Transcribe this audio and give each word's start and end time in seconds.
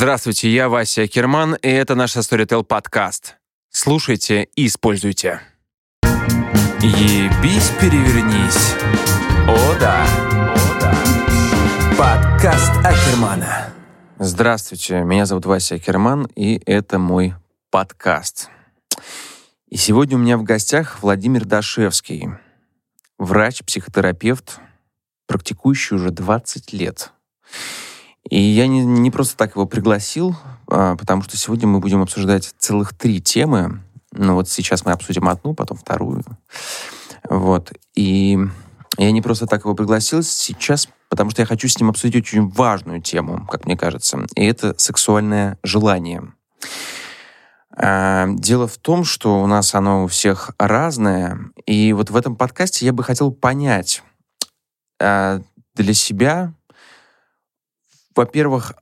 Здравствуйте, 0.00 0.48
я 0.48 0.70
Вася 0.70 1.06
Керман, 1.06 1.56
и 1.56 1.68
это 1.68 1.94
наш 1.94 2.16
Storytel 2.16 2.64
подкаст. 2.64 3.36
Слушайте 3.68 4.48
и 4.56 4.66
используйте. 4.66 5.42
Ебись, 6.80 7.70
перевернись. 7.78 8.76
О 9.46 9.78
да. 9.78 10.06
О 10.54 10.80
да. 10.80 10.96
Подкаст 11.98 12.72
Акермана. 12.78 13.74
Здравствуйте, 14.18 15.02
меня 15.02 15.26
зовут 15.26 15.44
Вася 15.44 15.74
Акерман, 15.74 16.30
и 16.34 16.62
это 16.64 16.98
мой 16.98 17.34
подкаст. 17.70 18.48
И 19.68 19.76
сегодня 19.76 20.16
у 20.16 20.20
меня 20.20 20.38
в 20.38 20.44
гостях 20.44 21.02
Владимир 21.02 21.44
Дашевский, 21.44 22.30
врач-психотерапевт, 23.18 24.60
практикующий 25.26 25.96
уже 25.96 26.10
20 26.10 26.72
лет. 26.72 27.12
И 28.28 28.40
я 28.40 28.66
не, 28.66 28.84
не 28.84 29.10
просто 29.10 29.36
так 29.36 29.56
его 29.56 29.66
пригласил, 29.66 30.36
а, 30.68 30.96
потому 30.96 31.22
что 31.22 31.36
сегодня 31.36 31.66
мы 31.66 31.80
будем 31.80 32.02
обсуждать 32.02 32.52
целых 32.58 32.96
три 32.96 33.20
темы. 33.20 33.82
Ну 34.12 34.34
вот 34.34 34.48
сейчас 34.48 34.84
мы 34.84 34.92
обсудим 34.92 35.28
одну, 35.28 35.54
потом 35.54 35.78
вторую. 35.78 36.22
Вот. 37.28 37.72
И 37.94 38.38
я 38.98 39.12
не 39.12 39.22
просто 39.22 39.46
так 39.46 39.64
его 39.64 39.74
пригласил 39.74 40.22
сейчас, 40.22 40.88
потому 41.08 41.30
что 41.30 41.42
я 41.42 41.46
хочу 41.46 41.68
с 41.68 41.78
ним 41.78 41.90
обсудить 41.90 42.16
очень 42.16 42.48
важную 42.48 43.00
тему, 43.00 43.46
как 43.46 43.64
мне 43.64 43.76
кажется. 43.76 44.26
И 44.34 44.44
это 44.44 44.74
сексуальное 44.78 45.58
желание. 45.62 46.32
А, 47.76 48.26
дело 48.28 48.66
в 48.66 48.78
том, 48.78 49.04
что 49.04 49.42
у 49.42 49.46
нас 49.46 49.74
оно 49.74 50.04
у 50.04 50.06
всех 50.06 50.50
разное. 50.58 51.38
И 51.66 51.92
вот 51.92 52.10
в 52.10 52.16
этом 52.16 52.36
подкасте 52.36 52.84
я 52.84 52.92
бы 52.92 53.02
хотел 53.02 53.32
понять 53.32 54.02
а, 55.00 55.40
для 55.74 55.94
себя, 55.94 56.52
во-первых, 58.14 58.74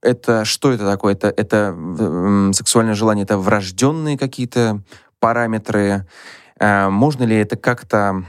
это 0.00 0.44
что 0.44 0.72
это 0.72 0.86
такое? 0.86 1.14
Это, 1.14 1.28
это 1.28 1.76
сексуальное 2.52 2.94
желание, 2.94 3.24
это 3.24 3.38
врожденные 3.38 4.18
какие-то 4.18 4.82
параметры? 5.20 6.06
Э, 6.60 6.88
можно 6.88 7.24
ли 7.24 7.36
это 7.36 7.56
как-то 7.56 8.24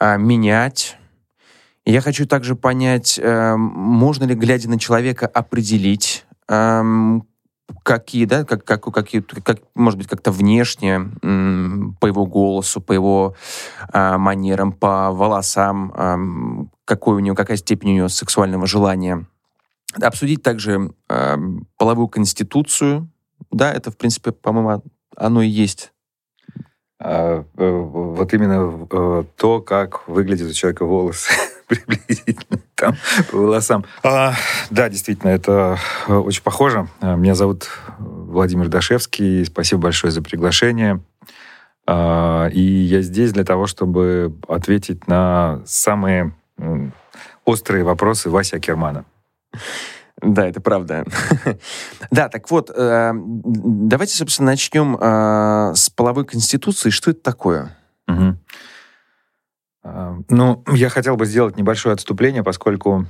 э, 0.00 0.18
менять? 0.18 0.96
Я 1.84 2.00
хочу 2.00 2.26
также 2.26 2.56
понять, 2.56 3.18
э, 3.22 3.56
можно 3.56 4.24
ли, 4.24 4.34
глядя 4.34 4.70
на 4.70 4.78
человека, 4.78 5.26
определить, 5.26 6.24
эм, 6.48 7.26
какие, 7.82 8.24
да, 8.24 8.44
как, 8.44 8.64
как, 8.64 8.82
какие, 8.84 9.20
как, 9.20 9.58
может 9.74 9.98
быть, 9.98 10.08
как-то 10.08 10.30
внешне, 10.30 11.10
по 12.00 12.06
его 12.06 12.26
голосу, 12.26 12.80
по 12.80 12.92
его 12.92 13.34
э, 13.92 14.16
манерам, 14.16 14.72
по 14.72 15.10
волосам, 15.12 15.92
э, 15.96 16.66
какой 16.84 17.16
у 17.16 17.20
него, 17.20 17.36
какая 17.36 17.56
степень 17.56 17.92
у 17.92 17.96
него 17.96 18.08
сексуального 18.08 18.66
желания. 18.66 19.26
Обсудить 20.00 20.42
также 20.42 20.92
э, 21.08 21.36
половую 21.78 22.08
конституцию. 22.08 23.08
Да, 23.50 23.72
это, 23.72 23.90
в 23.90 23.96
принципе, 23.96 24.32
по-моему, 24.32 24.82
оно 25.16 25.42
и 25.42 25.48
есть. 25.48 25.92
А, 26.98 27.44
э, 27.56 27.70
вот 27.70 28.32
именно 28.32 28.86
э, 28.90 29.24
то, 29.36 29.60
как 29.60 30.08
выглядит 30.08 30.48
у 30.48 30.52
человека 30.52 30.84
волосы 30.84 31.32
приблизительно 31.68 32.60
там 32.74 32.96
по 33.30 33.38
волосам. 33.38 33.84
А, 34.02 34.34
да, 34.70 34.88
действительно, 34.88 35.30
это 35.30 35.78
э, 36.08 36.14
очень 36.14 36.42
похоже. 36.42 36.88
Меня 37.00 37.34
зовут 37.34 37.68
Владимир 37.98 38.68
Дашевский. 38.68 39.44
Спасибо 39.44 39.82
большое 39.82 40.10
за 40.10 40.22
приглашение. 40.22 41.00
А, 41.86 42.48
и 42.48 42.60
я 42.60 43.02
здесь 43.02 43.32
для 43.32 43.44
того, 43.44 43.66
чтобы 43.66 44.34
ответить 44.48 45.06
на 45.06 45.62
самые 45.66 46.34
острые 47.44 47.84
вопросы 47.84 48.30
Вася 48.30 48.58
Кермана. 48.58 49.04
Да, 50.22 50.46
это 50.46 50.60
правда. 50.60 51.04
да, 52.10 52.28
так 52.28 52.50
вот, 52.50 52.70
э, 52.70 53.12
давайте, 53.14 54.14
собственно, 54.14 54.52
начнем 54.52 54.96
э, 54.98 55.74
с 55.74 55.90
половой 55.90 56.24
конституции. 56.24 56.90
Что 56.90 57.10
это 57.10 57.20
такое? 57.20 57.76
Угу. 58.08 58.36
Ну, 59.84 60.64
я 60.72 60.88
хотел 60.88 61.16
бы 61.16 61.26
сделать 61.26 61.56
небольшое 61.56 61.92
отступление, 61.92 62.42
поскольку 62.42 63.06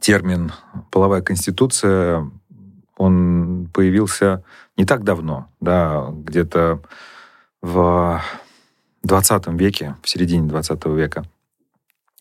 термин 0.00 0.52
«половая 0.90 1.20
конституция», 1.20 2.30
он 2.96 3.68
появился 3.74 4.42
не 4.78 4.86
так 4.86 5.04
давно, 5.04 5.50
да, 5.60 6.06
где-то 6.10 6.80
в 7.60 8.22
20 9.02 9.48
веке, 9.48 9.96
в 10.02 10.08
середине 10.08 10.48
20 10.48 10.86
века, 10.86 11.24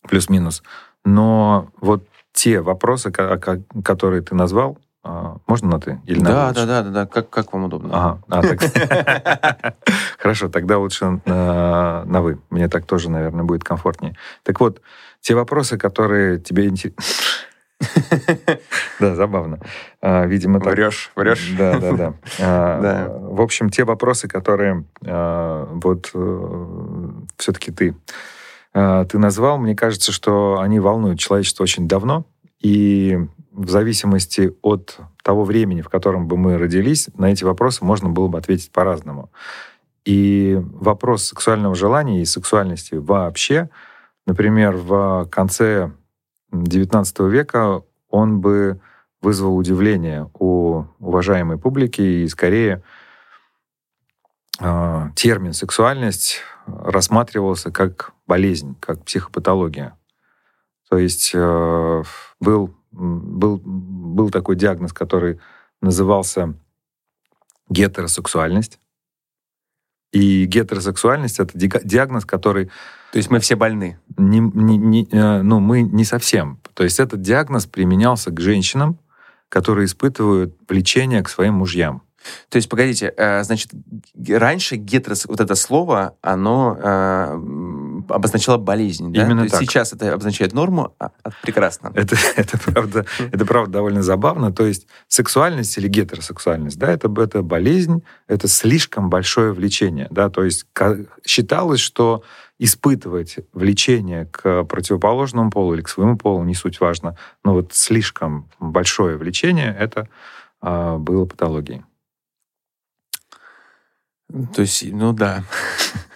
плюс-минус. 0.01 0.63
Но 1.05 1.69
вот 1.79 2.05
те 2.33 2.59
вопросы, 2.59 3.09
которые 3.11 4.21
ты 4.21 4.35
назвал, 4.35 4.77
можно 5.47 5.69
на 5.69 5.79
ты 5.79 6.01
или 6.05 6.19
на 6.19 6.29
Да, 6.29 6.53
да, 6.53 6.65
да, 6.65 6.83
да, 6.83 6.89
да. 6.89 7.05
Как, 7.05 7.29
как 7.29 7.53
вам 7.53 7.65
удобно? 7.65 7.89
Ага. 7.93 8.19
А, 8.27 8.41
так... 8.41 9.75
Хорошо, 10.17 10.49
тогда 10.49 10.79
лучше 10.79 11.21
на, 11.25 12.03
на 12.05 12.21
вы. 12.21 12.39
Мне 12.49 12.67
так 12.67 12.85
тоже, 12.85 13.11
наверное, 13.11 13.43
будет 13.43 13.63
комфортнее. 13.63 14.15
Так 14.43 14.59
вот, 14.59 14.81
те 15.21 15.35
вопросы, 15.35 15.77
которые 15.77 16.39
тебе 16.39 16.67
интересны... 16.67 16.97
Да, 18.99 19.13
забавно. 19.15 19.59
А, 20.01 20.25
видимо, 20.25 20.59
так... 20.59 20.73
Врешь, 20.73 21.11
врешь. 21.15 21.53
Да, 21.57 21.77
да, 21.77 21.91
да. 21.91 22.13
да. 22.39 23.07
В 23.09 23.41
общем, 23.41 23.69
те 23.69 23.83
вопросы, 23.83 24.27
которые 24.27 24.85
вот 25.01 26.09
э, 26.13 27.09
все-таки 27.37 27.71
ты 27.71 27.95
ты 28.73 29.17
назвал, 29.19 29.57
мне 29.57 29.73
кажется, 29.73 30.11
что 30.11 30.59
они 30.59 30.81
волнуют 30.81 31.17
человечество 31.17 31.63
очень 31.63 31.87
давно, 31.87 32.25
и 32.59 33.25
в 33.55 33.69
зависимости 33.69 34.53
от 34.61 34.99
того 35.23 35.45
времени, 35.45 35.81
в 35.81 35.89
котором 35.89 36.27
бы 36.27 36.37
мы 36.37 36.57
родились, 36.57 37.09
на 37.17 37.31
эти 37.31 37.43
вопросы 37.43 37.85
можно 37.85 38.09
было 38.09 38.27
бы 38.27 38.37
ответить 38.37 38.71
по-разному. 38.71 39.31
И 40.03 40.59
вопрос 40.61 41.23
сексуального 41.23 41.73
желания 41.73 42.21
и 42.21 42.25
сексуальности 42.25 42.95
вообще, 42.95 43.69
например, 44.27 44.75
в 44.75 45.27
конце 45.31 45.91
XIX 46.51 47.29
века 47.29 47.81
он 48.09 48.39
бы 48.39 48.79
вызвал 49.21 49.57
удивление 49.57 50.29
у 50.37 50.83
уважаемой 50.99 51.57
публики, 51.57 52.01
и 52.01 52.27
скорее 52.27 52.83
э, 54.59 55.09
термин 55.15 55.53
«сексуальность» 55.53 56.41
рассматривался 56.67 57.71
как 57.71 58.11
болезнь, 58.27 58.75
как 58.79 59.03
психопатология. 59.03 59.97
То 60.89 60.97
есть 60.97 61.31
э, 61.33 62.03
был, 62.39 62.75
был, 62.95 63.61
был 63.63 64.29
такой 64.29 64.55
диагноз, 64.55 64.93
который 64.93 65.39
назывался 65.81 66.53
гетеросексуальность. 67.69 68.79
И 70.11 70.45
гетеросексуальность— 70.45 71.39
это 71.41 71.57
диагноз, 71.57 72.25
который... 72.25 72.67
То 73.11 73.17
есть 73.17 73.29
мы 73.29 73.39
все 73.39 73.55
больны? 73.55 73.99
Не, 74.17 74.39
не, 74.39 74.77
не, 74.77 75.07
э, 75.11 75.41
ну, 75.41 75.59
мы 75.59 75.81
не 75.81 76.05
совсем. 76.05 76.59
То 76.73 76.83
есть 76.83 76.99
этот 76.99 77.21
диагноз 77.21 77.65
применялся 77.65 78.31
к 78.31 78.39
женщинам, 78.39 78.97
которые 79.49 79.85
испытывают 79.85 80.55
влечение 80.67 81.21
к 81.21 81.29
своим 81.29 81.55
мужьям. 81.55 82.01
То 82.49 82.55
есть, 82.55 82.69
погодите, 82.69 83.13
э, 83.15 83.43
значит, 83.43 83.71
раньше 84.27 84.77
гетерос, 84.77 85.25
вот 85.25 85.39
это 85.39 85.55
слово, 85.55 86.17
оно 86.21 86.77
э, 86.81 87.37
обозначало 88.09 88.57
болезнь, 88.57 89.11
да? 89.13 89.23
Именно 89.23 89.45
То 89.45 89.51
так. 89.51 89.61
сейчас 89.61 89.93
это 89.93 90.13
обозначает 90.13 90.53
норму, 90.53 90.95
а, 90.99 91.11
а, 91.23 91.29
прекрасно. 91.41 91.91
Это, 91.93 92.15
это, 92.35 92.57
правда, 92.57 93.05
это 93.31 93.45
правда 93.45 93.73
довольно 93.73 94.03
забавно. 94.03 94.51
То 94.51 94.65
есть 94.65 94.87
сексуальность 95.07 95.77
или 95.77 95.87
гетеросексуальность, 95.87 96.77
да, 96.77 96.91
это, 96.91 97.11
это 97.21 97.41
болезнь, 97.41 98.03
это 98.27 98.47
слишком 98.47 99.09
большое 99.09 99.53
влечение, 99.53 100.07
да, 100.11 100.29
то 100.29 100.43
есть 100.43 100.65
считалось, 101.25 101.79
что 101.79 102.23
испытывать 102.57 103.37
влечение 103.51 104.27
к 104.27 104.63
противоположному 104.63 105.51
полу 105.51 105.73
или 105.73 105.81
к 105.81 105.89
своему 105.89 106.17
полу, 106.17 106.43
не 106.43 106.55
суть 106.55 106.79
важно, 106.79 107.17
но 107.43 107.53
вот 107.53 107.73
слишком 107.73 108.49
большое 108.59 109.17
влечение, 109.17 109.75
это 109.77 110.07
а, 110.61 110.97
было 110.97 111.25
патологией. 111.25 111.83
То 114.53 114.61
есть, 114.61 114.83
ну 114.91 115.13
да. 115.13 115.43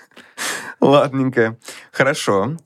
Ладненько. 0.82 1.58
Хорошо. 1.92 2.58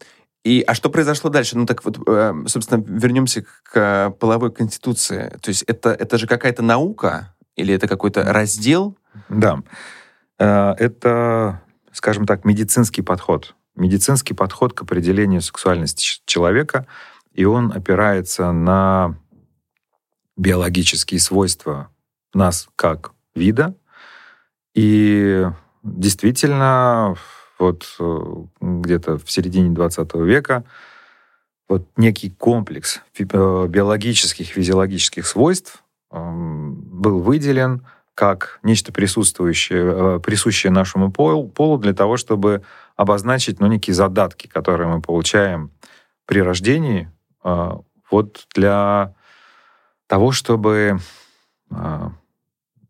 И, 0.43 0.61
а 0.67 0.73
что 0.73 0.89
произошло 0.89 1.29
дальше? 1.29 1.57
Ну 1.57 1.65
так 1.65 1.85
вот, 1.85 1.99
э, 2.05 2.33
собственно, 2.47 2.83
вернемся 2.85 3.45
к 3.63 4.13
половой 4.19 4.51
конституции. 4.51 5.29
То 5.41 5.49
есть 5.49 5.63
это, 5.63 5.91
это 5.91 6.17
же 6.17 6.27
какая-то 6.27 6.61
наука 6.61 7.33
или 7.55 7.73
это 7.73 7.87
какой-то 7.87 8.23
раздел? 8.23 8.97
Да. 9.29 9.61
Э, 10.39 10.73
это, 10.77 11.61
скажем 11.91 12.25
так, 12.25 12.45
медицинский 12.45 13.01
подход. 13.01 13.55
Медицинский 13.75 14.33
подход 14.33 14.73
к 14.73 14.81
определению 14.81 15.41
сексуальности 15.41 16.21
человека, 16.25 16.85
и 17.31 17.45
он 17.45 17.71
опирается 17.71 18.51
на 18.51 19.17
биологические 20.37 21.19
свойства 21.19 21.89
нас 22.33 22.67
как 22.75 23.13
вида, 23.33 23.75
и 24.73 25.47
действительно, 25.83 27.15
вот 27.59 27.85
э, 27.99 28.21
где-то 28.61 29.17
в 29.17 29.29
середине 29.29 29.69
20 29.69 30.13
века 30.15 30.63
вот 31.69 31.87
некий 31.97 32.29
комплекс 32.29 33.01
э, 33.17 33.23
биологических, 33.23 34.47
физиологических 34.47 35.25
свойств 35.25 35.83
был 36.11 37.19
выделен 37.19 37.87
как 38.13 38.59
нечто 38.61 38.93
присутствующее, 38.93 40.19
присущее 40.19 40.71
нашему 40.71 41.11
полу, 41.11 41.49
полу 41.49 41.79
для 41.79 41.93
того, 41.93 42.17
чтобы 42.17 42.61
обозначить 42.95 43.59
ну, 43.59 43.65
некие 43.65 43.95
задатки, 43.95 44.45
которые 44.45 44.87
мы 44.87 45.01
получаем 45.01 45.71
при 46.27 46.43
рождении, 46.43 47.11
вот 48.11 48.45
для 48.53 49.15
того, 50.05 50.31
чтобы 50.31 50.99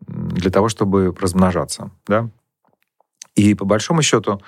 для 0.08 0.52
того, 0.52 0.70
чтобы 0.70 1.16
размножаться, 1.20 1.92
да. 2.08 2.30
И 3.36 3.56
по 3.56 3.66
большому 3.66 4.02
счету, 4.02 4.42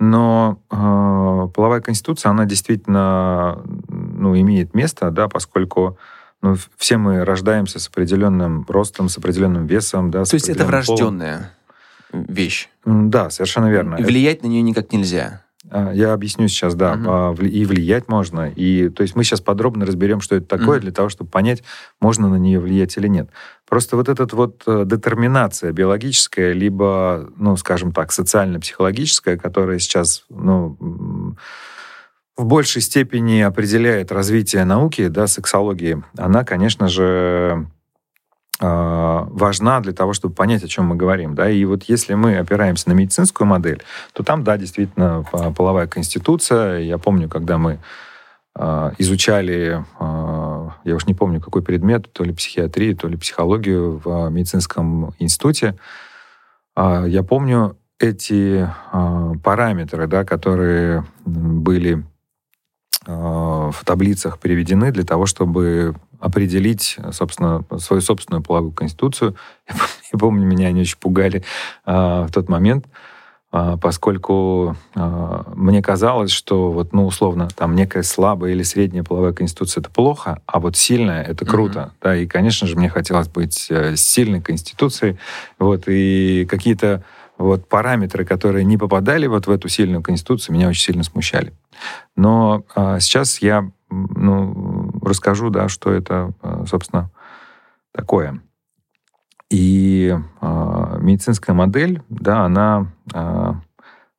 но 0.00 0.58
э, 0.70 1.52
половая 1.54 1.80
конституция, 1.80 2.30
она 2.30 2.44
действительно 2.44 3.62
ну, 3.88 4.36
имеет 4.36 4.74
место, 4.74 5.10
да, 5.10 5.28
поскольку 5.28 5.98
ну, 6.40 6.56
все 6.76 6.96
мы 6.96 7.24
рождаемся 7.24 7.78
с 7.78 7.88
определенным 7.88 8.66
ростом, 8.68 9.08
с 9.08 9.16
определенным 9.18 9.66
весом, 9.66 10.10
да. 10.10 10.24
То 10.24 10.34
есть 10.34 10.48
это 10.48 10.64
врожденная 10.64 11.52
полом. 12.10 12.26
вещь. 12.28 12.68
Да, 12.84 13.30
совершенно 13.30 13.70
верно. 13.70 13.96
И 13.96 14.02
влиять 14.02 14.42
на 14.42 14.48
нее 14.48 14.62
никак 14.62 14.92
нельзя. 14.92 15.42
А, 15.70 15.92
я 15.92 16.12
объясню 16.12 16.48
сейчас, 16.48 16.74
да, 16.74 16.94
угу. 17.32 17.42
и 17.42 17.64
влиять 17.64 18.08
можно. 18.08 18.50
И, 18.50 18.88
то 18.88 19.02
есть 19.02 19.14
мы 19.14 19.24
сейчас 19.24 19.40
подробно 19.40 19.86
разберем, 19.86 20.20
что 20.20 20.36
это 20.36 20.46
такое, 20.46 20.78
угу. 20.78 20.82
для 20.82 20.92
того, 20.92 21.08
чтобы 21.08 21.30
понять, 21.30 21.62
можно 22.00 22.28
на 22.28 22.36
нее 22.36 22.58
влиять 22.60 22.96
или 22.96 23.08
нет. 23.08 23.30
Просто 23.68 23.96
вот 23.96 24.08
эта 24.08 24.26
вот 24.34 24.62
э, 24.66 24.84
детерминация 24.86 25.72
биологическая, 25.72 26.52
либо, 26.52 27.30
ну, 27.36 27.56
скажем 27.56 27.92
так, 27.92 28.12
социально-психологическая, 28.12 29.38
которая 29.38 29.78
сейчас, 29.78 30.24
ну, 30.28 31.36
в 32.36 32.44
большей 32.44 32.82
степени 32.82 33.40
определяет 33.40 34.10
развитие 34.10 34.64
науки, 34.64 35.08
да, 35.08 35.26
сексологии, 35.26 36.02
она, 36.16 36.44
конечно 36.44 36.88
же, 36.88 37.66
важна 38.62 39.80
для 39.80 39.92
того, 39.92 40.12
чтобы 40.12 40.34
понять, 40.34 40.62
о 40.62 40.68
чем 40.68 40.86
мы 40.86 40.96
говорим. 40.96 41.34
Да? 41.34 41.50
И 41.50 41.64
вот 41.64 41.84
если 41.84 42.14
мы 42.14 42.38
опираемся 42.38 42.88
на 42.88 42.94
медицинскую 42.94 43.46
модель, 43.46 43.82
то 44.12 44.22
там, 44.22 44.44
да, 44.44 44.56
действительно, 44.56 45.24
половая 45.56 45.86
конституция. 45.86 46.78
Я 46.78 46.98
помню, 46.98 47.28
когда 47.28 47.58
мы 47.58 47.80
а, 48.54 48.92
изучали, 48.98 49.84
а, 49.98 50.76
я 50.84 50.94
уж 50.94 51.06
не 51.06 51.14
помню, 51.14 51.40
какой 51.40 51.62
предмет, 51.62 52.12
то 52.12 52.24
ли 52.24 52.32
психиатрию, 52.32 52.96
то 52.96 53.08
ли 53.08 53.16
психологию 53.16 54.00
в 54.04 54.28
медицинском 54.30 55.14
институте, 55.18 55.76
я 56.74 57.22
помню 57.22 57.76
эти 57.98 58.66
параметры, 59.44 60.06
да, 60.06 60.24
которые 60.24 61.04
были 61.26 62.02
в 63.06 63.76
таблицах 63.84 64.38
приведены 64.38 64.92
для 64.92 65.04
того, 65.04 65.26
чтобы 65.26 65.94
определить, 66.20 66.96
собственно, 67.10 67.64
свою 67.78 68.00
собственную 68.00 68.42
половую 68.42 68.72
конституцию. 68.72 69.34
Я 70.12 70.18
помню, 70.18 70.46
меня 70.46 70.68
они 70.68 70.82
очень 70.82 70.98
пугали 70.98 71.42
а, 71.84 72.26
в 72.26 72.32
тот 72.32 72.48
момент, 72.48 72.86
а, 73.50 73.76
поскольку 73.76 74.76
мне 74.94 75.82
казалось, 75.82 76.30
что 76.30 76.70
вот, 76.70 76.92
ну, 76.92 77.06
условно, 77.06 77.48
там 77.54 77.74
некая 77.74 78.04
слабая 78.04 78.52
или 78.52 78.62
средняя 78.62 79.02
половая 79.02 79.32
конституция 79.32 79.80
это 79.80 79.90
плохо, 79.90 80.40
а 80.46 80.60
вот 80.60 80.76
сильная 80.76 81.22
это 81.24 81.44
круто, 81.44 81.78
mm-hmm. 81.80 82.02
да, 82.02 82.16
и, 82.16 82.26
конечно 82.26 82.68
же, 82.68 82.76
мне 82.76 82.88
хотелось 82.88 83.28
быть 83.28 83.66
э, 83.68 83.96
сильной 83.96 84.40
конституцией, 84.40 85.18
вот, 85.58 85.84
и 85.86 86.46
какие-то 86.48 87.02
вот 87.42 87.68
параметры, 87.68 88.24
которые 88.24 88.64
не 88.64 88.78
попадали 88.78 89.26
вот 89.26 89.46
в 89.46 89.50
эту 89.50 89.68
сильную 89.68 90.02
конституцию, 90.02 90.54
меня 90.54 90.68
очень 90.68 90.82
сильно 90.82 91.02
смущали. 91.02 91.52
Но 92.16 92.64
а, 92.74 93.00
сейчас 93.00 93.40
я 93.40 93.70
ну, 93.90 94.90
расскажу, 95.02 95.50
да, 95.50 95.68
что 95.68 95.90
это, 95.92 96.32
а, 96.40 96.64
собственно, 96.66 97.10
такое. 97.92 98.40
И 99.50 100.16
а, 100.40 100.98
медицинская 100.98 101.54
модель, 101.54 102.02
да, 102.08 102.44
она 102.44 102.86
а, 103.12 103.60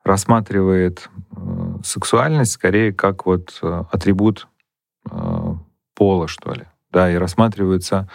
рассматривает 0.04 1.10
а, 1.31 1.80
сексуальность 1.84 2.52
скорее 2.52 2.94
как 2.94 3.25
вот 3.25 3.58
а, 3.62 3.88
атрибут 3.92 4.48
а, 5.10 5.58
пола, 5.96 6.28
что 6.28 6.54
ли, 6.54 6.66
да, 6.92 7.12
и 7.12 7.16
рассматриваются 7.16 8.08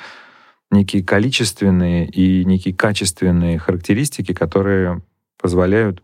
некие 0.70 1.02
количественные 1.02 2.06
и 2.06 2.44
некие 2.44 2.74
качественные 2.74 3.58
характеристики, 3.58 4.32
которые 4.34 5.02
позволяют 5.40 6.02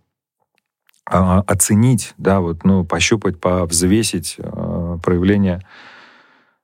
а, 1.07 1.41
оценить, 1.47 2.15
да, 2.17 2.41
вот, 2.41 2.65
ну, 2.65 2.85
пощупать, 2.85 3.39
повзвесить 3.39 4.37
а, 4.39 4.99
проявление 4.99 5.61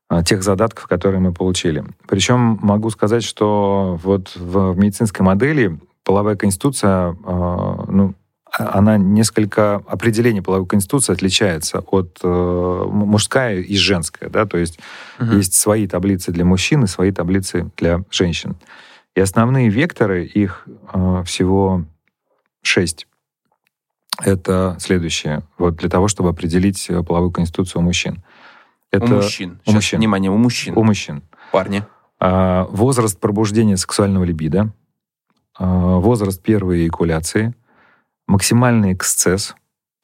а, 0.09 0.23
тех 0.23 0.43
задатков, 0.43 0.87
которые 0.87 1.21
мы 1.21 1.35
получили. 1.35 1.85
Причем 2.09 2.59
могу 2.63 2.89
сказать, 2.91 3.23
что 3.23 3.99
вот 4.03 4.35
в 4.35 4.79
медицинской 4.79 5.25
модели 5.25 5.79
половая 6.05 6.37
конституция, 6.37 7.13
ну, 7.13 8.15
она 8.53 8.99
несколько 8.99 9.77
определение 9.77 10.43
половой 10.43 10.67
конституции 10.67 11.13
отличается 11.13 11.81
от 11.81 12.19
э, 12.23 12.85
мужская 12.87 13.61
и 13.61 13.77
женская, 13.77 14.29
да, 14.29 14.45
то 14.45 14.59
есть 14.59 14.79
угу. 15.19 15.33
есть 15.33 15.55
свои 15.55 15.87
таблицы 15.87 16.33
для 16.33 16.45
мужчин 16.45 16.85
и 16.85 16.87
свои 16.87 17.13
таблицы 17.13 17.71
для 17.77 18.05
женщин. 18.11 18.57
И 19.15 19.21
основные 19.21 19.69
векторы 19.69 20.25
их 20.25 20.67
э, 20.93 21.23
всего 21.25 21.85
шесть. 22.63 23.07
Это 24.23 24.77
следующее. 24.79 25.43
Вот 25.59 25.77
для 25.77 25.89
того, 25.89 26.09
чтобы 26.09 26.31
определить 26.31 26.91
э, 26.91 27.03
половую 27.03 27.31
конституцию 27.31 27.83
у 27.83 27.85
мужчин. 27.85 28.23
Это... 28.91 29.07
У 29.07 29.09
мужчин. 29.09 29.61
У 29.67 29.73
мужчин. 29.73 29.99
Внимание, 29.99 30.31
у 30.31 30.37
мужчин. 30.37 30.77
У 30.77 30.83
мужчин. 30.83 31.23
Парни. 31.53 31.85
А, 32.19 32.65
возраст 32.71 33.19
пробуждения 33.19 33.77
сексуального 33.77 34.25
либидо. 34.25 34.73
А, 35.59 35.97
возраст 35.99 36.43
первой 36.43 36.83
эякуляции 36.83 37.55
максимальный 38.31 38.93
эксцесс. 38.93 39.55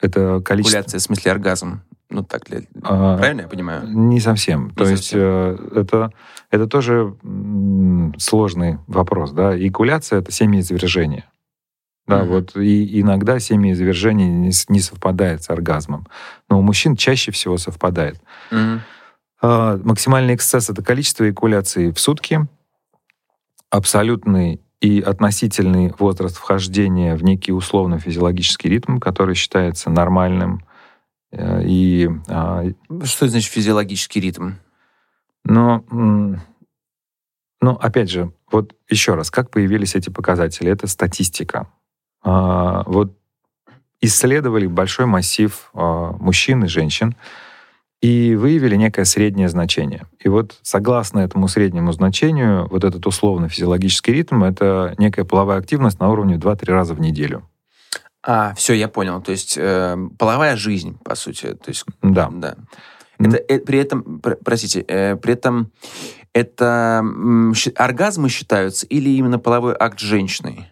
Это 0.01 0.41
количество... 0.41 0.79
Эякуляция, 0.79 0.99
в 0.99 1.03
смысле 1.03 1.33
оргазм. 1.33 1.83
Ну, 2.11 2.23
так 2.23 2.45
для... 2.45 2.63
А, 2.83 3.17
Правильно 3.17 3.43
я 3.43 3.49
понимаю? 3.49 3.89
Не 3.89 4.21
совсем. 4.21 4.69
Не 4.69 4.75
То 4.75 4.85
совсем. 4.85 4.97
есть 4.97 5.13
э, 5.15 5.81
это, 5.81 6.13
это 6.51 6.67
тоже 6.67 7.17
сложный 8.19 8.79
вопрос. 8.87 9.33
Да? 9.33 9.57
Эякуляция— 9.57 10.19
это 10.21 10.33
семяизвержение. 10.33 11.25
Да, 12.07 12.21
mm-hmm. 12.21 12.27
вот 12.27 12.57
и 12.57 13.01
иногда 13.01 13.41
семяизвержение 13.41 14.29
не, 14.29 14.53
не 14.69 14.81
совпадает 14.81 15.43
с 15.43 15.51
оргазмом. 15.51 16.07
Но 16.49 16.61
у 16.61 16.63
мужчин 16.63 16.95
чаще 16.95 17.33
всего 17.33 17.59
совпадает. 17.59 18.21
Mm-hmm. 18.51 18.81
А, 19.43 19.81
максимальный 19.83 20.35
эксцесс— 20.35 20.69
это 20.71 20.83
количество 20.83 21.25
эякуляций 21.25 21.93
в 21.93 21.99
сутки. 21.99 22.47
Абсолютный 23.71 24.61
и 24.81 25.01
относительный 25.01 25.93
возраст 25.99 26.37
вхождения 26.37 27.17
в 27.17 27.25
некий 27.25 27.53
условно-физиологический 27.53 28.71
ритм, 28.71 28.99
который 28.99 29.35
считается 29.35 29.91
нормальным. 29.91 30.65
Э, 31.33 31.63
и, 31.65 32.11
а, 32.29 32.65
Что 33.05 33.29
значит 33.29 33.51
физиологический 33.51 34.21
ритм? 34.21 34.53
Но, 35.45 35.85
ну, 37.61 37.73
опять 37.73 38.11
же, 38.11 38.33
вот 38.51 38.75
еще 38.89 39.15
раз, 39.15 39.31
как 39.31 39.51
появились 39.51 39.95
эти 39.95 40.11
показатели? 40.11 40.71
Это 40.71 40.87
статистика. 40.89 41.69
А, 42.23 42.83
вот 42.87 43.17
исследовали 44.01 44.67
большой 44.67 45.07
массив 45.07 45.71
а, 45.73 46.13
мужчин 46.13 46.65
и 46.65 46.69
женщин, 46.69 47.15
и 48.03 48.35
выявили 48.35 48.77
некое 48.77 49.05
среднее 49.05 49.49
значение. 49.49 50.07
И 50.21 50.29
вот 50.29 50.59
согласно 50.63 51.21
этому 51.21 51.49
среднему 51.49 51.93
значению, 51.93 52.69
вот 52.69 52.85
этот 52.85 53.07
условно-физиологический 53.07 54.13
ритм— 54.13 54.45
это 54.45 54.95
некая 54.99 55.25
половая 55.25 55.59
активность 55.59 55.99
на 55.99 56.11
уровне 56.11 56.37
2-3 56.37 56.73
раза 56.73 56.95
в 56.95 57.01
неделю. 57.01 57.49
А, 58.23 58.55
все, 58.55 58.75
я 58.75 58.89
понял. 58.89 59.23
То 59.23 59.33
есть 59.33 59.57
э, 59.57 59.97
половая 60.19 60.57
жизнь, 60.57 60.99
по 61.05 61.15
сути. 61.15 61.55
То 61.55 61.69
есть, 61.69 61.85
да. 62.03 62.29
да. 62.31 62.57
Это, 63.19 63.37
э, 63.37 63.61
при 63.61 63.79
этом, 63.79 64.21
пр 64.21 64.37
простите, 64.45 64.85
э, 64.87 65.17
при 65.17 65.35
этом 65.35 65.71
это 66.35 67.03
э, 67.03 67.71
оргазмы 67.77 68.29
считаются 68.29 68.85
или 68.87 69.09
именно 69.11 69.39
половой 69.39 69.75
акт 69.79 70.01
женщины? 70.01 70.69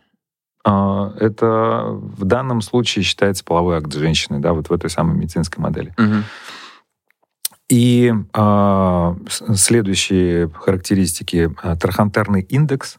А, 0.64 1.12
это 1.18 1.86
в 1.90 2.24
данном 2.24 2.60
случае 2.60 3.04
считается 3.04 3.44
половой 3.44 3.78
акт 3.78 3.92
женщины, 3.92 4.40
да, 4.40 4.52
вот 4.52 4.68
в 4.68 4.72
этой 4.72 4.90
самой 4.90 5.16
медицинской 5.16 5.62
модели. 5.62 5.94
Угу. 5.96 6.24
И 7.68 8.12
э, 8.32 9.14
следующие 9.28 10.50
характеристики. 10.50 11.54
А, 11.62 11.76
трахантерный 11.76 12.42
индекс 12.42 12.98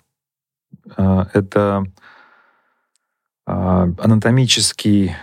э,— 0.98 1.26
это 1.34 1.86
э, 3.46 3.52
анатомический 3.52 5.16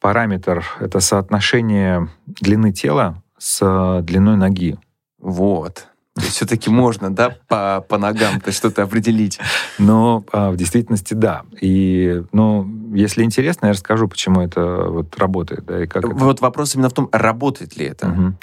параметр, 0.00 0.64
это 0.80 1.00
соотношение 1.00 2.08
длины 2.26 2.72
тела 2.72 3.22
с 3.38 4.00
длиной 4.02 4.36
ноги. 4.36 4.76
Вот. 5.20 5.88
То 6.18 6.24
есть 6.24 6.36
все-таки 6.36 6.68
можно, 6.68 7.14
да, 7.14 7.36
по, 7.46 7.84
по 7.88 7.96
ногам-то 7.96 8.50
что-то 8.50 8.82
определить. 8.82 9.38
Но 9.78 10.24
а, 10.32 10.50
в 10.50 10.56
действительности 10.56 11.14
да. 11.14 11.42
И, 11.60 12.24
ну, 12.32 12.68
если 12.92 13.22
интересно, 13.22 13.66
я 13.66 13.72
расскажу, 13.72 14.08
почему 14.08 14.40
это 14.40 14.86
вот 14.88 15.16
работает. 15.16 15.64
Да, 15.64 15.84
и 15.84 15.86
как 15.86 16.02
вот 16.04 16.34
это... 16.34 16.42
вопрос 16.42 16.74
именно 16.74 16.88
в 16.88 16.92
том, 16.92 17.08
работает 17.12 17.76
ли 17.76 17.86
это. 17.86 18.08
Угу. 18.08 18.34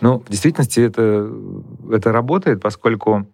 Ну, 0.00 0.18
в 0.20 0.28
действительности 0.28 0.80
это, 0.80 1.30
это 1.90 2.12
работает, 2.12 2.60
поскольку 2.60 3.26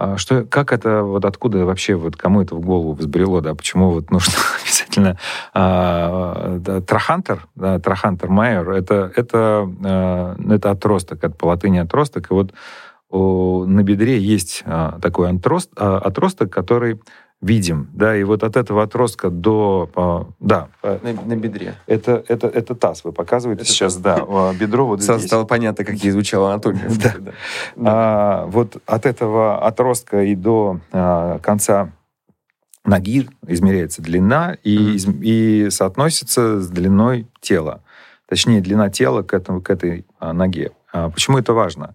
а, 0.00 0.16
что, 0.16 0.44
как 0.44 0.72
это, 0.72 1.02
вот 1.02 1.24
откуда 1.24 1.64
вообще, 1.64 1.96
вот 1.96 2.16
кому 2.16 2.40
это 2.40 2.54
в 2.54 2.60
голову 2.60 2.92
взбрело, 2.92 3.40
да, 3.40 3.54
почему 3.56 3.90
вот 3.90 4.12
нужно 4.12 4.32
обязательно 4.62 5.18
а, 5.52 6.58
да, 6.60 6.80
трахантер, 6.80 7.48
да, 7.56 7.80
трахантер 7.80 8.28
майер, 8.28 8.70
это, 8.70 9.12
это, 9.16 9.68
а, 9.84 10.36
это 10.50 10.70
отросток, 10.70 11.24
это 11.24 11.34
по 11.34 11.46
латыни 11.46 11.78
отросток, 11.78 12.30
и 12.30 12.34
вот 12.34 12.52
о, 13.10 13.64
на 13.66 13.82
бедре 13.82 14.20
есть 14.20 14.62
такой 15.00 15.30
отрост, 15.34 15.70
отросток, 15.74 16.52
который 16.52 17.00
видим, 17.40 17.88
да, 17.92 18.16
и 18.16 18.24
вот 18.24 18.42
от 18.42 18.56
этого 18.56 18.82
отростка 18.82 19.30
до, 19.30 19.88
а, 19.94 20.26
да. 20.40 20.68
На, 20.82 21.12
на 21.12 21.36
бедре. 21.36 21.74
Это, 21.86 22.24
это, 22.26 22.48
это 22.48 22.74
таз, 22.74 23.04
вы 23.04 23.12
показываете 23.12 23.62
это 23.62 23.70
сейчас, 23.70 23.96
да, 23.96 24.26
бедро 24.58 24.86
вот 24.86 25.02
Сразу 25.02 25.26
стало 25.26 25.44
понятно, 25.44 25.84
как 25.84 25.96
ей 25.96 26.10
звучал 26.10 26.46
Анатолий. 26.46 26.80
Да. 27.02 27.14
да. 27.18 27.32
А, 27.76 28.46
вот 28.46 28.82
от 28.86 29.06
этого 29.06 29.64
отростка 29.64 30.24
и 30.24 30.34
до 30.34 30.80
а, 30.92 31.38
конца 31.38 31.92
ноги 32.84 33.28
измеряется 33.46 34.02
длина 34.02 34.56
и, 34.64 34.96
mm-hmm. 34.96 35.20
и 35.22 35.70
соотносится 35.70 36.60
с 36.60 36.68
длиной 36.68 37.28
тела. 37.40 37.82
Точнее, 38.28 38.60
длина 38.60 38.90
тела 38.90 39.22
к, 39.22 39.32
этому, 39.32 39.60
к 39.60 39.70
этой 39.70 40.06
а, 40.18 40.32
ноге. 40.32 40.72
А, 40.92 41.10
почему 41.10 41.38
это 41.38 41.52
важно? 41.52 41.94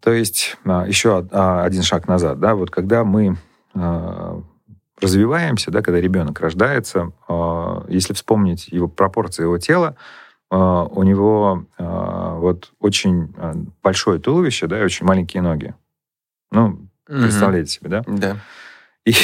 То 0.00 0.12
есть 0.12 0.56
а, 0.64 0.86
еще 0.86 1.26
а, 1.30 1.64
один 1.64 1.82
шаг 1.82 2.08
назад, 2.08 2.40
да, 2.40 2.54
вот 2.54 2.70
когда 2.70 3.04
мы 3.04 3.36
развиваемся, 3.74 5.70
да, 5.70 5.82
когда 5.82 6.00
ребенок 6.00 6.40
рождается, 6.40 7.12
если 7.88 8.12
вспомнить 8.12 8.68
его 8.68 8.88
пропорции 8.88 9.42
его 9.42 9.58
тела, 9.58 9.96
у 10.50 11.02
него 11.02 11.66
вот 11.78 12.72
очень 12.80 13.32
большое 13.82 14.18
туловище, 14.18 14.66
да, 14.66 14.80
и 14.80 14.84
очень 14.84 15.06
маленькие 15.06 15.42
ноги. 15.42 15.74
Ну, 16.50 16.80
представляете 17.06 17.70
себе, 17.70 17.88
да? 17.88 18.04
Да. 18.06 18.36
И, 19.04 19.14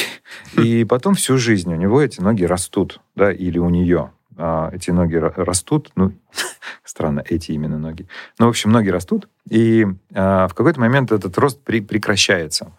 и 0.59 0.85
потом 0.85 1.13
всю 1.13 1.37
жизнь 1.37 1.71
у 1.71 1.75
него 1.75 2.01
эти 2.01 2.19
ноги 2.19 2.43
растут, 2.43 2.99
да, 3.15 3.31
или 3.31 3.59
у 3.59 3.69
нее 3.69 4.11
а, 4.35 4.69
эти 4.71 4.91
ноги 4.91 5.15
растут, 5.15 5.91
ну, 5.95 6.13
странно, 6.83 7.23
эти 7.27 7.51
именно 7.51 7.77
ноги. 7.77 8.07
Ну, 8.39 8.47
в 8.47 8.49
общем, 8.49 8.71
ноги 8.71 8.89
растут, 8.89 9.27
и 9.49 9.87
а, 10.13 10.47
в 10.47 10.53
какой-то 10.53 10.79
момент 10.79 11.11
этот 11.11 11.37
рост 11.37 11.61
при, 11.63 11.81
прекращается. 11.81 12.71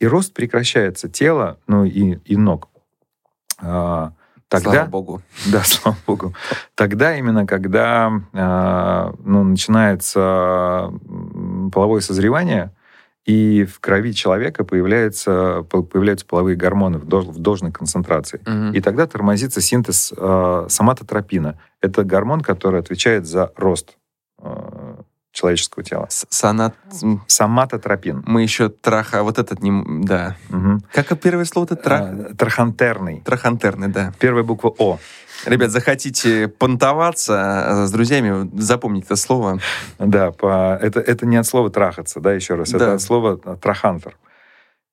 И 0.00 0.06
рост 0.06 0.34
прекращается 0.34 1.08
тела, 1.08 1.58
ну, 1.66 1.84
и, 1.84 2.18
и 2.24 2.36
ног. 2.36 2.68
А, 3.60 4.12
тогда, 4.48 4.72
слава 4.72 4.88
богу. 4.88 5.22
Да, 5.46 5.62
слава 5.64 5.96
богу. 6.06 6.34
Тогда 6.74 7.16
именно, 7.16 7.46
когда 7.46 8.12
а, 8.32 9.14
ну, 9.24 9.44
начинается 9.44 10.92
половое 11.72 12.00
созревание, 12.00 12.72
и 13.24 13.64
в 13.64 13.80
крови 13.80 14.12
человека 14.12 14.64
появляются, 14.64 15.62
появляются 15.70 16.26
половые 16.26 16.56
гормоны 16.56 16.98
в, 16.98 17.06
дож, 17.06 17.24
в 17.24 17.38
должной 17.38 17.72
концентрации. 17.72 18.40
Угу. 18.46 18.76
И 18.76 18.80
тогда 18.80 19.06
тормозится 19.06 19.62
синтез 19.62 20.12
э, 20.14 20.66
соматотропина. 20.68 21.58
Это 21.80 22.04
гормон, 22.04 22.42
который 22.42 22.80
отвечает 22.80 23.26
за 23.26 23.50
рост 23.56 23.96
э, 24.42 24.93
человеческого 25.34 25.84
тела. 25.84 26.06
Санат... 26.08 26.74
Соматотропин. 27.26 28.22
Мы 28.24 28.42
еще 28.42 28.70
траха... 28.70 29.22
Вот 29.22 29.38
этот 29.38 29.62
не... 29.62 30.04
Да. 30.04 30.36
Угу. 30.48 30.80
Как 30.92 31.20
первое 31.20 31.44
слово-то? 31.44 31.76
Трах... 31.76 32.00
А, 32.02 32.34
трахантерный. 32.34 33.20
Трахантерный, 33.20 33.88
да. 33.88 34.12
Первая 34.18 34.44
буква 34.44 34.72
О. 34.78 34.98
Ребят, 35.44 35.70
захотите 35.70 36.48
понтоваться 36.48 37.84
с 37.86 37.90
друзьями, 37.90 38.48
запомните 38.58 39.06
это 39.08 39.16
слово. 39.16 39.58
Да, 39.98 40.30
по, 40.30 40.78
это, 40.80 41.00
это 41.00 41.26
не 41.26 41.36
от 41.36 41.46
слова 41.46 41.68
трахаться, 41.68 42.20
да, 42.20 42.32
еще 42.32 42.54
раз, 42.54 42.70
да. 42.70 42.76
это 42.76 42.94
от 42.94 43.02
слова 43.02 43.36
трахантер. 43.36 44.16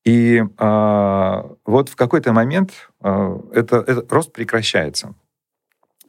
И 0.04 0.42
э, 0.42 1.42
вот 1.66 1.90
в 1.90 1.96
какой-то 1.96 2.34
момент 2.34 2.90
э, 3.02 3.40
это, 3.54 3.78
это 3.78 4.04
рост 4.10 4.34
прекращается. 4.34 5.14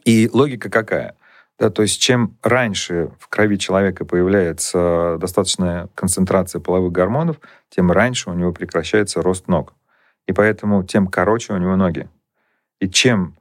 И 0.05 0.29
логика 0.33 0.71
какая? 0.71 1.15
Да, 1.59 1.71
то 1.71 1.83
есть 1.83 2.01
чем 2.01 2.37
раньше 2.43 3.11
в 3.19 3.29
крови 3.29 3.57
человека 3.57 4.05
появляется 4.05 5.17
достаточная 5.21 5.89
концентрация 5.95 6.61
половых 6.61 6.93
гормонов, 6.93 7.41
тем 7.71 7.93
раньше 7.93 8.31
у 8.31 8.35
него 8.35 8.53
прекращается 8.53 9.23
рост 9.23 9.49
ног. 9.49 9.75
И 10.27 10.33
поэтому 10.33 10.83
тем 10.83 11.07
короче 11.07 11.53
у 11.53 11.59
него 11.59 11.77
ноги. 11.77 12.09
И 12.81 12.89
чем 12.89 13.37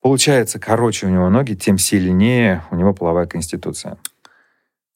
получается 0.00 0.60
короче 0.60 1.06
у 1.06 1.10
него 1.10 1.28
ноги, 1.30 1.54
тем 1.54 1.78
сильнее 1.78 2.64
у 2.70 2.76
него 2.76 2.94
половая 2.94 3.26
конституция. 3.26 3.98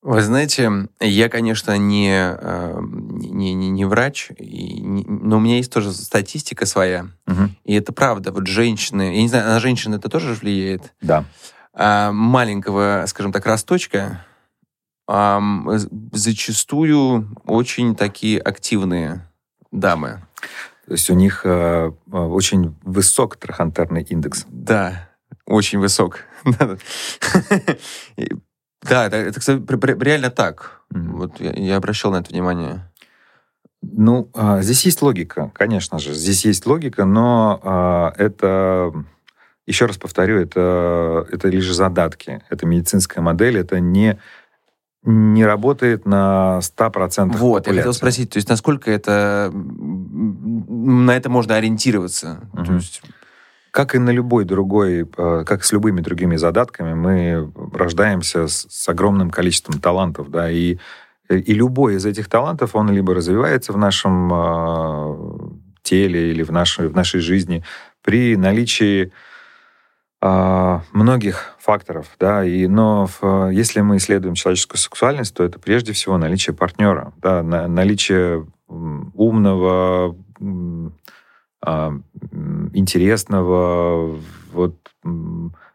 Вы 0.02 0.22
знаете, 0.22 0.70
я, 1.00 1.28
конечно, 1.28 1.76
не, 1.76 2.10
э, 2.10 2.80
не, 2.80 3.52
не, 3.52 3.68
не 3.68 3.84
врач, 3.84 4.30
и 4.38 4.80
не, 4.80 5.04
но 5.04 5.36
у 5.36 5.40
меня 5.40 5.56
есть 5.56 5.70
тоже 5.70 5.92
статистика 5.92 6.64
своя. 6.64 7.08
Угу. 7.26 7.50
И 7.64 7.74
это 7.74 7.92
правда. 7.92 8.32
Вот 8.32 8.46
женщины, 8.46 9.14
я 9.14 9.20
не 9.20 9.28
знаю, 9.28 9.48
на 9.48 9.60
женщин 9.60 9.92
это 9.92 10.08
тоже 10.08 10.32
влияет? 10.32 10.94
Да. 11.02 11.24
А, 11.74 12.12
маленького, 12.12 13.04
скажем 13.06 13.32
так, 13.32 13.46
росточка 13.46 14.24
зачастую 16.12 17.36
очень 17.44 17.96
такие 17.96 18.38
активные 18.38 19.28
дамы. 19.72 20.22
То 20.86 20.92
есть 20.92 21.10
у 21.10 21.14
них 21.14 21.42
э, 21.44 21.92
э, 22.12 22.16
очень 22.16 22.76
высок 22.82 23.36
трахантерный 23.36 24.02
индекс. 24.02 24.44
Да, 24.48 25.08
очень 25.46 25.78
высок. 25.78 26.20
Да, 28.82 29.08
это, 29.08 29.38
кстати, 29.38 29.62
реально 30.02 30.30
так. 30.30 30.80
Вот 30.88 31.38
я, 31.38 31.52
я 31.52 31.76
обращал 31.76 32.12
на 32.12 32.20
это 32.20 32.30
внимание. 32.30 32.90
Ну, 33.82 34.30
а, 34.32 34.62
здесь 34.62 34.86
есть 34.86 35.02
логика, 35.02 35.50
конечно 35.54 35.98
же. 35.98 36.14
Здесь 36.14 36.46
есть 36.46 36.64
логика, 36.64 37.04
но 37.04 37.60
а, 37.62 38.14
это, 38.16 39.04
еще 39.70 39.86
раз 39.86 39.96
повторю, 39.96 40.40
это, 40.40 41.26
это 41.30 41.48
лишь 41.48 41.70
задатки. 41.72 42.42
Это 42.50 42.66
медицинская 42.66 43.22
модель, 43.22 43.56
это 43.56 43.80
не 43.80 44.18
не 45.02 45.46
работает 45.46 46.04
на 46.04 46.58
100% 46.60 47.36
Вот, 47.38 47.64
популяции. 47.64 47.70
я 47.70 47.76
хотел 47.76 47.94
спросить, 47.94 48.30
то 48.30 48.36
есть 48.36 48.50
насколько 48.50 48.90
это... 48.90 49.50
На 49.50 51.16
это 51.16 51.30
можно 51.30 51.56
ориентироваться? 51.56 52.42
Угу. 52.52 52.64
То 52.64 52.72
есть... 52.74 53.02
Как 53.70 53.94
и 53.94 53.98
на 53.98 54.10
любой 54.10 54.44
другой, 54.44 55.08
э, 55.16 55.44
как 55.46 55.64
с 55.64 55.72
любыми 55.72 56.02
другими 56.02 56.36
задатками, 56.36 56.92
мы 56.92 57.50
рождаемся 57.72 58.46
с, 58.46 58.66
с 58.68 58.88
огромным 58.90 59.30
количеством 59.30 59.80
талантов, 59.80 60.30
да, 60.30 60.50
и, 60.50 60.76
и 61.30 61.54
любой 61.54 61.94
из 61.94 62.04
этих 62.04 62.28
талантов, 62.28 62.74
он 62.74 62.90
либо 62.90 63.14
развивается 63.14 63.72
в 63.72 63.78
нашем 63.78 64.30
э, 64.34 65.16
теле 65.82 66.30
или 66.30 66.42
в 66.42 66.52
нашей, 66.52 66.88
в 66.88 66.94
нашей 66.94 67.20
жизни 67.20 67.64
при 68.02 68.36
наличии 68.36 69.12
многих 70.22 71.54
факторов, 71.58 72.06
да, 72.18 72.44
и, 72.44 72.66
но 72.66 73.06
в, 73.06 73.50
если 73.50 73.80
мы 73.80 73.96
исследуем 73.96 74.34
человеческую 74.34 74.78
сексуальность, 74.78 75.34
то 75.34 75.42
это 75.42 75.58
прежде 75.58 75.94
всего 75.94 76.18
наличие 76.18 76.54
партнера, 76.54 77.14
да, 77.22 77.42
на, 77.42 77.66
наличие 77.68 78.46
умного, 78.68 80.14
а, 81.62 81.92
интересного 82.74 84.18
вот, 84.52 84.76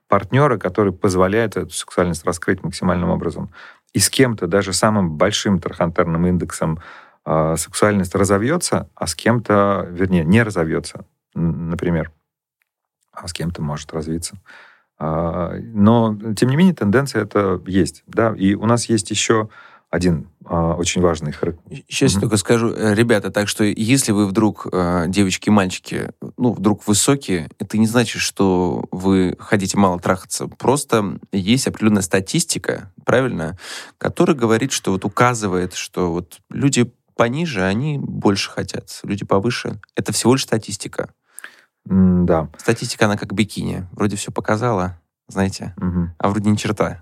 партнера, 0.07 0.57
который 0.57 0.93
позволяет 0.93 1.57
эту 1.57 1.71
сексуальность 1.71 2.23
раскрыть 2.25 2.63
максимальным 2.63 3.09
образом. 3.09 3.49
И 3.93 3.99
с 3.99 4.09
кем-то, 4.09 4.45
даже 4.45 4.73
самым 4.73 5.17
большим 5.17 5.59
трахантерным 5.59 6.27
индексом, 6.27 6.79
сексуальность 7.25 8.13
разовьется, 8.13 8.89
а 8.93 9.07
с 9.07 9.15
кем-то, 9.15 9.87
вернее, 9.89 10.23
не 10.23 10.43
разовьется, 10.43 11.05
например, 11.33 12.11
а 13.15 13.27
с 13.27 13.33
кем-то 13.33 13.61
может 13.61 13.93
развиться. 13.93 14.37
Э, 14.99 15.59
но, 15.61 16.17
тем 16.35 16.49
не 16.49 16.55
менее, 16.55 16.75
тенденция 16.75 17.23
это 17.23 17.61
есть. 17.65 18.03
Да? 18.07 18.33
И 18.37 18.53
у 18.55 18.65
нас 18.65 18.85
есть 18.85 19.09
еще 19.11 19.49
один 19.95 20.27
а, 20.43 20.73
очень 20.75 21.01
важный 21.01 21.31
характер. 21.31 21.61
Сейчас 21.87 22.11
mm-hmm. 22.11 22.15
я 22.15 22.21
только 22.21 22.37
скажу, 22.37 22.71
э, 22.71 22.93
ребята, 22.93 23.31
так 23.31 23.47
что 23.47 23.63
если 23.63 24.11
вы 24.11 24.27
вдруг, 24.27 24.67
э, 24.71 25.05
девочки 25.07 25.47
и 25.47 25.51
мальчики, 25.51 26.11
ну, 26.37 26.53
вдруг 26.53 26.85
высокие, 26.87 27.49
это 27.59 27.77
не 27.77 27.87
значит, 27.87 28.21
что 28.21 28.85
вы 28.91 29.35
хотите 29.39 29.77
мало 29.77 29.99
трахаться. 29.99 30.47
Просто 30.47 31.17
есть 31.31 31.67
определенная 31.67 32.01
статистика, 32.01 32.91
правильно, 33.05 33.57
которая 33.97 34.35
говорит, 34.35 34.71
что 34.71 34.91
вот 34.91 35.05
указывает, 35.05 35.73
что 35.73 36.11
вот 36.11 36.39
люди 36.49 36.91
пониже, 37.15 37.63
они 37.63 37.97
больше 37.97 38.51
хотят, 38.51 38.99
люди 39.03 39.25
повыше. 39.25 39.79
Это 39.95 40.11
всего 40.11 40.33
лишь 40.33 40.43
статистика. 40.43 41.09
Mm, 41.87 42.25
да. 42.25 42.49
Статистика, 42.57 43.05
она 43.05 43.17
как 43.17 43.33
бикини. 43.33 43.85
Вроде 43.91 44.15
все 44.15 44.31
показала, 44.31 44.99
знаете, 45.27 45.73
mm-hmm. 45.77 46.07
а 46.17 46.29
вроде 46.29 46.49
ни 46.49 46.55
черта. 46.55 47.01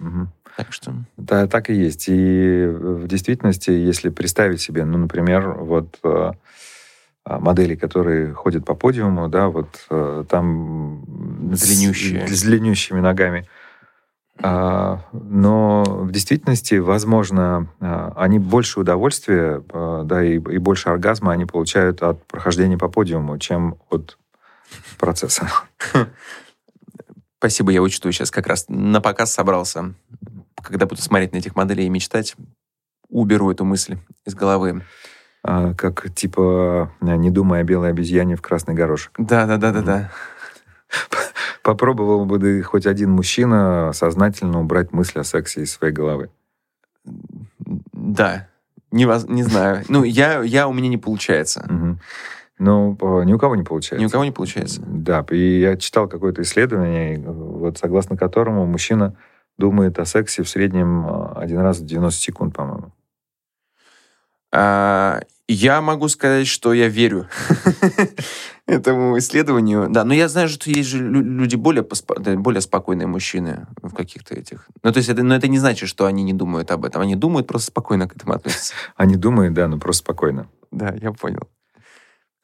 Mm-hmm. 0.00 0.26
Так 0.56 0.72
что... 0.72 0.94
Да, 1.16 1.46
так 1.46 1.70
и 1.70 1.74
есть. 1.74 2.06
И 2.08 2.66
в 2.66 3.06
действительности, 3.06 3.70
если 3.70 4.10
представить 4.10 4.60
себе, 4.60 4.84
ну, 4.84 4.98
например, 4.98 5.52
вот 5.52 5.98
э, 6.02 6.32
а, 7.24 7.38
модели, 7.38 7.76
которые 7.76 8.34
ходят 8.34 8.64
по 8.64 8.74
подиуму, 8.74 9.28
да, 9.28 9.48
вот 9.48 9.86
э, 9.90 10.24
там... 10.28 11.04
С. 11.54 11.62
С 11.62 12.42
длиннющими 12.42 13.00
ногами. 13.00 13.46
А, 14.42 15.00
но 15.12 15.84
в 15.84 16.12
действительности, 16.12 16.76
возможно, 16.76 17.68
а, 17.80 18.12
они 18.16 18.38
больше 18.38 18.80
удовольствия, 18.80 19.62
а, 19.72 20.02
да, 20.04 20.24
и, 20.24 20.34
и 20.34 20.58
больше 20.58 20.88
оргазма 20.88 21.32
они 21.32 21.44
получают 21.44 22.02
от 22.02 22.24
прохождения 22.26 22.78
по 22.78 22.88
подиуму, 22.88 23.38
чем 23.38 23.76
от 23.90 24.16
процесса. 24.98 25.48
Спасибо, 27.38 27.72
я 27.72 27.82
учту 27.82 28.10
сейчас 28.12 28.30
как 28.30 28.46
раз 28.46 28.66
на 28.68 29.00
показ 29.00 29.32
собрался. 29.32 29.94
Когда 30.62 30.86
буду 30.86 31.00
смотреть 31.00 31.32
на 31.32 31.38
этих 31.38 31.54
моделей 31.56 31.86
и 31.86 31.90
мечтать, 31.90 32.36
уберу 33.08 33.50
эту 33.50 33.64
мысль 33.64 33.98
из 34.26 34.34
головы. 34.34 34.82
А, 35.42 35.74
как 35.74 36.14
типа 36.14 36.92
«не 37.00 37.30
думая 37.30 37.60
о 37.60 37.64
белой 37.64 37.90
обезьяне 37.90 38.36
в 38.36 38.42
красный 38.42 38.74
горошек». 38.74 39.12
Да-да-да-да-да. 39.18 40.10
Попробовал 41.62 42.24
бы 42.24 42.62
хоть 42.62 42.86
один 42.86 43.10
мужчина 43.10 43.92
сознательно 43.92 44.60
убрать 44.60 44.92
мысль 44.92 45.20
о 45.20 45.24
сексе 45.24 45.62
из 45.62 45.72
своей 45.72 45.92
головы? 45.92 46.30
Да. 47.92 48.48
Не, 48.90 49.06
воз... 49.06 49.26
не 49.28 49.42
знаю. 49.42 49.84
Ну, 49.88 50.04
я, 50.04 50.42
я 50.42 50.68
у 50.68 50.72
меня 50.72 50.88
не 50.88 50.98
получается. 50.98 51.66
Угу. 51.68 51.98
Ну, 52.60 53.22
ни 53.24 53.32
у 53.32 53.38
кого 53.38 53.56
не 53.56 53.62
получается. 53.62 54.02
Ни 54.02 54.06
у 54.06 54.10
кого 54.10 54.24
не 54.24 54.32
получается. 54.32 54.82
Да, 54.84 55.24
и 55.30 55.60
я 55.60 55.76
читал 55.76 56.08
какое-то 56.08 56.42
исследование, 56.42 57.18
вот 57.18 57.78
согласно 57.78 58.16
которому 58.16 58.66
мужчина 58.66 59.16
думает 59.56 59.98
о 59.98 60.04
сексе 60.04 60.42
в 60.42 60.48
среднем 60.48 61.06
а, 61.06 61.32
один 61.36 61.60
раз 61.60 61.78
в 61.78 61.86
90 61.86 62.20
секунд, 62.20 62.54
по-моему. 62.54 62.92
А, 64.52 65.20
я 65.48 65.80
могу 65.80 66.08
сказать, 66.08 66.46
что 66.46 66.72
я 66.72 66.88
верю 66.88 67.28
этому 68.70 69.18
исследованию. 69.18 69.88
Да, 69.90 70.04
но 70.04 70.14
я 70.14 70.28
знаю, 70.28 70.48
что 70.48 70.70
есть 70.70 70.88
же 70.88 70.98
люди 70.98 71.56
более, 71.56 71.86
более 72.36 72.60
спокойные 72.60 73.06
мужчины 73.06 73.66
в 73.82 73.94
каких-то 73.94 74.34
этих. 74.34 74.68
Ну, 74.82 74.92
то 74.92 74.98
есть, 74.98 75.08
это, 75.08 75.22
но 75.22 75.34
это 75.34 75.48
не 75.48 75.58
значит, 75.58 75.88
что 75.88 76.06
они 76.06 76.22
не 76.22 76.32
думают 76.32 76.70
об 76.70 76.84
этом. 76.84 77.02
Они 77.02 77.16
думают, 77.16 77.46
просто 77.46 77.68
спокойно 77.68 78.08
к 78.08 78.16
этому 78.16 78.34
относятся. 78.34 78.74
Они 78.96 79.16
думают, 79.16 79.54
да, 79.54 79.68
но 79.68 79.78
просто 79.78 80.04
спокойно. 80.04 80.48
Да, 80.70 80.94
я 81.00 81.12
понял. 81.12 81.48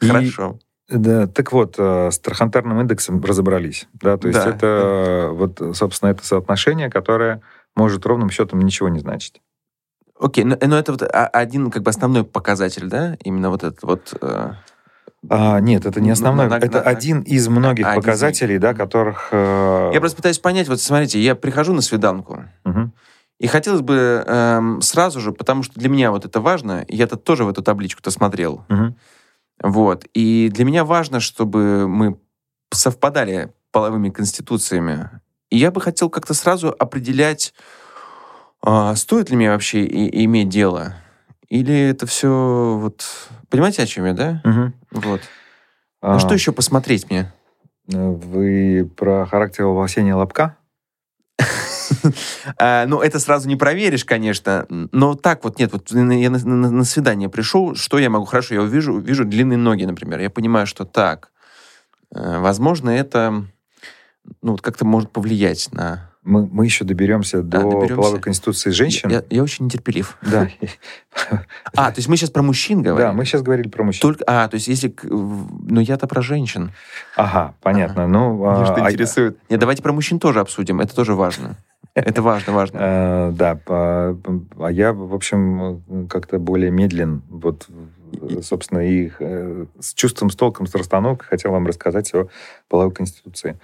Хорошо. 0.00 0.58
Да, 0.88 1.26
так 1.26 1.52
вот, 1.52 1.76
э, 1.78 2.10
с 2.10 2.18
трахантарным 2.18 2.80
индексом 2.80 3.22
разобрались. 3.22 3.88
Да, 3.94 4.16
то 4.16 4.28
есть 4.28 4.40
да, 4.40 4.50
это, 4.50 4.58
да. 4.60 5.32
вот, 5.32 5.76
собственно, 5.76 6.10
это 6.10 6.24
соотношение, 6.24 6.90
которое 6.90 7.42
может 7.74 8.06
ровным 8.06 8.30
счетом 8.30 8.60
ничего 8.60 8.88
не 8.88 9.00
значить. 9.00 9.42
Окей, 10.18 10.44
но, 10.44 10.56
но 10.60 10.78
это 10.78 10.92
вот 10.92 11.02
один 11.02 11.70
как 11.70 11.82
бы 11.82 11.90
основной 11.90 12.24
показатель, 12.24 12.88
да? 12.88 13.16
Именно 13.22 13.50
вот 13.50 13.64
этот 13.64 13.82
вот... 13.82 14.14
Э... 15.22 15.26
А, 15.30 15.60
нет, 15.60 15.86
это 15.86 16.00
не 16.00 16.10
основной. 16.10 16.46
На, 16.46 16.58
на, 16.58 16.64
это 16.64 16.78
на, 16.78 16.80
один 16.82 17.20
из 17.20 17.48
многих 17.48 17.86
один 17.86 18.00
показателей, 18.00 18.58
да, 18.58 18.74
которых... 18.74 19.28
Э... 19.32 19.90
Я 19.92 20.00
просто 20.00 20.16
пытаюсь 20.16 20.38
понять, 20.38 20.68
вот 20.68 20.80
смотрите, 20.80 21.20
я 21.20 21.34
прихожу 21.34 21.72
на 21.72 21.82
свиданку, 21.82 22.44
угу. 22.64 22.92
и 23.38 23.46
хотелось 23.46 23.80
бы 23.80 24.24
эм, 24.26 24.80
сразу 24.82 25.20
же, 25.20 25.32
потому 25.32 25.62
что 25.62 25.78
для 25.78 25.88
меня 25.88 26.10
вот 26.10 26.24
это 26.24 26.40
важно, 26.40 26.84
я-то 26.88 27.16
тоже 27.16 27.44
в 27.44 27.48
эту 27.48 27.62
табличку-то 27.62 28.10
смотрел, 28.10 28.64
угу. 28.68 28.96
вот, 29.62 30.06
и 30.14 30.50
для 30.52 30.64
меня 30.64 30.84
важно, 30.84 31.20
чтобы 31.20 31.88
мы 31.88 32.18
совпадали 32.72 33.52
половыми 33.72 34.10
конституциями, 34.10 35.10
и 35.50 35.58
я 35.58 35.70
бы 35.70 35.80
хотел 35.80 36.10
как-то 36.10 36.34
сразу 36.34 36.74
определять 36.78 37.52
а 38.68 38.96
стоит 38.96 39.30
ли 39.30 39.36
мне 39.36 39.50
вообще 39.50 39.84
и, 39.84 40.24
иметь 40.24 40.48
дело? 40.48 40.96
Или 41.48 41.88
это 41.90 42.06
все 42.06 42.78
вот... 42.80 43.04
Понимаете, 43.48 43.82
о 43.82 43.86
чем 43.86 44.06
я, 44.06 44.12
да? 44.12 44.42
Угу. 44.44 45.00
Вот. 45.02 45.20
А... 46.00 46.14
Ну 46.14 46.18
что 46.18 46.34
еще 46.34 46.52
посмотреть 46.52 47.08
мне? 47.10 47.32
Вы 47.86 48.90
про 48.96 49.26
характер 49.26 49.64
волосения 49.64 50.14
лобка? 50.14 50.56
А, 52.58 52.86
ну, 52.86 53.00
это 53.00 53.18
сразу 53.18 53.48
не 53.48 53.56
проверишь, 53.56 54.04
конечно. 54.04 54.66
Но 54.68 55.14
так 55.14 55.44
вот, 55.44 55.58
нет, 55.58 55.72
вот 55.72 55.90
я 55.90 56.30
на, 56.30 56.84
свидание 56.84 57.28
пришел, 57.28 57.74
что 57.74 57.98
я 57.98 58.10
могу? 58.10 58.24
Хорошо, 58.24 58.54
я 58.54 58.62
увижу, 58.62 58.98
вижу 58.98 59.24
длинные 59.24 59.56
ноги, 59.56 59.84
например. 59.84 60.20
Я 60.20 60.30
понимаю, 60.30 60.66
что 60.66 60.84
так. 60.84 61.30
Э, 62.14 62.38
возможно, 62.38 62.90
это 62.90 63.46
ну, 64.42 64.56
как-то 64.56 64.84
может 64.84 65.10
повлиять 65.10 65.68
на 65.72 66.10
мы, 66.26 66.46
мы 66.46 66.64
еще 66.64 66.84
доберемся 66.84 67.42
да, 67.42 67.62
до 67.62 67.70
доберемся. 67.70 67.94
половой 67.94 68.20
конституции 68.20 68.70
женщин. 68.70 69.08
Я, 69.08 69.22
я 69.30 69.42
очень 69.42 69.66
нетерпелив. 69.66 70.18
Да. 70.22 70.48
А, 71.74 71.90
то 71.90 71.98
есть 71.98 72.08
мы 72.08 72.16
сейчас 72.16 72.30
про 72.30 72.42
мужчин 72.42 72.82
говорим? 72.82 73.08
Да, 73.08 73.12
мы 73.14 73.24
сейчас 73.24 73.42
говорили 73.42 73.68
про 73.68 73.84
мужчин. 73.84 74.02
Только, 74.02 74.24
а, 74.26 74.48
то 74.48 74.56
есть 74.56 74.68
если... 74.68 74.94
Ну, 75.02 75.80
я-то 75.80 76.06
про 76.06 76.20
женщин. 76.20 76.72
Ага, 77.16 77.54
понятно. 77.62 78.04
Ага. 78.04 78.12
Ну, 78.12 78.34
Меня 78.34 78.62
а, 78.62 78.66
что 78.66 78.84
а, 78.84 78.90
интересует. 78.90 79.38
Нет, 79.48 79.60
давайте 79.60 79.82
про 79.82 79.92
мужчин 79.92 80.18
тоже 80.18 80.40
обсудим. 80.40 80.80
Это 80.80 80.94
тоже 80.94 81.14
важно. 81.14 81.56
Это 81.94 82.20
важно, 82.20 82.52
важно. 82.52 82.78
А, 82.82 83.32
да, 83.32 83.58
а 83.66 84.68
я, 84.70 84.92
в 84.92 85.14
общем, 85.14 86.06
как-то 86.10 86.38
более 86.38 86.70
медлен. 86.70 87.22
Вот, 87.30 87.66
собственно, 88.42 88.80
и 88.80 89.10
э, 89.18 89.66
с 89.80 89.94
чувством, 89.94 90.30
с 90.30 90.36
толком, 90.36 90.66
с 90.66 90.74
расстановкой 90.74 91.28
хотел 91.28 91.52
вам 91.52 91.66
рассказать 91.66 92.12
о 92.14 92.28
половой 92.68 92.92
конституции. 92.92 93.58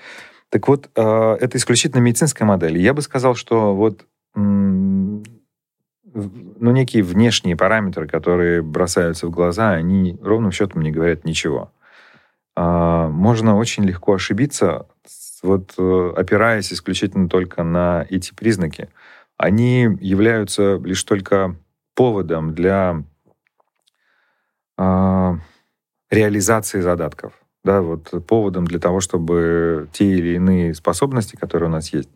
Так 0.52 0.68
вот, 0.68 0.90
э, 0.94 1.36
это 1.40 1.56
исключительно 1.56 2.00
медицинская 2.00 2.46
модель. 2.46 2.76
Я 2.76 2.92
бы 2.92 3.00
сказал, 3.00 3.34
что 3.34 3.74
вот 3.74 4.04
ну, 4.34 5.22
некие 6.60 7.02
внешние 7.02 7.56
параметры, 7.56 8.06
которые 8.06 8.60
бросаются 8.60 9.26
в 9.26 9.30
глаза, 9.30 9.70
они 9.70 10.18
ровным 10.22 10.52
счетом 10.52 10.82
не 10.82 10.92
говорят 10.92 11.24
ничего. 11.24 11.72
А, 12.54 13.08
можно 13.08 13.56
очень 13.56 13.84
легко 13.84 14.12
ошибиться, 14.12 14.86
вот 15.42 15.72
э, 15.78 16.12
опираясь 16.16 16.70
исключительно 16.70 17.30
только 17.30 17.62
на 17.62 18.06
эти 18.10 18.34
признаки. 18.34 18.90
Они 19.38 19.88
являются 20.00 20.76
лишь 20.76 21.02
только 21.04 21.56
поводом 21.94 22.54
для 22.54 23.02
а, 24.76 25.38
реализации 26.10 26.82
задатков 26.82 27.41
да, 27.64 27.80
вот 27.80 28.10
поводом 28.26 28.66
для 28.66 28.78
того, 28.78 29.00
чтобы 29.00 29.88
те 29.92 30.04
или 30.04 30.34
иные 30.34 30.74
способности, 30.74 31.36
которые 31.36 31.68
у 31.68 31.72
нас 31.72 31.92
есть, 31.92 32.08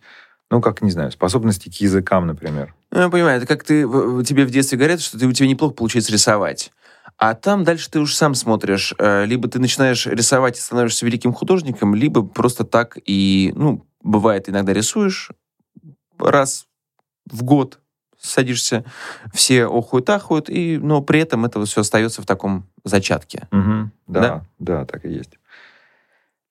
ну, 0.51 0.61
как, 0.61 0.83
не 0.83 0.91
знаю, 0.91 1.11
способности 1.13 1.69
к 1.69 1.75
языкам, 1.81 2.27
например. 2.27 2.75
Ну, 2.91 3.01
я 3.01 3.09
понимаю, 3.09 3.39
это 3.39 3.47
как 3.47 3.65
ты, 3.65 3.83
тебе 4.25 4.45
в 4.45 4.51
детстве 4.51 4.79
говорят, 4.79 5.01
что 5.01 5.19
ты, 5.19 5.27
у 5.27 5.33
тебя 5.33 5.49
неплохо 5.49 5.75
получается 5.75 6.13
рисовать. 6.13 6.73
А 7.19 7.35
там 7.35 7.65
дальше 7.65 7.91
ты 7.91 8.01
уж 8.01 8.15
сам 8.15 8.35
смотришь. 8.35 8.95
Э, 8.99 9.25
либо 9.25 9.49
ты 9.49 9.59
начинаешь 9.59 10.07
рисовать 10.07 10.59
и 10.59 10.61
становишься 10.61 11.07
великим 11.07 11.33
художником, 11.33 11.95
либо 11.95 12.23
просто 12.23 12.65
так 12.65 12.99
и, 13.05 13.53
ну, 13.57 13.87
бывает, 14.03 14.49
иногда 14.49 14.73
рисуешь 14.73 15.31
раз 16.19 16.67
в 17.31 17.43
год, 17.43 17.81
садишься, 18.21 18.85
все 19.33 19.67
охуют, 19.67 20.09
ахуют, 20.11 20.49
и, 20.49 20.79
но 20.79 21.03
при 21.03 21.21
этом 21.21 21.45
это 21.45 21.65
все 21.65 21.81
остается 21.83 22.23
в 22.23 22.27
таком 22.27 22.67
зачатке. 22.85 23.49
Угу, 23.53 23.91
да, 24.09 24.21
да, 24.21 24.45
да, 24.59 24.85
так 24.85 25.05
и 25.05 25.11
есть. 25.11 25.39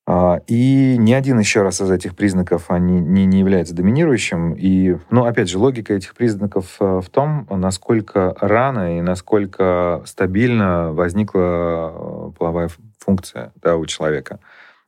А, 0.08 0.40
и 0.46 0.96
ни 0.98 1.12
один 1.12 1.38
еще 1.40 1.62
раз 1.62 1.80
из 1.80 1.90
этих 1.90 2.14
признаков 2.14 2.70
они 2.70 3.00
не, 3.00 3.26
не 3.26 3.40
является 3.40 3.74
доминирующим. 3.74 4.52
И, 4.52 4.96
ну, 5.10 5.24
опять 5.24 5.48
же, 5.48 5.58
логика 5.58 5.94
этих 5.94 6.14
признаков 6.14 6.76
э, 6.78 7.00
в 7.04 7.10
том, 7.10 7.46
насколько 7.50 8.36
рано 8.40 8.98
и 8.98 9.00
насколько 9.00 10.02
стабильно 10.06 10.92
возникла 10.92 11.92
э, 11.92 12.30
половая 12.38 12.70
функция 13.00 13.52
да, 13.60 13.76
у 13.76 13.84
человека. 13.86 14.38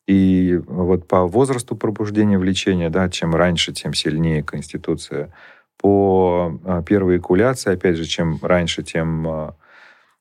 И 0.06 0.58
вот 0.66 1.08
по 1.08 1.26
возрасту 1.26 1.76
пробуждения 1.76 2.38
влечения, 2.38 2.88
да, 2.88 3.08
чем 3.10 3.34
раньше, 3.34 3.72
тем 3.72 3.94
сильнее 3.94 4.44
конституция 4.44 5.32
по 5.78 6.58
а, 6.64 6.82
первой 6.82 7.18
экуляции, 7.18 7.72
опять 7.72 7.96
же, 7.96 8.04
чем 8.04 8.38
раньше, 8.42 8.82
тем 8.82 9.26
а, 9.28 9.54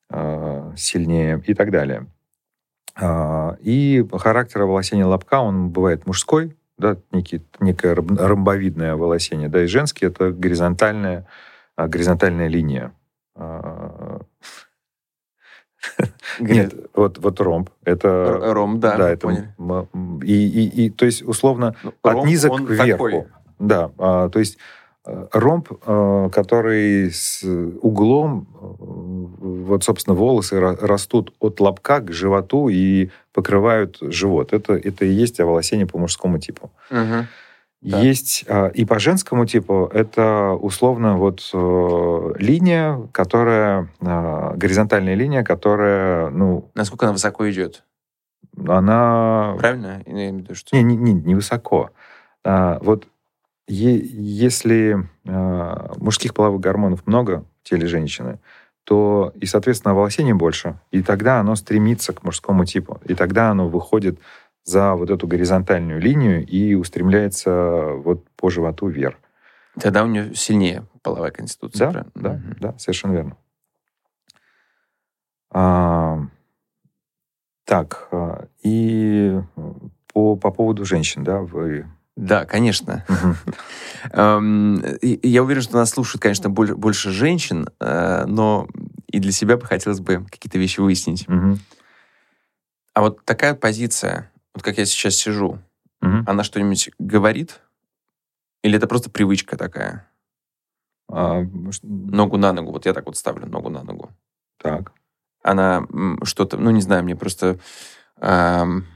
а, 0.10 0.74
сильнее 0.78 1.44
и 1.46 1.54
так 1.54 1.72
далее. 1.72 2.08
И 3.62 4.08
характер 4.12 4.64
волосения 4.64 5.06
лобка, 5.06 5.40
он 5.42 5.70
бывает 5.70 6.08
мужской, 6.08 6.58
да, 6.80 6.98
некий, 7.12 7.44
некое 7.60 7.94
ромбовидное 7.94 8.96
волосение, 8.96 9.50
да, 9.50 9.64
и 9.64 9.68
женский— 9.68 10.06
это 10.08 10.32
горизонтальная, 10.32 11.28
горизонтальная 11.78 12.48
линия. 12.48 12.92
Нет, 16.40 16.74
вот, 16.96 17.20
вот 17.20 17.40
ромб. 17.40 17.70
Это, 17.84 18.52
ромб, 18.52 18.80
да. 18.80 18.98
Да, 18.98 19.10
это 19.12 19.30
и, 19.30 20.34
и, 20.34 20.86
и, 20.86 20.90
то 20.90 21.06
есть, 21.06 21.22
условно, 21.22 21.76
ну, 21.84 21.94
от 22.02 22.26
низа 22.26 22.50
к 22.50 22.62
верху. 22.62 23.28
Да, 23.60 23.90
то 23.90 24.40
есть 24.40 24.58
ромб, 25.32 25.72
э, 25.86 26.30
который 26.32 27.12
с 27.12 27.44
углом, 27.82 28.48
э, 28.54 28.66
вот, 29.66 29.84
собственно, 29.84 30.16
волосы 30.16 30.60
растут 30.60 31.34
от 31.40 31.60
лобка 31.60 32.00
к 32.00 32.12
животу 32.12 32.70
и 32.70 33.10
покрывают 33.34 33.98
живот. 34.02 34.54
Это, 34.54 34.74
это 34.74 35.06
и 35.06 35.10
есть 35.10 35.40
оволосение 35.40 35.86
по 35.86 35.98
мужскому 35.98 36.40
типу. 36.40 36.72
Угу. 36.92 37.26
Да. 37.80 38.00
Есть 38.00 38.44
и 38.74 38.86
по 38.86 38.98
женскому 38.98 39.46
типу 39.46 39.90
это 39.94 40.58
условно 40.60 41.16
вот 41.18 41.48
линия, 41.54 43.08
которая 43.12 43.90
горизонтальная 44.02 45.14
линия, 45.14 45.44
которая 45.44 46.32
ну 46.32 46.72
насколько 46.74 47.06
она 47.06 47.14
высоко 47.14 47.48
идет? 47.52 47.84
Она 48.68 49.56
правильно? 49.60 50.02
Не, 50.08 50.32
не, 50.32 50.96
не, 50.96 51.14
не 51.14 51.36
высоко. 51.36 51.92
А, 52.44 52.80
вот 52.82 53.08
если 53.68 55.08
э, 55.26 55.94
мужских 55.98 56.34
половых 56.34 56.62
гормонов 56.62 57.06
много 57.06 57.46
в 57.64 57.70
теле 57.70 57.88
женщины, 57.88 58.40
то 58.84 59.34
и, 59.36 59.46
соответственно, 59.46 59.94
волосения 59.94 60.34
больше, 60.34 60.80
и 60.92 61.02
тогда 61.02 61.42
оно 61.42 61.56
стремится 61.56 62.14
к 62.14 62.24
мужскому 62.24 62.64
типу, 62.64 63.02
и 63.04 63.14
тогда 63.14 63.52
оно 63.52 63.68
выходит 63.68 64.20
за 64.64 64.96
вот 64.96 65.10
эту 65.10 65.28
горизонтальную 65.28 66.00
линию 66.00 66.46
и 66.46 66.74
устремляется 66.74 67.94
вот 67.96 68.26
по 68.38 68.50
животу 68.50 68.88
вверх. 68.88 69.18
Тогда 69.80 70.04
у 70.04 70.08
нее 70.08 70.34
сильнее 70.36 70.86
половая 71.02 71.32
конституция. 71.32 71.92
Да, 71.92 72.06
да, 72.16 72.32
угу. 72.32 72.56
да, 72.60 72.78
совершенно 72.78 73.12
верно. 73.14 73.38
А, 75.52 76.20
так, 77.66 78.08
а, 78.12 78.48
и 78.64 79.40
по, 80.14 80.36
по 80.36 80.52
поводу 80.52 80.86
женщин, 80.86 81.24
да, 81.24 81.40
вы... 81.42 81.88
Да, 82.18 82.46
конечно. 82.46 83.06
Эм, 84.12 84.84
я 85.02 85.44
уверен, 85.44 85.62
что 85.62 85.78
нас 85.78 85.92
слушают, 85.92 86.22
конечно, 86.22 86.50
больше 86.50 87.12
женщин, 87.12 87.70
э, 87.80 88.26
но 88.26 88.68
и 89.08 89.20
для 89.20 89.32
себя 89.32 89.56
бы 89.56 89.66
хотелось 89.66 90.00
бы 90.00 90.26
какие-то 90.26 90.58
вещи 90.58 90.80
выяснить. 90.80 91.28
А 92.94 93.02
вот 93.02 93.24
такая 93.24 93.54
позиция, 93.54 94.32
вот 94.56 94.64
как 94.64 94.80
я 94.80 94.86
сейчас 94.86 95.14
сижу, 95.14 95.60
она 96.02 96.44
что-нибудь 96.44 96.90
говорит? 96.98 97.62
Или 98.64 98.78
это 98.78 98.88
просто 98.88 99.12
привычка 99.12 99.56
такая? 99.56 100.10
А, 101.10 101.46
ногу 101.84 102.38
на 102.38 102.52
ногу. 102.52 102.72
Вот 102.72 102.88
я 102.88 102.94
так 102.94 103.06
вот 103.06 103.16
ставлю 103.16 103.46
ногу 103.46 103.70
на 103.70 103.84
ногу. 103.84 104.10
Так. 104.58 104.92
Она 105.44 105.86
что-то, 106.24 106.58
ну, 106.58 106.72
не 106.72 106.82
знаю, 106.82 107.04
мне 107.04 107.16
просто... 107.16 107.60
Эм, 108.20 108.88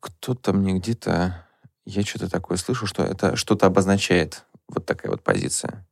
кто-то 0.00 0.54
мне 0.54 0.72
где-то... 0.72 1.43
Я 1.86 2.02
что-то 2.02 2.30
такое 2.30 2.56
слышу, 2.56 2.86
что 2.86 3.02
это 3.02 3.36
что-то 3.36 3.66
обозначает. 3.66 4.44
Вот 4.68 4.86
такая 4.86 5.10
вот 5.10 5.22
позиция. 5.22 5.86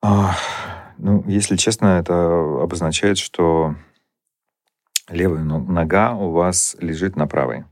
А, 0.00 0.36
ну, 0.98 1.24
если 1.28 1.56
честно, 1.56 1.98
это 1.98 2.14
обозначает, 2.62 3.18
что 3.18 3.74
левая 5.08 5.42
нога 5.42 6.14
у 6.14 6.30
вас 6.30 6.76
лежит 6.80 7.16
на 7.16 7.26
правой. 7.26 7.64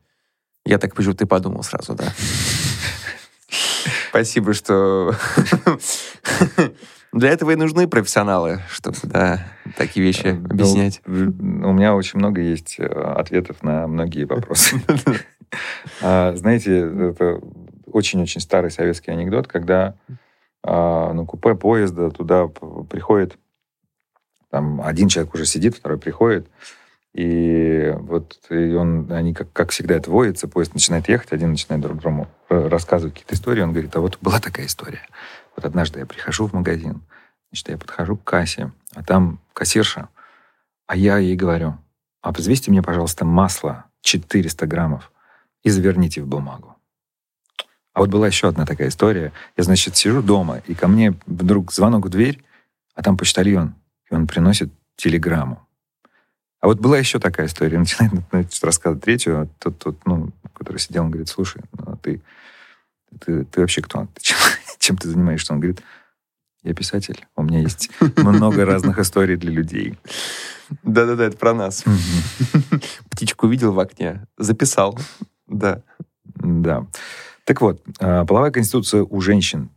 Я 0.64 0.78
так 0.78 0.94
почему 0.94 1.14
ты 1.14 1.26
подумал 1.26 1.62
сразу, 1.62 1.94
да? 1.94 2.12
Спасибо, 4.10 4.52
что... 4.52 5.14
Для 7.12 7.30
этого 7.30 7.50
и 7.50 7.56
нужны 7.56 7.88
профессионалы, 7.88 8.60
чтобы 8.68 8.96
да, 9.02 9.44
такие 9.76 10.04
вещи 10.04 10.26
э, 10.26 10.30
объяснять. 10.30 11.02
У 11.06 11.10
меня 11.10 11.94
очень 11.94 12.18
много 12.18 12.40
есть 12.40 12.76
э, 12.78 12.86
ответов 12.86 13.62
на 13.62 13.86
многие 13.86 14.24
вопросы. 14.24 14.80
А, 16.00 16.32
знаете, 16.36 16.78
это 16.78 17.40
очень-очень 17.86 18.40
старый 18.40 18.70
советский 18.70 19.10
анекдот, 19.10 19.48
когда 19.48 19.96
на 20.62 21.24
купе 21.26 21.56
поезда 21.56 22.12
туда 22.12 22.46
приходит, 22.46 23.36
там 24.48 24.80
один 24.80 25.08
человек 25.08 25.34
уже 25.34 25.44
сидит, 25.44 25.74
второй 25.74 25.98
приходит, 25.98 26.48
и 27.12 27.92
вот 27.98 28.38
и 28.50 28.72
он, 28.74 29.10
они, 29.10 29.34
как, 29.34 29.52
как 29.52 29.70
всегда, 29.70 29.96
это 29.96 30.10
воится, 30.10 30.46
поезд 30.46 30.74
начинает 30.74 31.08
ехать, 31.08 31.32
один 31.32 31.50
начинает 31.50 31.82
друг 31.82 31.98
другому 31.98 32.28
э, 32.48 32.68
рассказывать 32.68 33.14
какие-то 33.14 33.34
истории. 33.34 33.62
Он 33.62 33.72
говорит, 33.72 33.94
а 33.96 34.00
вот 34.00 34.18
была 34.20 34.38
такая 34.38 34.66
история. 34.66 35.02
Вот 35.60 35.66
однажды 35.66 35.98
я 35.98 36.06
прихожу 36.06 36.46
в 36.46 36.54
магазин, 36.54 37.02
значит, 37.50 37.68
я 37.68 37.76
подхожу 37.76 38.16
к 38.16 38.24
кассе, 38.24 38.72
а 38.94 39.02
там 39.02 39.40
кассирша, 39.52 40.08
а 40.86 40.96
я 40.96 41.18
ей 41.18 41.36
говорю, 41.36 41.76
а 42.22 42.32
мне, 42.70 42.82
пожалуйста, 42.82 43.26
масло 43.26 43.84
400 44.00 44.66
граммов 44.66 45.12
и 45.62 45.68
заверните 45.68 46.22
в 46.22 46.26
бумагу. 46.26 46.76
А 47.92 48.00
вот 48.00 48.08
была 48.08 48.26
еще 48.26 48.48
одна 48.48 48.64
такая 48.64 48.88
история. 48.88 49.34
Я, 49.58 49.64
значит, 49.64 49.98
сижу 49.98 50.22
дома, 50.22 50.62
и 50.66 50.74
ко 50.74 50.88
мне 50.88 51.12
вдруг 51.26 51.74
звонок 51.74 52.06
в 52.06 52.08
дверь, 52.08 52.42
а 52.94 53.02
там 53.02 53.18
почтальон, 53.18 53.74
и 54.10 54.14
он 54.14 54.26
приносит 54.26 54.72
телеграмму. 54.96 55.68
А 56.60 56.68
вот 56.68 56.80
была 56.80 56.96
еще 56.96 57.18
такая 57.18 57.48
история. 57.48 57.78
Начинает 57.80 58.14
значит, 58.30 58.64
рассказывать 58.64 59.04
третью, 59.04 59.42
а 59.42 59.48
тот, 59.58 59.78
тот, 59.78 60.06
ну, 60.06 60.30
который 60.54 60.78
сидел, 60.78 61.04
он 61.04 61.10
говорит, 61.10 61.28
слушай, 61.28 61.60
ну, 61.72 61.92
а 61.92 61.96
ты, 61.98 62.22
ты, 63.20 63.44
ты 63.44 63.60
вообще 63.60 63.82
кто? 63.82 64.08
Ты 64.14 64.22
чем, 64.22 64.38
чем 64.90 64.98
ты 64.98 65.08
занимаешься? 65.08 65.52
Он 65.52 65.60
говорит, 65.60 65.82
я 66.64 66.74
писатель. 66.74 67.24
У 67.36 67.44
меня 67.44 67.60
есть 67.60 67.90
много 68.16 68.64
разных 68.64 68.98
историй 68.98 69.36
для 69.36 69.52
людей. 69.52 69.96
Да-да-да, 70.82 71.26
это 71.26 71.36
про 71.36 71.54
нас. 71.54 71.84
Птичку 73.10 73.46
увидел 73.46 73.72
в 73.72 73.78
окне, 73.78 74.26
записал. 74.36 74.98
Да. 75.46 75.82
Да. 76.24 76.86
Так 77.44 77.60
вот, 77.60 77.82
а, 78.00 78.24
половая 78.24 78.50
конституция 78.50 79.04
у 79.04 79.20
женщин 79.20 79.70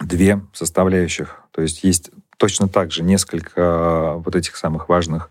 две 0.00 0.40
составляющих. 0.52 1.40
То 1.52 1.62
есть 1.62 1.84
есть 1.84 2.10
точно 2.36 2.68
так 2.68 2.90
же 2.90 3.04
несколько 3.04 4.14
вот 4.16 4.34
этих 4.34 4.56
самых 4.56 4.88
важных 4.88 5.30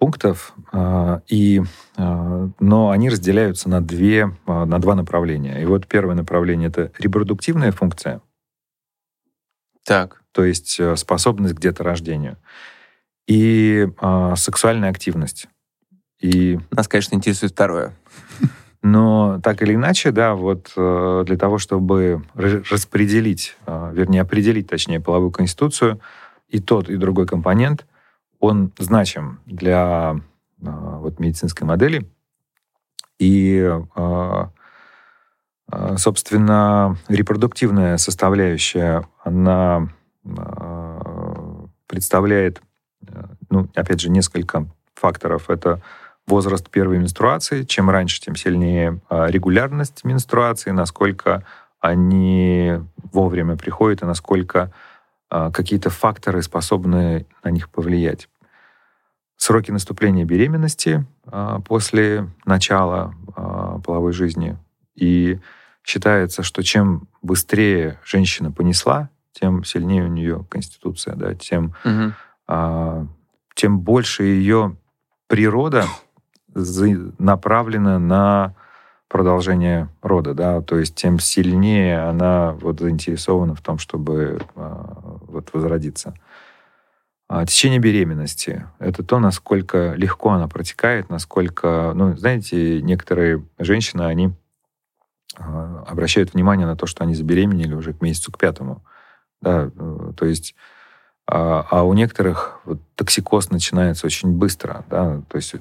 пунктов, 0.00 0.54
а, 0.72 1.20
и, 1.28 1.62
а, 1.96 2.48
но 2.58 2.90
они 2.90 3.10
разделяются 3.10 3.68
на, 3.68 3.82
две, 3.82 4.34
а, 4.46 4.64
на 4.64 4.80
два 4.80 4.94
направления. 4.94 5.62
И 5.62 5.66
вот 5.66 5.86
первое 5.86 6.14
направление— 6.14 6.68
это 6.70 6.90
репродуктивная 6.98 7.70
функция. 7.70 8.22
Так. 9.84 10.22
То 10.32 10.44
есть 10.44 10.80
э, 10.80 10.96
способность 10.96 11.54
к 11.54 11.60
деторождению. 11.60 12.38
И 13.26 13.88
э, 14.00 14.32
сексуальная 14.36 14.90
активность. 14.90 15.48
И... 16.20 16.58
Нас, 16.70 16.88
конечно, 16.88 17.16
интересует 17.16 17.52
второе. 17.52 17.94
Но 18.82 19.38
так 19.42 19.60
или 19.60 19.74
иначе, 19.74 20.12
да, 20.12 20.34
вот 20.34 20.72
э, 20.76 21.24
для 21.26 21.36
того, 21.36 21.58
чтобы 21.58 22.22
распределить, 22.34 23.56
вернее, 23.66 24.22
определить, 24.22 24.68
точнее, 24.68 25.00
половую 25.00 25.30
конституцию, 25.30 26.00
и 26.48 26.58
тот, 26.58 26.88
и 26.88 26.96
другой 26.96 27.26
компонент— 27.26 27.84
он 28.40 28.72
значим 28.78 29.38
для 29.46 30.16
а, 30.64 30.98
вот, 30.98 31.20
медицинской 31.20 31.66
модели. 31.66 32.10
И, 33.18 33.60
а, 33.94 34.50
а, 35.70 35.96
собственно, 35.98 36.96
репродуктивная 37.08 37.98
составляющая, 37.98 39.06
она 39.22 39.88
представляет, 41.86 42.60
ну, 43.48 43.68
опять 43.74 44.00
же, 44.00 44.10
несколько 44.10 44.66
факторов. 44.94 45.48
Это 45.48 45.80
возраст 46.26 46.68
первой 46.68 46.98
менструации. 46.98 47.62
Чем 47.62 47.88
раньше, 47.88 48.20
тем 48.20 48.36
сильнее 48.36 49.00
регулярность 49.08 50.04
менструации, 50.04 50.72
насколько 50.72 51.44
они 51.80 52.74
вовремя 53.12 53.56
приходят 53.56 54.02
и 54.02 54.06
насколько 54.06 54.70
какие-то 55.30 55.88
факторы 55.88 56.42
способны 56.42 57.26
на 57.42 57.48
них 57.48 57.70
повлиять. 57.70 58.28
Сроки 59.40 59.70
наступления 59.70 60.26
беременности 60.26 61.06
а, 61.24 61.60
после 61.60 62.28
начала 62.44 63.14
а, 63.34 63.78
половой 63.78 64.12
жизни. 64.12 64.58
И 64.94 65.40
считается, 65.82 66.42
что 66.42 66.62
чем 66.62 67.08
быстрее 67.22 67.98
женщина 68.04 68.52
понесла, 68.52 69.08
тем 69.32 69.64
сильнее 69.64 70.04
у 70.04 70.08
нее 70.08 70.44
конституция, 70.50 71.14
да, 71.14 71.34
тем, 71.34 71.74
угу. 71.86 73.08
тем 73.54 73.80
больше 73.80 74.24
ее 74.24 74.76
природа 75.26 75.86
направлена 77.18 77.98
на 77.98 78.54
продолжение 79.08 79.88
рода, 80.02 80.34
да, 80.34 80.60
то 80.60 80.78
есть 80.78 80.96
тем 80.96 81.18
сильнее 81.18 82.00
она 82.02 82.52
вот 82.60 82.80
заинтересована 82.80 83.54
в 83.54 83.62
том, 83.62 83.78
чтобы 83.78 84.42
а, 84.54 85.18
вот 85.22 85.48
возродиться. 85.54 86.12
А 87.32 87.46
течение 87.46 87.78
беременности— 87.78 88.66
это 88.80 89.04
то, 89.04 89.20
насколько 89.20 89.94
легко 89.94 90.30
она 90.30 90.48
протекает, 90.48 91.10
насколько, 91.10 91.92
ну, 91.94 92.16
знаете, 92.16 92.82
некоторые 92.82 93.46
женщины, 93.56 94.02
они 94.02 94.32
а, 95.36 95.84
обращают 95.86 96.34
внимание 96.34 96.66
на 96.66 96.74
то, 96.74 96.86
что 96.86 97.04
они 97.04 97.14
забеременели 97.14 97.72
уже 97.72 97.92
к 97.92 98.02
месяцу 98.02 98.32
к 98.32 98.38
пятому, 98.38 98.84
да, 99.40 99.70
э, 99.72 100.12
то 100.16 100.26
есть 100.26 100.56
а, 101.28 101.64
а 101.70 101.84
у 101.84 101.94
некоторых 101.94 102.58
вот, 102.64 102.80
токсикоз 102.96 103.50
начинается 103.50 104.06
очень 104.06 104.32
быстро, 104.32 104.84
да, 104.90 105.22
то 105.28 105.36
есть 105.36 105.54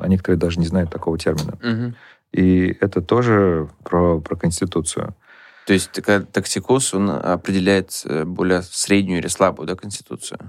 а 0.00 0.08
некоторые 0.08 0.36
даже 0.36 0.58
не 0.58 0.66
знают 0.66 0.90
такого 0.90 1.16
термина. 1.16 1.52
Угу. 1.62 1.94
И 2.32 2.76
это 2.80 3.02
тоже 3.02 3.68
про, 3.84 4.20
про 4.20 4.34
Конституцию. 4.34 5.14
То 5.64 5.74
есть 5.74 5.92
токсикоз, 6.32 6.92
он 6.92 7.08
определяет 7.08 8.02
э, 8.04 8.24
более 8.24 8.62
среднюю 8.62 9.20
или 9.20 9.28
слабую 9.28 9.68
да, 9.68 9.76
Конституцию? 9.76 10.40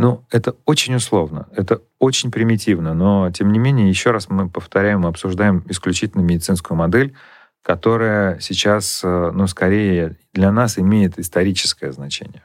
Ну, 0.00 0.24
это 0.30 0.56
очень 0.64 0.94
условно, 0.94 1.48
это 1.54 1.82
очень 1.98 2.30
примитивно, 2.30 2.94
но, 2.94 3.30
тем 3.30 3.52
не 3.52 3.58
менее, 3.58 3.88
еще 3.88 4.10
раз 4.10 4.28
мы 4.28 4.48
повторяем, 4.48 5.00
мы 5.00 5.08
обсуждаем 5.08 5.64
исключительно 5.68 6.22
медицинскую 6.22 6.76
модель, 6.76 7.14
которая 7.62 8.38
сейчас, 8.40 9.02
э, 9.04 9.30
ну, 9.32 9.46
скорее 9.46 10.16
для 10.32 10.50
нас 10.50 10.78
имеет 10.78 11.18
историческое 11.18 11.92
значение. 11.92 12.42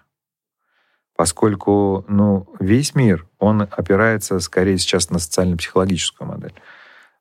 Поскольку, 1.15 2.03
ну, 2.09 2.47
весь 2.59 2.93
мир, 2.93 3.25
он 3.39 3.61
опирается 3.61 4.39
скорее 4.39 4.77
сейчас 4.77 5.09
на 5.09 5.19
социально-психологическую 5.19 6.27
модель. 6.27 6.53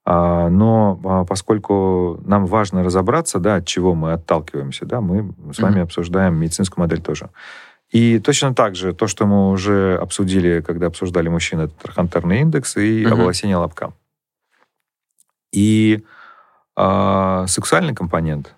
А, 0.04 0.48
но 0.50 1.00
а, 1.04 1.24
поскольку 1.24 2.20
нам 2.24 2.46
важно 2.46 2.84
разобраться, 2.84 3.38
да, 3.38 3.56
от 3.56 3.66
чего 3.66 3.94
мы 3.94 4.12
отталкиваемся, 4.12 4.84
да, 4.84 5.00
мы 5.00 5.32
с 5.52 5.58
вами 5.60 5.78
mm-hmm. 5.78 5.82
обсуждаем 5.82 6.34
медицинскую 6.34 6.82
модель 6.82 7.00
тоже. 7.00 7.30
И 7.90 8.18
точно 8.18 8.54
так 8.54 8.74
же 8.74 8.92
то, 8.92 9.06
что 9.06 9.26
мы 9.26 9.50
уже 9.50 9.96
обсудили, 10.00 10.60
когда 10.60 10.88
обсуждали 10.88 11.28
мужчин, 11.28 11.60
это 11.60 11.74
трахантерный 11.74 12.40
индекс 12.40 12.76
и 12.76 13.04
mm-hmm. 13.04 13.12
оволосение 13.12 13.56
лобка. 13.56 13.92
И 15.52 16.04
э, 16.76 17.44
сексуальный 17.46 17.94
компонент. 17.94 18.54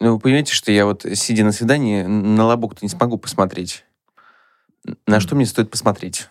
Ну, 0.00 0.14
вы 0.14 0.20
понимаете, 0.20 0.54
что 0.54 0.72
я 0.72 0.86
вот, 0.86 1.04
сидя 1.14 1.44
на 1.44 1.52
свидании, 1.52 2.02
на 2.02 2.44
лобок-то 2.44 2.84
не 2.84 2.88
смогу 2.88 3.18
посмотреть. 3.18 3.84
На 5.06 5.20
что 5.20 5.34
мне 5.34 5.44
стоит 5.44 5.70
посмотреть? 5.70 6.28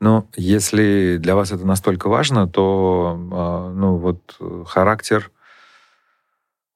Ну, 0.00 0.26
если 0.36 1.18
для 1.18 1.34
вас 1.34 1.52
это 1.52 1.66
настолько 1.66 2.08
важно, 2.08 2.48
то, 2.48 3.18
э, 3.18 3.72
ну, 3.74 3.96
вот 3.96 4.38
характер 4.66 5.30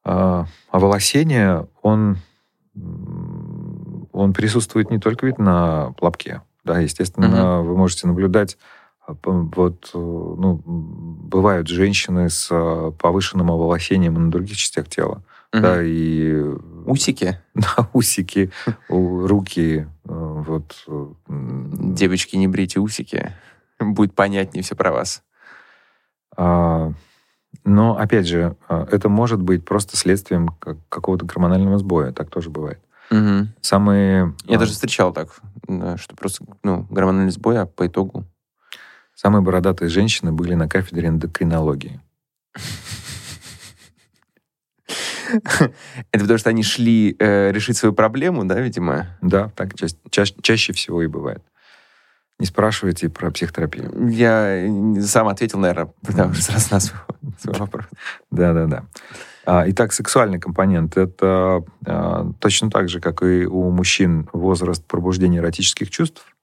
э, 0.05 0.44
оволосения, 0.70 1.66
он, 1.81 2.18
он 4.14 4.33
присутствует 4.33 4.90
не 4.90 4.98
только 4.98 5.27
ведь 5.27 5.38
на 5.38 5.94
лобке. 6.00 6.42
Да, 6.64 6.79
естественно, 6.79 7.61
угу. 7.61 7.68
вы 7.68 7.77
можете 7.77 8.07
наблюдать 8.07 8.57
вот, 9.07 9.90
ну, 9.92 10.62
бывают 10.64 11.68
женщины 11.68 12.31
с 12.31 12.48
повышенным 12.98 13.50
оволосением 13.50 14.14
на 14.14 14.31
других 14.31 14.57
частях 14.57 14.88
тела. 14.88 15.22
Угу. 15.53 15.62
Да, 15.62 15.83
и... 15.83 16.42
Усики? 16.87 17.38
Да, 17.55 17.88
усики, 17.92 18.50
руки, 18.88 19.87
вот... 20.05 20.87
Девочки, 21.29 22.37
не 22.37 22.48
брите 22.48 22.81
усики. 22.81 23.33
Будет 23.79 24.14
понятнее 24.14 24.62
все 24.62 24.74
про 24.74 24.90
вас. 24.90 25.22
А, 26.37 26.92
но, 27.64 27.96
опять 27.96 28.27
же, 28.27 28.57
а, 28.68 28.87
это 28.90 29.09
может 29.09 29.40
быть 29.40 29.64
просто 29.64 29.96
следствием 29.96 30.48
какого-то 30.88 31.27
гормонального 31.27 31.79
сбоя. 31.79 32.12
Так 32.12 32.31
тоже 32.31 32.50
бывает. 32.50 32.81
Угу. 33.11 33.49
Самые... 33.61 34.35
Я 34.45 34.57
а, 34.57 34.59
даже 34.59 34.73
встречал 34.73 35.12
так, 35.12 35.29
что 35.97 36.17
просто 36.17 36.45
ну, 36.62 36.87
гормональный 36.90 37.33
сбой, 37.33 37.59
а 37.61 37.67
по 37.67 37.87
итогу... 37.87 38.27
Самые 39.14 39.43
бородатые 39.43 39.88
женщины 39.88 40.33
были 40.33 40.55
на 40.55 40.69
кафедре 40.69 41.09
эндокринологии. 41.09 42.01
Это 46.12 46.21
потому 46.21 46.38
что 46.38 46.51
они 46.51 46.62
шли 46.62 47.17
э, 47.19 47.51
решить 47.53 47.77
свою 47.77 47.93
проблему, 47.93 48.45
да, 48.45 48.61
видимо? 48.61 49.17
Да, 49.23 49.51
так 49.55 49.75
ча- 49.75 49.87
ча- 50.11 50.43
чаще 50.43 50.73
всего 50.73 51.03
и 51.03 51.07
бывает. 51.07 51.43
Не 52.38 52.47
спрашивайте 52.47 53.09
про 53.09 53.31
психотерапию. 53.31 54.09
Я 54.09 54.67
сам 55.03 55.29
ответил, 55.29 55.59
наверное, 55.61 55.93
потому 56.03 56.35
что 56.35 56.45
сразу 56.45 56.69
на 56.73 56.81
свой, 56.81 57.01
свой 57.38 57.57
вопрос. 57.57 57.87
Да-да-да. 58.31 58.85
А, 59.46 59.64
итак, 59.68 59.92
сексуальный 59.92 60.40
компонент. 60.40 60.96
Это 60.96 61.64
а, 61.87 62.33
точно 62.40 62.70
так 62.70 62.88
же, 62.88 63.00
как 63.00 63.22
и 63.22 63.44
у 63.46 63.70
мужчин 63.70 64.28
возраст 64.33 64.85
пробуждения 64.85 65.38
эротических 65.38 65.90
чувств, 65.90 66.35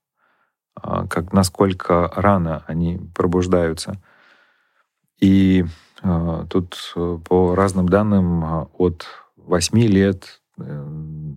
а, 0.75 1.07
как 1.07 1.33
насколько 1.33 2.11
рано 2.15 2.63
они 2.67 2.99
пробуждаются. 3.15 4.01
И 5.19 5.65
тут 6.49 6.93
э, 6.95 7.19
по 7.23 7.53
разным 7.53 7.87
данным 7.87 8.43
от 8.43 9.05
8 9.35 9.79
лет 9.81 10.41
э, 10.57 10.87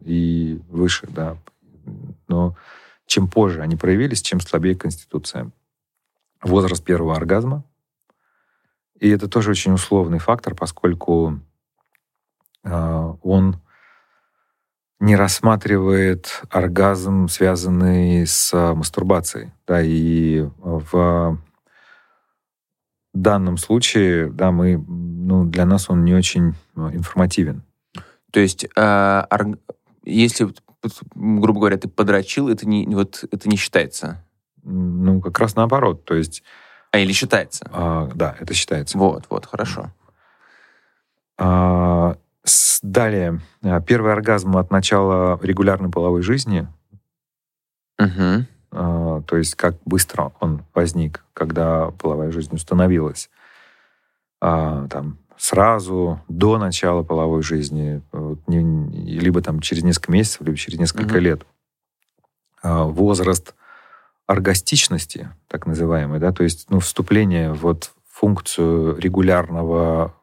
и 0.07 0.59
выше, 0.71 1.07
да. 1.07 1.37
Но 2.29 2.57
чем 3.05 3.29
позже 3.29 3.61
они 3.61 3.77
проявились, 3.77 4.23
чем 4.23 4.41
слабее 4.41 4.75
конституция. 4.75 5.51
Возраст 6.41 6.83
первого 6.83 7.15
оргазма. 7.15 7.63
И 8.99 9.11
это 9.11 9.29
тоже 9.29 9.51
очень 9.51 9.73
условный 9.73 10.19
фактор, 10.19 10.55
поскольку 10.55 11.41
он 12.65 13.61
не 15.01 15.17
рассматривает 15.17 16.43
оргазм, 16.51 17.29
связанный 17.29 18.27
с 18.27 18.53
мастурбацией. 18.75 19.53
Да, 19.67 19.81
и 19.83 20.49
в 20.59 21.39
данном 23.13 23.57
случае, 23.59 24.31
да, 24.31 24.51
мы, 24.51 24.77
ну, 24.77 25.45
для 25.45 25.65
нас 25.65 25.89
он 25.89 26.05
не 26.05 26.15
очень 26.15 26.55
информативен. 26.75 27.63
То 28.33 28.41
есть, 28.41 28.67
э, 28.77 29.23
если, 30.05 30.53
грубо 31.15 31.61
говоря, 31.61 31.77
ты 31.77 31.89
подрочил, 31.89 32.49
это 32.49 32.67
не, 32.67 32.87
вот, 32.87 33.25
это 33.31 33.49
не 33.49 33.57
считается? 33.57 34.25
Ну, 34.65 35.21
как 35.21 35.39
раз 35.39 35.55
наоборот. 35.55 36.05
То 36.05 36.15
есть... 36.15 36.43
А, 36.91 36.99
или 36.99 37.13
считается? 37.13 37.69
А, 37.73 38.11
да, 38.15 38.35
это 38.41 38.53
считается. 38.55 38.99
Вот, 38.99 39.27
вот, 39.31 39.47
хорошо. 39.47 39.93
А, 41.39 42.17
далее, 42.83 43.41
а, 43.63 43.81
первый 43.81 44.13
оргазм 44.13 44.57
от 44.57 44.71
начала 44.71 45.39
регулярной 45.43 45.91
половой 45.91 46.23
жизни. 46.23 46.69
Угу. 47.99 48.47
А, 48.73 49.23
то 49.23 49.37
есть 49.37 49.55
как 49.55 49.77
быстро 49.85 50.33
он 50.41 50.65
возник, 50.75 51.25
когда 51.33 51.91
половая 51.93 52.31
жизнь 52.31 52.55
установилась. 52.55 53.31
А, 54.41 54.87
там, 54.89 55.19
сразу, 55.39 56.21
до 56.29 56.59
начала 56.59 57.03
половой 57.03 57.43
жизни, 57.43 58.03
вот, 58.13 58.47
не, 58.47 58.61
либо 59.19 59.41
там 59.41 59.61
через 59.61 59.83
несколько 59.83 60.13
месяцев, 60.13 60.43
либо 60.43 60.57
через 60.57 60.79
несколько 60.79 61.17
mm-hmm. 61.17 61.21
лет. 61.21 61.47
А, 62.63 62.85
возраст 62.85 63.55
оргастичности, 64.27 65.31
так 65.49 65.67
называемый, 65.67 66.19
да, 66.19 66.33
то 66.33 66.43
есть 66.43 66.71
ну, 66.71 66.81
вступление 66.81 67.53
вот 67.53 67.93
функцию 68.15 68.97
регулярного, 68.97 70.15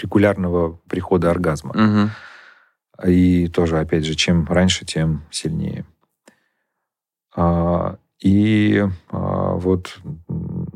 регулярного 0.00 0.78
прихода 0.88 1.30
оргазма. 1.30 1.70
Угу. 1.72 3.10
И 3.10 3.48
тоже, 3.48 3.78
опять 3.80 4.06
же, 4.06 4.14
чем 4.14 4.46
раньше, 4.46 4.86
тем 4.86 5.22
сильнее. 5.30 5.84
А, 7.36 7.98
и 8.18 8.82
а, 9.10 9.54
вот 9.56 9.98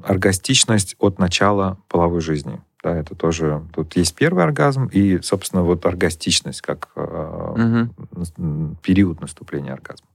оргастичность 0.05 0.95
от 0.99 1.19
начала 1.19 1.79
половой 1.89 2.21
жизни. 2.21 2.61
Да, 2.83 2.95
это 2.95 3.15
тоже... 3.15 3.63
Тут 3.73 3.97
есть 3.97 4.15
первый 4.15 4.45
оргазм 4.45 4.87
и, 4.93 5.23
собственно, 5.23 5.63
вот 5.63 5.87
оргастичность 5.87 6.61
как 6.61 6.91
угу. 6.95 8.77
период 8.83 9.23
наступления 9.23 9.73
оргазма. 9.73 10.07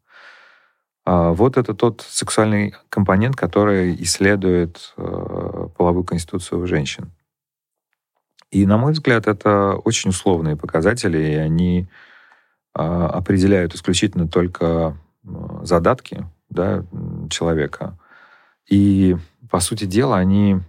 Вот 1.05 1.57
это 1.57 1.73
тот 1.73 2.01
сексуальный 2.07 2.75
компонент, 2.89 3.35
который 3.35 3.95
исследует 4.03 4.93
половую 4.95 6.03
конституцию 6.03 6.61
у 6.61 6.67
женщин. 6.67 7.11
И, 8.51 8.65
на 8.65 8.77
мой 8.77 8.93
взгляд, 8.93 9.27
это 9.27 9.73
очень 9.75 10.11
условные 10.11 10.55
показатели, 10.55 11.17
и 11.17 11.35
они 11.35 11.87
определяют 12.73 13.73
исключительно 13.73 14.27
только 14.27 14.95
задатки 15.63 16.25
да, 16.49 16.85
человека. 17.29 17.97
И, 18.69 19.17
по 19.49 19.59
сути 19.59 19.85
дела, 19.85 20.17
они 20.17 20.59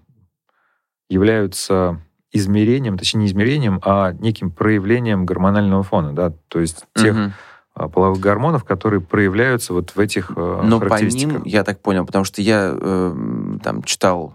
являются 1.08 2.00
измерением, 2.32 2.96
точнее 2.96 3.20
не 3.20 3.26
измерением, 3.26 3.80
а 3.84 4.12
неким 4.12 4.50
проявлением 4.50 5.26
гормонального 5.26 5.82
фона, 5.82 6.14
да, 6.14 6.32
то 6.48 6.60
есть 6.60 6.86
тех 6.94 7.14
угу. 7.14 7.32
Половых 7.74 8.20
гормонов, 8.20 8.64
которые 8.64 9.00
проявляются 9.00 9.72
вот 9.72 9.90
в 9.90 9.98
этих 9.98 10.32
э, 10.36 10.60
Но 10.62 10.80
по 10.80 11.02
ним, 11.02 11.42
я 11.44 11.64
так 11.64 11.80
понял, 11.80 12.04
потому 12.04 12.24
что 12.24 12.42
я 12.42 12.76
э, 12.78 13.14
там 13.62 13.82
читал 13.82 14.34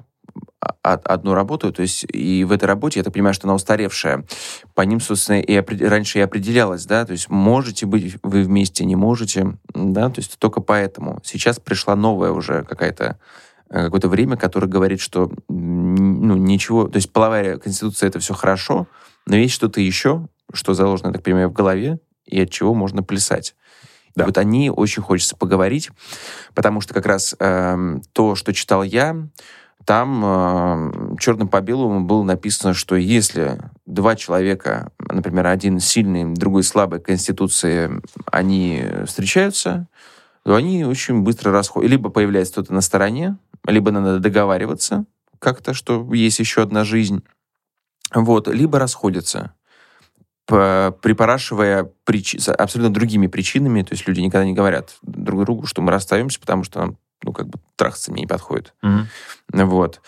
одну 0.82 1.34
работу, 1.34 1.71
то 1.71 1.82
есть 1.82 2.06
и 2.12 2.43
в 2.43 2.52
этой 2.52 2.65
работе, 2.65 3.00
я 3.00 3.04
так 3.04 3.13
понимаю, 3.13 3.34
что 3.34 3.47
она 3.47 3.56
устаревшая. 3.56 4.26
По 4.73 4.82
ним, 4.82 5.00
собственно, 5.00 5.39
и 5.39 5.86
раньше 5.86 6.19
и 6.19 6.21
определялось, 6.21 6.86
да, 6.86 7.06
то 7.06 7.12
есть 7.12 7.30
можете 7.30 7.86
быть 7.86 8.17
вы 8.23 8.43
вместе, 8.43 8.86
не 8.86 8.95
можете, 8.95 9.58
да, 9.73 10.10
то 10.10 10.19
есть 10.19 10.38
только 10.39 10.62
поэтому. 10.62 11.19
Сейчас 11.23 11.60
пришла 11.60 11.95
новая 11.95 12.32
уже 12.32 12.63
какая-то 12.63 13.19
э, 13.69 13.86
какое-то 13.86 14.10
время, 14.10 14.38
которое 14.38 14.67
говорит, 14.67 15.00
что 15.00 15.32
ну, 15.47 16.36
ничего, 16.36 16.88
то 16.88 16.97
есть 16.97 17.12
половая 17.12 17.58
конституция 17.58 18.08
это 18.08 18.19
все 18.19 18.34
хорошо, 18.34 18.88
но 19.26 19.36
есть 19.36 19.54
что-то 19.54 19.82
еще, 19.82 20.28
что 20.54 20.73
заложено, 20.73 21.08
я 21.08 21.13
так 21.13 21.23
понимаю, 21.23 21.50
в 21.50 21.54
голове, 21.54 22.00
и 22.28 22.42
от 22.42 22.52
чего 22.52 22.74
можно 22.74 23.04
плясать. 23.04 23.56
Да. 24.16 24.24
И 24.24 24.28
вот 24.28 24.38
они 24.38 24.70
очень 24.70 25.04
хочется 25.04 25.36
поговорить, 25.36 25.92
потому 26.54 26.82
что 26.82 26.94
как 26.94 27.06
раз 27.06 27.36
э, 27.40 27.98
то, 28.13 28.36
что 28.36 28.54
читал 28.54 28.84
я, 28.84 29.16
там 29.86 30.22
э, 30.26 31.16
черным 31.20 31.48
по 31.48 31.62
белому 31.62 32.02
было 32.02 32.24
написано, 32.24 32.74
что 32.74 32.96
если 32.96 33.60
два 33.86 34.16
человека, 34.16 34.92
например, 35.00 35.48
один 35.48 35.80
сильный, 35.80 36.34
другой 36.34 36.63
слабый 36.63 37.00
конституции, 37.00 38.02
они 38.26 38.84
встречаются, 39.06 39.88
то 40.44 40.56
они 40.56 40.84
очень 40.84 41.22
быстро 41.22 41.52
расходят. 41.52 41.92
Либо 41.92 42.10
появляется 42.10 42.54
кто-то 42.54 42.74
на 42.74 42.82
стороне, 42.82 43.38
либо 43.66 43.92
надо 43.92 44.20
договариваться 44.20 45.06
как-то, 45.40 45.74
что 45.74 46.12
есть 46.13 46.40
еще 46.40 46.63
одна 46.63 46.84
жизнь. 46.84 47.24
Вот, 48.13 48.48
либо 48.48 48.80
расходятся 48.80 49.54
припорашивая 50.47 51.91
прич... 52.05 52.36
абсолютно 52.47 52.93
другими 52.93 53.27
причинами. 53.27 53.83
То 53.83 53.93
есть 53.93 54.07
люди 54.07 54.21
никогда 54.21 54.45
не 54.45 54.53
говорят 54.53 54.95
друг 55.01 55.43
другу, 55.43 55.65
что 55.65 55.81
мы 55.81 55.91
расстаемся, 55.91 56.39
потому 56.39 56.63
что 56.63 56.79
нам 56.79 56.97
ну, 57.23 57.33
как 57.33 57.47
бы 57.47 57.60
трахаться 57.75 58.12
мне 58.12 58.21
не 58.21 58.27
подходит. 58.27 58.73
Mm-hmm. 58.83 59.65
Вот. 59.65 60.01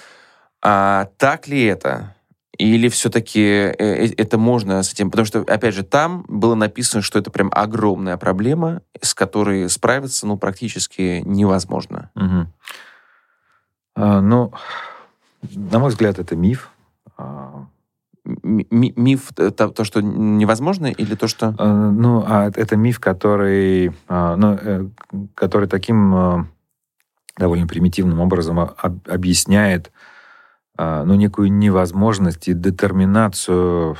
А 0.61 1.09
так 1.17 1.47
ли 1.47 1.63
это? 1.63 2.15
Или 2.57 2.89
все-таки 2.89 3.41
э, 3.41 3.73
э, 3.79 4.13
это 4.17 4.37
можно 4.37 4.83
с 4.83 4.91
этим... 4.91 5.09
Потому 5.09 5.25
что, 5.25 5.39
опять 5.41 5.73
же, 5.73 5.83
там 5.83 6.25
было 6.27 6.55
написано, 6.55 7.01
что 7.01 7.17
это 7.17 7.31
прям 7.31 7.49
огромная 7.53 8.17
проблема, 8.17 8.81
с 9.01 9.13
которой 9.13 9.69
справиться, 9.69 10.27
ну, 10.27 10.37
практически 10.37 11.21
невозможно. 11.25 12.11
Угу. 12.15 12.47
А, 13.95 14.21
ну, 14.21 14.51
на 15.41 15.79
мой 15.79 15.89
взгляд, 15.89 16.19
это 16.19 16.35
миф. 16.35 16.69
А, 18.29 18.35
миф 18.43 19.29
то, 19.35 19.51
то, 19.51 19.83
что 19.83 20.01
невозможно, 20.01 20.87
или 20.87 21.15
то, 21.15 21.27
что... 21.27 21.55
А, 21.57 21.91
ну, 21.91 22.23
а 22.25 22.51
это 22.53 22.75
миф, 22.75 22.99
который, 22.99 23.91
а, 24.07 24.35
ну, 24.35 24.57
э, 24.61 24.87
который 25.35 25.67
таким 25.67 26.15
а, 26.15 26.47
довольно 27.37 27.67
примитивным 27.67 28.19
образом 28.19 28.59
объясняет 28.59 29.91
ну, 30.77 31.15
некую 31.15 31.51
невозможность 31.51 32.47
и 32.47 32.53
детерминацию, 32.53 33.97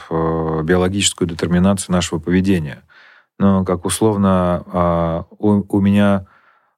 биологическую 0.63 1.27
детерминацию 1.27 1.93
нашего 1.93 2.19
поведения. 2.19 2.83
Но 3.37 3.65
как 3.65 3.83
условно 3.83 5.25
у, 5.39 5.61
у 5.67 5.81
меня 5.81 6.15
а 6.15 6.25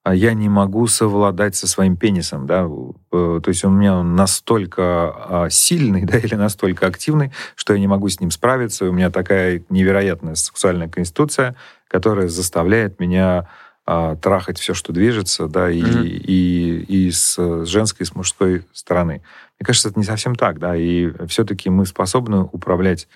я 0.05 0.33
не 0.33 0.49
могу 0.49 0.87
совладать 0.87 1.55
со 1.55 1.67
своим 1.67 1.95
пенисом, 1.95 2.47
да, 2.47 2.67
э, 3.11 3.39
то 3.43 3.47
есть 3.47 3.63
у 3.63 3.69
меня 3.69 3.95
он 3.95 4.15
настолько 4.15 4.83
а, 4.83 5.49
сильный, 5.49 6.05
да, 6.05 6.17
или 6.17 6.35
настолько 6.35 6.87
активный, 6.87 7.31
что 7.55 7.73
я 7.73 7.79
не 7.79 7.87
могу 7.87 8.09
с 8.09 8.19
ним 8.19 8.31
справиться, 8.31 8.85
у 8.85 8.91
меня 8.91 9.11
такая 9.11 9.63
невероятная 9.69 10.35
сексуальная 10.35 10.89
конституция, 10.89 11.55
которая 11.87 12.29
заставляет 12.29 12.99
меня 12.99 13.47
а, 13.85 14.15
трахать 14.15 14.57
все, 14.57 14.73
что 14.73 14.91
движется, 14.91 15.47
да, 15.47 15.69
и, 15.69 15.81
mm-hmm. 15.81 16.07
и, 16.07 17.07
и 17.07 17.11
с 17.11 17.65
женской, 17.65 18.03
и 18.03 18.07
с 18.07 18.15
мужской 18.15 18.65
стороны. 18.73 19.21
Мне 19.59 19.65
кажется, 19.65 19.89
это 19.89 19.99
не 19.99 20.05
совсем 20.05 20.35
так, 20.35 20.57
да, 20.57 20.75
и 20.75 21.11
все-таки 21.27 21.69
мы 21.69 21.85
способны 21.85 22.41
управлять 22.41 23.07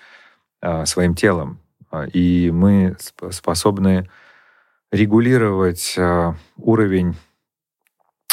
а, 0.60 0.86
своим 0.86 1.16
телом, 1.16 1.58
и 2.12 2.50
мы 2.52 2.96
способны 3.30 4.08
регулировать 4.92 5.94
э, 5.96 6.34
уровень 6.56 7.16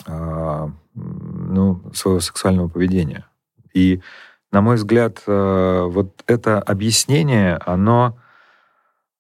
э, 0.06 0.68
ну, 0.96 1.82
своего 1.94 2.20
сексуального 2.20 2.68
поведения. 2.68 3.26
И, 3.74 4.02
на 4.52 4.62
мой 4.62 4.76
взгляд, 4.76 5.24
э, 5.26 5.86
вот 5.89 6.24
это 6.28 6.60
объяснение, 6.60 7.58
оно, 7.66 8.18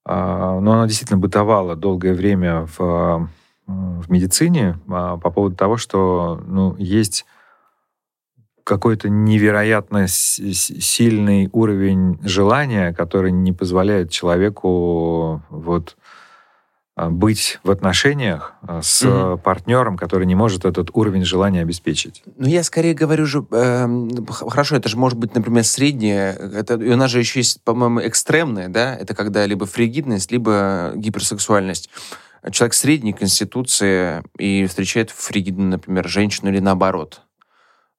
э, 0.05 0.13
ну, 0.13 0.71
оно 0.71 0.85
действительно 0.85 1.19
бытовало 1.19 1.75
долгое 1.75 2.13
время 2.13 2.67
в, 2.77 3.29
в 3.65 4.11
медицине 4.11 4.79
э, 4.87 5.17
по 5.21 5.31
поводу 5.31 5.55
того, 5.55 5.77
что 5.77 6.41
ну, 6.45 6.75
есть 6.77 7.25
какой-то 8.63 9.09
невероятно 9.09 10.07
сильный 10.07 11.49
уровень 11.51 12.17
желания, 12.23 12.93
который 12.93 13.31
не 13.31 13.51
позволяет 13.51 14.09
человеку 14.09 15.41
вот 15.49 15.97
а, 15.97 16.22
быть 16.95 17.59
в 17.63 17.71
отношениях 17.71 18.53
а, 18.61 18.81
с 18.83 19.01
угу. 19.01 19.39
партнером, 19.39 19.97
который 19.97 20.27
не 20.27 20.35
может 20.35 20.63
этот 20.63 20.89
уровень 20.93 21.25
желания 21.25 21.61
обеспечить. 21.61 22.21
Ну, 22.37 22.47
я 22.47 22.63
скорее 22.63 22.93
говорю 22.93 23.25
же, 23.25 23.43
э, 23.49 23.87
хорошо, 24.29 24.75
это 24.75 24.89
же 24.89 24.97
может 24.97 25.17
быть, 25.17 25.33
например, 25.33 25.63
среднее, 25.63 26.33
это, 26.33 26.75
и 26.75 26.89
у 26.91 26.95
нас 26.95 27.09
же 27.09 27.19
еще 27.19 27.39
есть, 27.39 27.63
по-моему, 27.63 28.05
экстремное, 28.05 28.69
да, 28.69 28.95
это 28.95 29.15
когда 29.15 29.45
либо 29.47 29.65
фригидность, 29.65 30.31
либо 30.31 30.91
гиперсексуальность. 30.95 31.89
Человек 32.51 32.73
средней 32.73 33.13
конституции 33.13 34.21
и 34.37 34.67
встречает 34.67 35.09
фригидную, 35.09 35.69
например, 35.69 36.07
женщину 36.07 36.49
или 36.51 36.59
наоборот. 36.59 37.21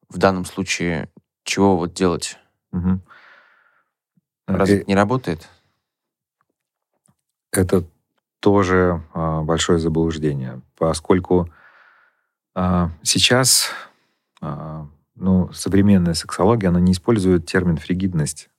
В 0.07 0.19
данном 0.19 0.45
случае 0.45 1.09
чего 1.43 1.75
вот 1.77 1.93
делать? 1.93 2.37
Угу. 2.71 3.01
Разве 4.47 4.77
это 4.77 4.85
не 4.87 4.95
работает? 4.95 5.49
Это 7.51 7.83
тоже 8.39 9.03
а, 9.13 9.41
большое 9.41 9.79
заблуждение, 9.79 10.61
поскольку 10.77 11.49
а, 12.53 12.91
сейчас 13.01 13.69
а, 14.41 14.87
ну, 15.15 15.51
современная 15.53 16.13
сексология, 16.13 16.69
она 16.69 16.79
не 16.79 16.91
использует 16.91 17.45
термин 17.45 17.77
фригидность. 17.77 18.49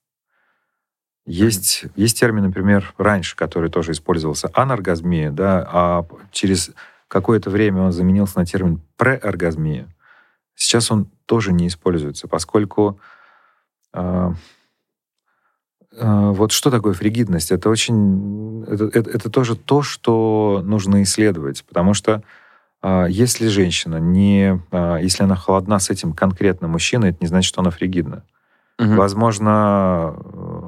Есть, 1.25 1.85
mm-hmm. 1.85 1.93
есть 1.97 2.19
термин, 2.19 2.45
например, 2.45 2.95
раньше, 2.99 3.37
который 3.37 3.71
тоже 3.71 3.93
использовался, 3.93 4.51
аноргазмия, 4.55 5.31
да, 5.31 5.69
а 5.71 6.07
через 6.31 6.71
какое-то 7.09 7.51
время 7.51 7.83
он 7.83 7.93
заменился 7.93 8.39
на 8.39 8.47
термин 8.47 8.81
преоргазмия. 8.97 9.89
Сейчас 10.55 10.91
он 10.91 11.11
тоже 11.27 11.53
не 11.53 11.69
используется, 11.69 12.29
поскольку 12.29 12.99
вот 15.99 16.53
что 16.53 16.71
такое 16.71 16.93
фригидность? 16.93 17.51
Это 17.51 17.71
очень... 17.71 18.65
Это, 18.65 18.85
это, 18.87 19.11
это 19.11 19.31
тоже 19.31 19.57
то, 19.57 19.83
что 19.83 20.61
нужно 20.65 21.03
исследовать, 21.03 21.65
потому 21.65 21.95
что 21.95 22.23
а, 22.83 23.07
если 23.07 23.49
женщина 23.49 23.97
не... 23.97 24.61
А, 24.71 24.99
если 24.99 25.25
она 25.25 25.35
холодна 25.37 25.79
с 25.79 25.91
этим 25.91 26.13
конкретно 26.13 26.69
мужчиной, 26.69 27.11
это 27.11 27.19
не 27.21 27.27
значит, 27.27 27.49
что 27.49 27.61
она 27.61 27.71
фригидна. 27.71 28.23
Угу. 28.79 28.95
Возможно, 28.95 30.15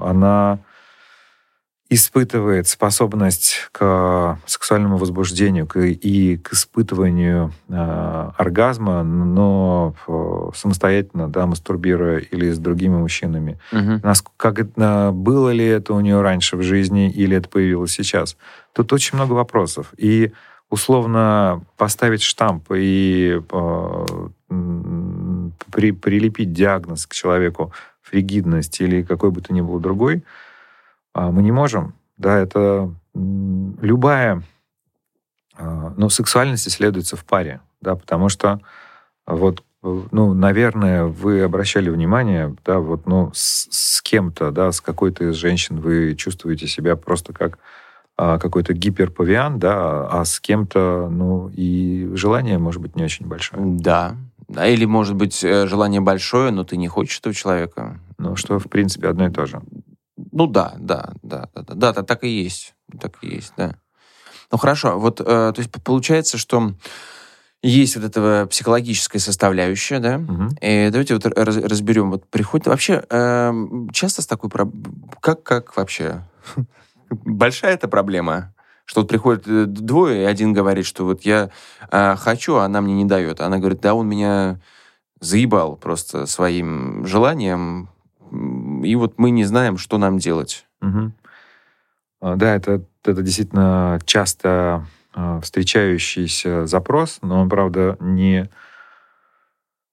она 0.02 0.60
испытывает 1.90 2.68
способность 2.68 3.68
к 3.72 4.38
сексуальному 4.44 4.98
возбуждению 4.98 5.66
к, 5.66 5.78
и 5.78 6.36
к 6.36 6.52
испытыванию 6.52 7.52
э, 7.68 8.30
оргазма, 8.36 9.02
но 9.02 9.94
э, 10.06 10.50
самостоятельно, 10.54 11.28
да, 11.28 11.46
мастурбируя 11.46 12.18
или 12.18 12.50
с 12.50 12.58
другими 12.58 12.96
мужчинами. 12.96 13.58
Угу. 13.72 14.00
Нас, 14.02 14.22
как, 14.36 14.60
э, 14.60 15.10
было 15.12 15.48
ли 15.48 15.64
это 15.64 15.94
у 15.94 16.00
нее 16.00 16.20
раньше 16.20 16.58
в 16.58 16.62
жизни 16.62 17.10
или 17.10 17.38
это 17.38 17.48
появилось 17.48 17.92
сейчас? 17.92 18.36
Тут 18.74 18.92
очень 18.92 19.16
много 19.16 19.32
вопросов. 19.32 19.94
И 19.96 20.32
условно 20.68 21.64
поставить 21.78 22.20
штамп 22.20 22.70
и 22.74 23.40
э, 23.50 24.06
при, 25.70 25.92
прилепить 25.92 26.52
диагноз 26.52 27.06
к 27.06 27.14
человеку 27.14 27.72
фригидность 28.02 28.78
или 28.82 29.02
какой 29.02 29.30
бы 29.30 29.40
то 29.40 29.54
ни 29.54 29.62
был 29.62 29.78
другой– 29.78 30.22
мы 31.14 31.42
не 31.42 31.52
можем. 31.52 31.94
Да, 32.16 32.36
это 32.36 32.92
любая 33.14 34.42
а, 35.58 35.92
ну, 35.96 36.08
сексуальность 36.08 36.68
исследуется 36.68 37.16
в 37.16 37.24
паре, 37.24 37.60
да, 37.80 37.96
потому 37.96 38.28
что 38.28 38.60
вот, 39.26 39.62
ну, 39.82 40.32
наверное, 40.34 41.04
вы 41.04 41.42
обращали 41.42 41.90
внимание, 41.90 42.54
да, 42.64 42.78
вот, 42.78 43.06
ну, 43.06 43.30
с, 43.34 43.68
с 43.70 44.02
кем-то, 44.02 44.50
да, 44.50 44.72
с 44.72 44.80
какой-то 44.80 45.30
из 45.30 45.34
женщин 45.34 45.80
вы 45.80 46.14
чувствуете 46.14 46.66
себя 46.66 46.96
просто 46.96 47.32
как 47.32 47.58
а, 48.16 48.38
какой-то 48.38 48.72
гиперпавиан, 48.72 49.58
да, 49.58 50.08
а 50.08 50.24
с 50.24 50.40
кем-то, 50.40 51.08
ну, 51.10 51.50
и 51.54 52.10
желание 52.14 52.58
может 52.58 52.80
быть 52.80 52.96
не 52.96 53.04
очень 53.04 53.26
большое. 53.26 53.62
Да, 53.64 54.16
да, 54.48 54.66
или, 54.66 54.86
может 54.86 55.14
быть, 55.14 55.44
э, 55.44 55.66
желание 55.66 56.00
большое, 56.00 56.50
но 56.50 56.64
ты 56.64 56.76
не 56.76 56.88
хочешь 56.88 57.18
этого 57.18 57.34
человека. 57.34 58.00
Ну, 58.16 58.34
что, 58.34 58.58
в 58.58 58.64
принципе, 58.64 59.08
одно 59.08 59.26
и 59.26 59.30
то 59.30 59.44
же. 59.44 59.60
Ну 60.38 60.46
да, 60.46 60.74
да, 60.78 61.10
да, 61.24 61.48
да, 61.52 61.62
да, 61.66 61.92
да, 61.92 62.02
так 62.04 62.22
и 62.22 62.28
есть, 62.28 62.76
так 63.00 63.18
и 63.22 63.26
есть, 63.26 63.52
да. 63.56 63.74
Ну 64.52 64.58
хорошо, 64.58 64.96
вот, 64.96 65.20
э, 65.20 65.24
то 65.24 65.54
есть 65.56 65.72
получается, 65.82 66.38
что 66.38 66.74
есть 67.60 67.96
вот 67.96 68.04
эта 68.04 68.46
психологическая 68.48 69.20
составляющая, 69.20 69.98
да. 69.98 70.18
Угу. 70.18 70.58
И 70.60 70.90
давайте 70.92 71.14
вот 71.14 71.26
раз, 71.26 71.56
разберем. 71.56 72.12
Вот 72.12 72.30
приходит 72.30 72.68
вообще 72.68 73.02
э, 73.10 73.52
часто 73.92 74.22
с 74.22 74.28
такой 74.28 74.48
как 75.20 75.42
как 75.42 75.76
вообще 75.76 76.22
большая 77.10 77.74
эта 77.74 77.88
проблема, 77.88 78.54
что 78.84 79.00
вот 79.00 79.08
приходит 79.08 79.48
э, 79.48 79.64
двое, 79.66 80.22
и 80.22 80.24
один 80.24 80.52
говорит, 80.52 80.86
что 80.86 81.04
вот 81.04 81.22
я 81.22 81.50
э, 81.90 82.14
хочу, 82.14 82.54
а 82.54 82.64
она 82.64 82.80
мне 82.80 82.94
не 82.94 83.06
дает. 83.06 83.40
Она 83.40 83.58
говорит, 83.58 83.80
да, 83.80 83.94
он 83.94 84.08
меня 84.08 84.60
заебал 85.18 85.74
просто 85.74 86.26
своим 86.26 87.04
желанием 87.06 87.88
и 88.82 88.94
вот 88.94 89.18
мы 89.18 89.30
не 89.30 89.44
знаем, 89.44 89.78
что 89.78 89.98
нам 89.98 90.18
делать. 90.18 90.66
Угу. 90.80 91.12
Да, 92.36 92.54
это, 92.54 92.82
это 93.04 93.22
действительно 93.22 94.00
часто 94.04 94.86
а, 95.14 95.40
встречающийся 95.40 96.66
запрос, 96.66 97.18
но 97.22 97.40
он, 97.40 97.48
правда, 97.48 97.96
не 98.00 98.48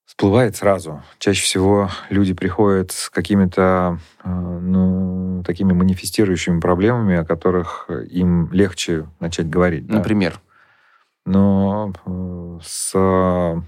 всплывает 0.06 0.56
сразу. 0.56 1.04
Чаще 1.20 1.44
всего 1.44 1.90
люди 2.10 2.34
приходят 2.34 2.92
с 2.92 3.10
какими-то 3.10 4.00
а, 4.24 4.30
ну, 4.30 5.44
такими 5.46 5.74
манифестирующими 5.74 6.60
проблемами, 6.60 7.16
о 7.18 7.26
которых 7.26 7.90
им 7.90 8.52
легче 8.52 9.08
начать 9.20 9.50
говорить. 9.50 9.88
Например? 9.88 10.34
Да? 10.34 10.40
Но 11.26 11.94
с 12.64 13.64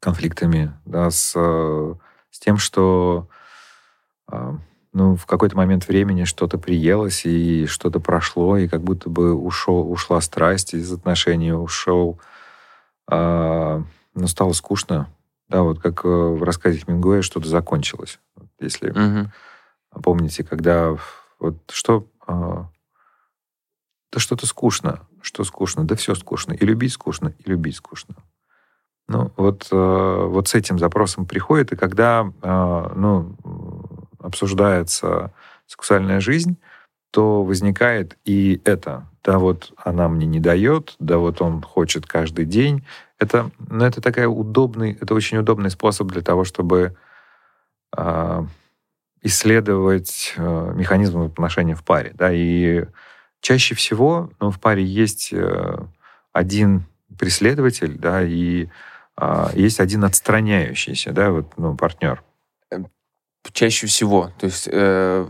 конфликтами, 0.00 0.72
да, 0.86 1.10
с, 1.10 1.32
с 1.32 2.38
тем, 2.38 2.56
что 2.56 3.28
ну, 4.92 5.16
в 5.16 5.26
какой-то 5.26 5.56
момент 5.56 5.86
времени 5.86 6.24
что-то 6.24 6.58
приелось, 6.58 7.24
и 7.24 7.66
что-то 7.66 8.00
прошло, 8.00 8.56
и 8.56 8.68
как 8.68 8.82
будто 8.82 9.10
бы 9.10 9.34
ушел, 9.34 9.90
ушла 9.90 10.20
страсть 10.20 10.74
из 10.74 10.92
отношений, 10.92 11.52
ушел... 11.52 12.18
Э, 13.10 13.82
ну, 14.14 14.26
стало 14.26 14.52
скучно. 14.52 15.08
Да, 15.48 15.62
вот 15.62 15.80
как 15.80 16.04
э, 16.04 16.08
в 16.08 16.42
рассказе 16.42 16.78
Хемингуэя 16.78 17.22
что-то 17.22 17.48
закончилось. 17.48 18.18
если 18.58 18.90
угу. 18.90 19.30
помните, 20.02 20.44
когда 20.44 20.96
вот 21.38 21.56
что... 21.70 22.06
Э, 22.26 22.64
да 24.10 24.20
что-то 24.20 24.46
скучно. 24.46 25.06
Что 25.20 25.44
скучно? 25.44 25.84
Да 25.84 25.96
все 25.96 26.14
скучно. 26.14 26.52
И 26.52 26.64
любить 26.64 26.92
скучно, 26.92 27.34
и 27.38 27.48
любить 27.48 27.76
скучно. 27.76 28.16
Ну, 29.06 29.32
вот, 29.36 29.68
э, 29.70 30.26
вот 30.28 30.48
с 30.48 30.54
этим 30.54 30.78
запросом 30.78 31.24
приходит, 31.24 31.72
и 31.72 31.76
когда 31.76 32.30
э, 32.42 32.92
ну, 32.94 33.36
обсуждается 34.18 35.32
сексуальная 35.66 36.20
жизнь, 36.20 36.56
то 37.10 37.42
возникает 37.42 38.16
и 38.24 38.60
это. 38.64 39.06
Да, 39.24 39.38
вот 39.38 39.72
она 39.76 40.08
мне 40.08 40.26
не 40.26 40.40
дает, 40.40 40.94
да, 40.98 41.18
вот 41.18 41.42
он 41.42 41.62
хочет 41.62 42.06
каждый 42.06 42.44
день. 42.44 42.84
Это, 43.18 43.50
ну, 43.58 43.84
это 43.84 44.00
такая 44.00 44.28
удобный, 44.28 44.96
это 45.00 45.14
очень 45.14 45.38
удобный 45.38 45.70
способ 45.70 46.08
для 46.08 46.22
того, 46.22 46.44
чтобы 46.44 46.96
э, 47.96 48.42
исследовать 49.22 50.34
э, 50.36 50.72
механизмы 50.74 51.26
отношений 51.26 51.74
в 51.74 51.84
паре. 51.84 52.12
Да, 52.14 52.30
и 52.32 52.84
чаще 53.40 53.74
всего 53.74 54.30
ну, 54.40 54.50
в 54.50 54.60
паре 54.60 54.84
есть 54.84 55.32
э, 55.32 55.78
один 56.32 56.84
преследователь, 57.18 57.98
да, 57.98 58.22
и 58.22 58.68
а, 59.16 59.50
есть 59.54 59.80
один 59.80 60.04
отстраняющийся, 60.04 61.12
да, 61.12 61.30
вот, 61.30 61.52
ну, 61.56 61.76
партнер. 61.76 62.22
Чаще 63.52 63.86
всего. 63.86 64.32
То 64.38 64.46
есть 64.46 64.68
э, 64.70 65.26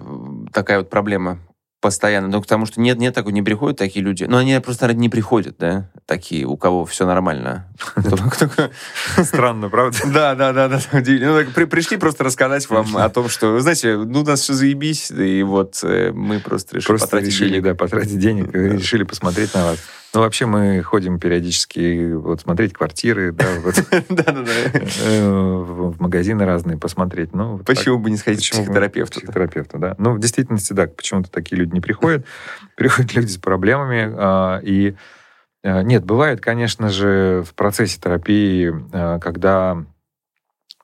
такая 0.52 0.78
вот 0.78 0.90
проблема 0.90 1.38
постоянно. 1.80 2.28
Ну, 2.28 2.40
потому 2.40 2.66
что 2.66 2.80
нет, 2.80 2.98
нет, 2.98 3.14
такой 3.14 3.32
не 3.32 3.42
приходят 3.42 3.78
такие 3.78 4.04
люди. 4.04 4.24
Но 4.24 4.38
они 4.38 4.58
просто 4.60 4.92
не 4.94 5.08
приходят, 5.08 5.56
да, 5.58 5.90
такие, 6.06 6.44
у 6.44 6.56
кого 6.56 6.84
все 6.84 7.06
нормально. 7.06 7.68
Странно, 9.22 9.68
правда? 9.68 9.98
Да, 10.08 10.34
да, 10.34 10.52
да, 10.52 10.68
да. 10.68 10.80
Ну, 10.92 11.66
пришли 11.66 11.96
просто 11.96 12.24
рассказать 12.24 12.68
вам 12.68 12.96
о 12.96 13.08
том, 13.08 13.28
что, 13.28 13.58
знаете, 13.60 13.96
ну, 13.96 14.20
у 14.20 14.24
нас 14.24 14.40
все 14.40 14.54
заебись, 14.54 15.10
и 15.10 15.42
вот 15.42 15.78
э, 15.84 16.10
мы 16.12 16.40
просто 16.40 16.76
решили 16.76 16.98
потратить 16.98 17.38
денег. 17.38 17.62
да, 17.62 17.74
потратить 17.74 18.18
денег, 18.18 18.52
решили 18.52 19.04
посмотреть 19.04 19.54
на 19.54 19.64
вас. 19.66 19.78
Ну, 20.14 20.20
вообще 20.20 20.46
мы 20.46 20.82
ходим 20.82 21.20
периодически 21.20 22.12
вот 22.12 22.40
смотреть 22.40 22.72
квартиры, 22.72 23.32
да, 23.32 23.44
э, 24.00 25.28
в 25.28 26.00
магазины 26.00 26.46
разные 26.46 26.78
посмотреть. 26.78 27.34
Ну, 27.34 27.58
почему 27.58 27.98
бы 27.98 28.10
не 28.10 28.16
сходить 28.16 28.48
к 28.48 28.52
психотерапевту? 28.52 29.20
Психотерапевту, 29.20 29.78
да. 29.78 29.94
Ну, 29.98 30.12
в 30.12 30.18
действительности, 30.18 30.72
да, 30.72 30.86
почему-то 30.86 31.30
такие 31.30 31.56
люди 31.58 31.74
не 31.74 31.80
приходят. 31.80 32.24
Приходят 32.76 33.12
люди 33.14 33.28
с 33.28 33.36
проблемами, 33.36 34.14
а, 34.16 34.60
и 34.62 34.94
а, 35.62 35.82
нет, 35.82 36.04
бывает, 36.04 36.40
конечно 36.40 36.88
же, 36.88 37.44
в 37.46 37.54
процессе 37.54 38.00
терапии, 38.00 38.72
а, 38.92 39.18
когда 39.18 39.84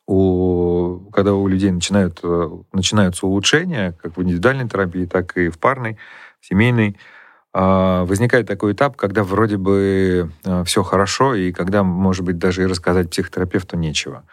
у, 0.07 1.11
когда 1.13 1.33
у 1.33 1.47
людей 1.47 1.71
начинают, 1.71 2.21
э, 2.23 2.51
начинаются 2.73 3.27
улучшения, 3.27 3.97
как 4.03 4.17
в 4.17 4.23
индивидуальной 4.23 4.69
терапии, 4.69 5.07
так 5.07 5.37
и 5.39 5.49
в 5.49 5.59
парной, 5.59 5.97
в 6.41 6.47
семейной, 6.47 6.99
возникает 7.55 8.49
такой 8.49 8.73
этап, 8.73 8.97
когда 8.97 9.23
вроде 9.23 9.57
бы 9.57 10.33
а, 10.45 10.65
все 10.65 10.83
хорошо, 10.83 11.37
и 11.37 11.53
когда, 11.53 11.85
может 11.85 12.25
быть, 12.25 12.37
даже 12.37 12.65
и 12.65 12.67
рассказать 12.67 13.11
психотерапевту 13.11 13.77
нечего. 13.77 14.25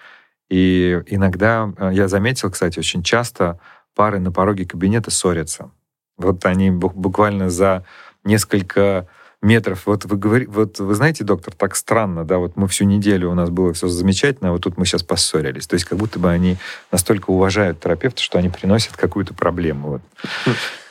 И 0.50 1.00
иногда, 1.06 1.72
а, 1.78 1.92
я 1.92 2.08
заметил, 2.08 2.50
кстати, 2.50 2.80
очень 2.80 3.04
часто 3.04 3.60
пары 3.94 4.20
на 4.20 4.32
пороге 4.32 4.66
кабинета 4.66 5.12
ссорятся. 5.12 5.70
Вот 6.18 6.44
они 6.46 6.72
буквально 6.72 7.52
за 7.52 7.86
несколько 8.24 9.08
метров. 9.42 9.84
Вот 9.86 10.06
вы 10.06 10.18
говорите, 10.18 10.52
вот 10.52 10.80
вы 10.80 10.94
знаете, 10.94 11.24
доктор, 11.24 11.54
так 11.54 11.76
странно, 11.76 12.24
да, 12.24 12.38
вот 12.38 12.58
мы 12.58 12.68
всю 12.68 12.86
неделю 12.86 13.32
у 13.32 13.34
нас 13.34 13.50
было 13.50 13.74
все 13.74 13.88
замечательно, 13.88 14.50
а 14.50 14.52
вот 14.54 14.62
тут 14.62 14.78
мы 14.78 14.86
сейчас 14.86 15.04
поссорились. 15.04 15.68
То 15.68 15.74
есть 15.74 15.86
как 15.86 15.98
будто 15.98 16.20
бы 16.20 16.30
они 16.30 16.58
настолько 16.92 17.32
уважают 17.32 17.80
терапевта, 17.80 18.22
что 18.22 18.38
они 18.38 18.50
приносят 18.50 18.96
какую-то 18.96 19.34
проблему. 19.34 19.90
Вот. 19.90 20.02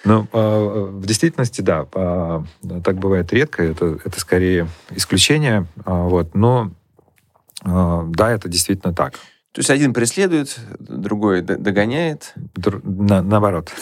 Но 0.05 0.27
э, 0.33 0.89
в 0.93 1.07
действительности, 1.07 1.61
да, 1.61 1.87
э, 1.93 2.43
так 2.83 2.97
бывает 2.97 3.33
редко, 3.33 3.63
это, 3.63 3.99
это 4.05 4.19
скорее 4.19 4.69
исключение, 4.91 5.67
э, 5.77 5.83
вот, 5.87 6.35
но 6.35 6.71
да, 7.63 8.31
это 8.31 8.49
действительно 8.49 8.95
так. 8.95 9.17
То 9.53 9.59
есть 9.59 9.71
один 9.71 9.93
преследует, 9.93 10.61
другой 10.79 11.43
догоняет. 11.43 12.35
Дру, 12.55 12.81
на, 12.85 13.21
наоборот. 13.21 13.73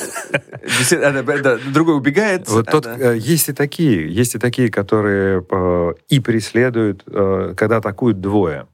Другой 1.73 1.97
убегает. 1.97 2.49
Вот 2.49 2.67
тот, 2.71 2.87
э, 2.87 3.19
есть 3.19 3.51
и 3.51 3.53
такие, 3.53 4.11
есть 4.11 4.35
и 4.35 4.39
такие, 4.39 4.71
которые 4.71 5.45
э, 5.51 5.93
и 6.09 6.21
преследуют, 6.21 7.03
э, 7.07 7.53
когда 7.55 7.77
атакуют 7.79 8.19
двое. 8.21 8.67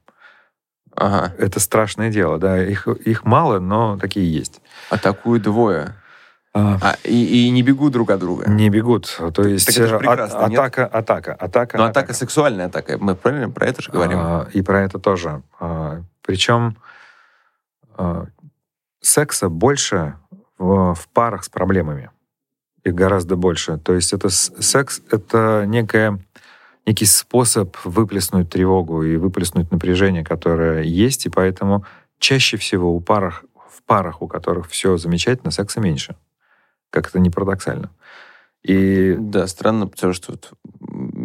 Ага. 0.95 1.33
Это 1.37 1.59
страшное 1.59 2.09
дело, 2.09 2.37
да. 2.37 2.63
Их, 2.63 2.87
их 2.87 3.25
мало, 3.25 3.59
но 3.59 3.97
такие 3.97 4.31
есть. 4.31 4.61
Атакуют 4.89 5.43
двое. 5.43 5.95
А, 6.53 6.77
а, 6.81 6.95
и, 7.03 7.47
и 7.47 7.49
не 7.49 7.61
бегут 7.63 7.91
друг 7.91 8.09
от 8.11 8.21
друга. 8.21 8.49
Не 8.49 8.69
бегут. 8.69 9.19
То 9.33 9.43
есть 9.43 9.65
так 9.65 9.75
это 9.75 9.97
а, 9.97 10.45
атака, 10.45 10.81
нет? 10.83 10.89
атака, 10.93 11.33
атака. 11.33 11.77
Но 11.77 11.83
атака. 11.83 11.99
атака 11.99 12.13
сексуальная 12.13 12.67
атака. 12.67 12.97
Мы 12.97 13.15
правильно 13.15 13.49
про 13.49 13.67
это 13.67 13.81
же 13.81 13.91
говорим. 13.91 14.17
А, 14.17 14.47
и 14.53 14.61
про 14.61 14.83
это 14.83 14.97
тоже. 14.97 15.41
А, 15.59 16.01
причем 16.25 16.77
а, 17.93 18.25
секса 19.01 19.49
больше 19.49 20.15
в, 20.57 20.93
в 20.93 21.07
парах 21.09 21.43
с 21.43 21.49
проблемами. 21.49 22.11
Их 22.83 22.93
гораздо 22.93 23.35
больше. 23.35 23.77
То 23.77 23.93
есть 23.93 24.13
это 24.13 24.29
секс— 24.29 25.01
это 25.11 25.65
некая, 25.67 26.19
некий 26.85 27.05
способ 27.05 27.75
выплеснуть 27.83 28.49
тревогу 28.49 29.03
и 29.03 29.17
выплеснуть 29.17 29.71
напряжение, 29.71 30.23
которое 30.23 30.83
есть, 30.83 31.25
и 31.25 31.29
поэтому 31.29 31.85
чаще 32.19 32.57
всего 32.57 32.95
у 32.95 32.99
парах, 32.99 33.43
в 33.69 33.81
парах, 33.83 34.21
у 34.21 34.27
которых 34.27 34.69
все 34.69 34.97
замечательно, 34.97 35.51
секса 35.51 35.79
меньше. 35.79 36.15
Как 36.89 37.07
это 37.07 37.19
не 37.19 37.29
парадоксально. 37.29 37.89
И... 38.63 39.15
Да, 39.19 39.47
странно, 39.47 39.87
потому 39.87 40.13
что 40.13 40.31
вот 40.31 40.53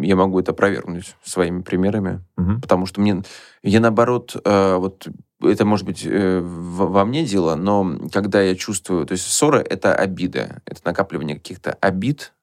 я 0.01 0.15
могу 0.15 0.39
это 0.39 0.51
опровергнуть 0.51 1.15
своими 1.23 1.61
примерами, 1.61 2.23
угу. 2.37 2.59
потому 2.61 2.85
что 2.85 3.01
мне, 3.01 3.23
я 3.63 3.79
наоборот, 3.79 4.35
э, 4.43 4.75
вот 4.75 5.07
это 5.41 5.65
может 5.65 5.85
быть 5.85 6.05
э, 6.05 6.39
во 6.41 7.05
мне 7.05 7.25
дело, 7.25 7.55
но 7.55 7.99
когда 8.11 8.41
я 8.41 8.55
чувствую, 8.55 9.05
то 9.05 9.13
есть 9.13 9.25
ссора 9.25 9.59
это 9.59 9.95
обида, 9.95 10.61
это 10.65 10.81
накапливание 10.85 11.37
каких-то 11.37 11.73
обид, 11.81 12.33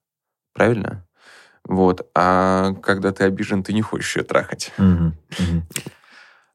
правильно? 0.53 1.05
Вот, 1.65 2.09
а 2.15 2.73
когда 2.83 3.13
ты 3.13 3.25
обижен, 3.25 3.63
ты 3.63 3.73
не 3.73 3.83
хочешь 3.83 4.17
ее 4.17 4.25
трахать. 4.25 4.73
Угу. 4.79 4.87
Угу. 4.87 5.63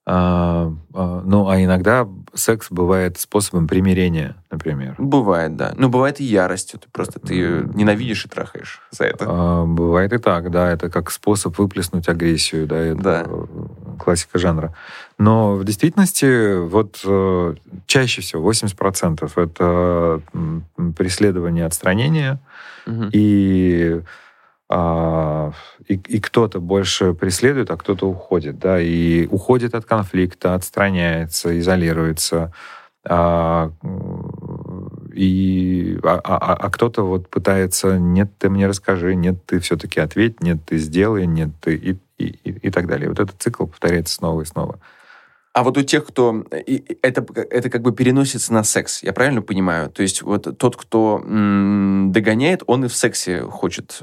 А, 0.06 0.74
а, 0.94 1.22
ну, 1.26 1.48
а 1.48 1.64
иногда 1.64 2.06
секс 2.34 2.68
бывает 2.70 3.18
способом 3.20 3.68
примирения, 3.70 4.36
например. 4.52 4.96
Бывает, 4.98 5.56
да. 5.56 5.74
Ну, 5.78 5.88
бывает 5.88 6.20
и 6.20 6.26
яростью. 6.26 6.80
Ты 6.80 6.88
просто 6.92 7.20
ты 7.20 7.34
ее 7.34 7.70
ненавидишь 7.74 8.26
и 8.26 8.28
трахаешь 8.28 8.82
за 8.92 9.06
это. 9.06 9.26
А, 9.28 9.66
бывает 9.66 10.12
и 10.12 10.18
так, 10.18 10.52
да. 10.52 10.70
Это 10.72 10.90
как 10.90 11.10
способ 11.10 11.58
выплеснуть 11.58 12.10
агрессию, 12.10 12.68
да. 12.68 12.78
Это 12.78 13.02
да. 13.02 13.26
классика 13.98 14.40
жанра. 14.40 14.76
Но 15.18 15.56
в 15.56 15.64
действительности 15.64 16.58
вот 16.58 17.00
э, 17.06 17.56
чаще 17.86 18.22
всего 18.22 18.52
80% 18.52 19.32
это 19.38 20.22
преследование 20.98 21.66
отстранения 21.66 22.40
угу. 22.86 23.06
и 23.14 24.02
и, 25.88 25.96
и 25.96 26.20
кто-то 26.20 26.60
больше 26.60 27.14
преследует, 27.14 27.70
а 27.72 27.78
кто-то 27.78 28.08
уходит, 28.08 28.60
да, 28.60 28.80
и 28.80 29.28
уходит 29.28 29.76
от 29.76 29.86
конфликта, 29.86 30.56
отстраняется, 30.56 31.60
изолируется, 31.60 32.54
а, 33.06 33.72
и, 35.14 36.00
а, 36.04 36.22
а, 36.24 36.54
а 36.54 36.70
кто-то 36.70 37.04
вот 37.04 37.30
пытается, 37.30 38.00
нет, 38.00 38.30
ты 38.38 38.50
мне 38.50 38.68
расскажи, 38.68 39.16
нет, 39.16 39.46
ты 39.46 39.60
все-таки 39.60 40.00
ответь, 40.00 40.42
нет, 40.42 40.60
ты 40.66 40.78
сделай, 40.78 41.28
нет, 41.28 41.50
ты 41.60 41.76
и, 41.76 41.98
и, 42.18 42.26
и, 42.44 42.52
и 42.68 42.72
так 42.72 42.88
далее. 42.88 43.10
Вот 43.10 43.20
этот 43.20 43.42
цикл 43.42 43.66
повторяется 43.66 44.16
снова 44.16 44.42
и 44.42 44.46
снова. 44.46 44.80
А 45.54 45.64
вот 45.64 45.78
у 45.78 45.84
тех, 45.84 46.08
кто... 46.08 46.44
Это, 47.04 47.26
это 47.36 47.70
как 47.70 47.84
бы 47.84 47.94
переносится 47.94 48.52
на 48.54 48.64
секс, 48.64 49.04
я 49.04 49.14
правильно 49.14 49.44
понимаю? 49.44 49.90
То 49.92 50.02
есть 50.02 50.24
вот 50.24 50.58
тот, 50.58 50.76
кто 50.76 51.20
догоняет, 51.20 52.64
он 52.66 52.86
и 52.86 52.88
в 52.88 52.96
сексе 52.96 53.42
хочет... 53.42 54.02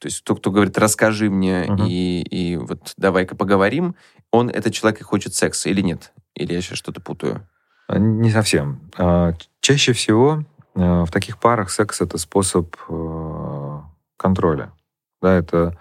То 0.00 0.06
есть 0.06 0.24
тот, 0.24 0.40
кто 0.40 0.50
говорит, 0.50 0.78
расскажи 0.78 1.30
мне 1.30 1.66
uh-huh. 1.66 1.86
и, 1.86 2.22
и 2.22 2.56
вот 2.56 2.94
давай-ка 2.96 3.36
поговорим, 3.36 3.94
он, 4.30 4.48
этот 4.48 4.72
человек 4.72 5.00
и 5.00 5.04
хочет 5.04 5.34
секса 5.34 5.68
или 5.68 5.82
нет? 5.82 6.12
Или 6.34 6.54
я 6.54 6.62
сейчас 6.62 6.78
что-то 6.78 7.00
путаю? 7.00 7.46
А, 7.86 7.98
не 7.98 8.30
совсем. 8.30 8.80
А, 8.96 9.34
чаще 9.60 9.92
всего 9.92 10.44
э, 10.74 11.02
в 11.04 11.10
таких 11.10 11.38
парах 11.38 11.70
секс— 11.70 12.00
это 12.02 12.16
способ 12.16 12.74
э, 12.88 13.80
контроля. 14.16 14.72
Да, 15.20 15.34
это 15.34 15.76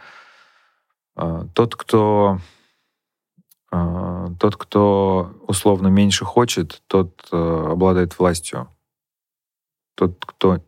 тот, 1.53 1.75
кто 1.75 2.39
а, 3.71 4.27
тот, 4.39 4.55
кто 4.57 5.31
условно 5.47 5.87
меньше 5.87 6.25
хочет, 6.25 6.81
тот 6.87 7.27
э, 7.31 7.67
обладает 7.71 8.17
властью. 8.17 8.67
Тот, 9.95 10.23
кто 10.25 10.59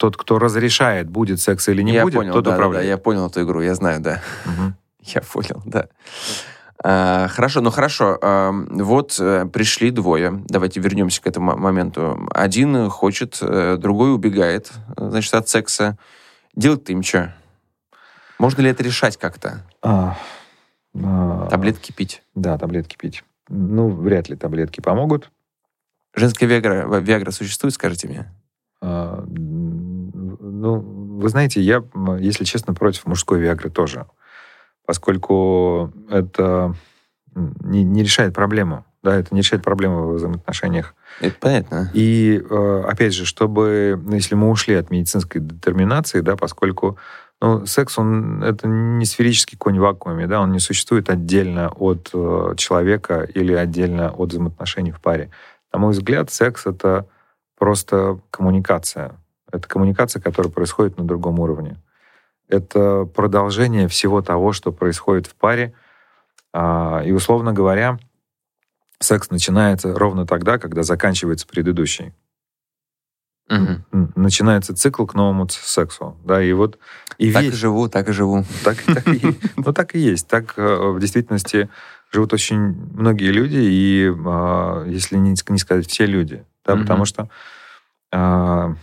тот, 0.00 0.16
кто 0.16 0.38
разрешает, 0.38 1.10
будет 1.10 1.42
секс 1.42 1.68
или 1.68 1.82
не 1.82 1.92
я 1.92 2.04
будет, 2.04 2.14
понял, 2.14 2.32
тот 2.32 2.44
да, 2.44 2.54
управляет. 2.54 2.86
Да, 2.86 2.88
я 2.88 2.96
понял 2.96 3.26
эту 3.26 3.42
игру, 3.42 3.60
я 3.60 3.74
знаю, 3.74 4.00
да. 4.00 4.22
Угу. 4.46 4.72
Я 5.14 5.20
понял, 5.20 5.62
да. 5.66 5.88
А, 6.82 7.28
хорошо, 7.28 7.60
ну 7.60 7.70
хорошо. 7.70 8.18
А, 8.22 8.50
вот 8.50 9.18
а, 9.20 9.46
пришли 9.46 9.90
двое. 9.90 10.42
Давайте 10.48 10.80
вернемся 10.80 11.20
к 11.20 11.26
этому 11.26 11.54
моменту. 11.54 12.26
Один 12.32 12.88
хочет, 12.88 13.38
а, 13.42 13.76
другой 13.76 14.14
убегает, 14.14 14.72
значит, 14.96 15.34
от 15.34 15.48
секса. 15.48 15.98
Делать-то 16.56 16.92
им 16.92 17.02
что? 17.02 17.34
Можно 18.38 18.62
ли 18.62 18.70
это 18.70 18.82
решать 18.82 19.18
как-то? 19.18 19.66
А, 19.82 20.16
а, 20.94 21.48
таблетки 21.50 21.92
пить? 21.92 22.22
Да, 22.34 22.56
таблетки 22.56 22.96
пить. 22.96 23.22
Ну, 23.50 23.90
вряд 23.90 24.30
ли 24.30 24.36
таблетки 24.36 24.80
помогут. 24.80 25.30
Женская 26.14 26.46
виагра, 26.46 27.00
виагра 27.00 27.32
существует, 27.32 27.74
скажите 27.74 28.08
мне? 28.08 28.32
А, 28.82 29.24
ну, 30.60 30.78
вы 30.78 31.28
знаете, 31.28 31.60
я, 31.60 31.82
если 32.18 32.44
честно, 32.44 32.74
против 32.74 33.06
мужской 33.06 33.40
виагры 33.40 33.70
тоже. 33.70 34.06
Поскольку 34.86 35.92
это 36.10 36.74
не, 37.34 37.84
не 37.84 38.02
решает 38.02 38.34
проблему. 38.34 38.84
Да, 39.02 39.16
это 39.16 39.34
не 39.34 39.40
решает 39.40 39.62
проблему 39.62 40.08
в 40.08 40.14
взаимоотношениях. 40.16 40.94
Это 41.20 41.34
понятно. 41.40 41.90
И, 41.94 42.42
э, 42.48 42.84
опять 42.86 43.14
же, 43.14 43.24
чтобы, 43.24 43.98
ну, 44.04 44.14
если 44.14 44.34
мы 44.34 44.50
ушли 44.50 44.74
от 44.74 44.90
медицинской 44.90 45.40
детерминации, 45.40 46.20
да, 46.20 46.36
поскольку 46.36 46.98
ну, 47.40 47.64
секс, 47.64 47.96
он 47.96 48.42
это 48.42 48.68
не 48.68 49.06
сферический 49.06 49.56
конь 49.56 49.78
в 49.78 49.82
вакууме, 49.82 50.26
да, 50.26 50.42
он 50.42 50.52
не 50.52 50.58
существует 50.58 51.08
отдельно 51.08 51.70
от 51.70 52.10
э, 52.12 52.54
человека 52.58 53.22
или 53.22 53.54
отдельно 53.54 54.10
от 54.10 54.30
взаимоотношений 54.30 54.92
в 54.92 55.00
паре. 55.00 55.30
На 55.72 55.78
мой 55.78 55.92
взгляд, 55.92 56.30
секс— 56.30 56.64
это 56.66 57.06
просто 57.58 58.20
коммуникация. 58.30 59.19
Это 59.52 59.66
коммуникация, 59.68 60.20
которая 60.20 60.52
происходит 60.52 60.98
на 60.98 61.04
другом 61.04 61.38
уровне. 61.38 61.76
Это 62.48 63.04
продолжение 63.04 63.88
всего 63.88 64.22
того, 64.22 64.52
что 64.52 64.72
происходит 64.72 65.26
в 65.26 65.34
паре. 65.34 65.72
А, 66.52 67.02
и, 67.04 67.12
условно 67.12 67.52
говоря, 67.52 67.98
секс 68.98 69.30
начинается 69.30 69.96
ровно 69.96 70.26
тогда, 70.26 70.58
когда 70.58 70.82
заканчивается 70.82 71.46
предыдущий. 71.46 72.12
Угу. 73.50 74.12
Начинается 74.14 74.74
цикл 74.76 75.06
к 75.06 75.14
новому 75.14 75.48
сексу. 75.48 76.16
Да, 76.24 76.42
и 76.42 76.52
вот 76.52 76.78
и 77.18 77.32
так 77.32 77.42
весь... 77.42 77.52
и 77.52 77.56
живу, 77.56 77.88
так 77.88 78.08
и 78.08 78.12
живу. 78.12 78.44
Так, 78.62 78.76
так 78.82 79.08
и, 79.08 79.36
ну, 79.56 79.72
так 79.72 79.96
и 79.96 79.98
есть. 79.98 80.28
Так 80.28 80.54
э, 80.56 80.92
в 80.92 81.00
действительности 81.00 81.68
живут 82.12 82.32
очень 82.32 82.58
многие 82.94 83.32
люди, 83.32 83.58
и 83.58 84.12
а, 84.26 84.84
если 84.86 85.16
не, 85.16 85.34
не 85.48 85.58
сказать 85.58 85.88
все 85.88 86.06
люди, 86.06 86.44
да, 86.64 86.74
угу. 86.74 86.82
потому 86.82 87.04
что 87.04 87.28
а, 88.12 88.76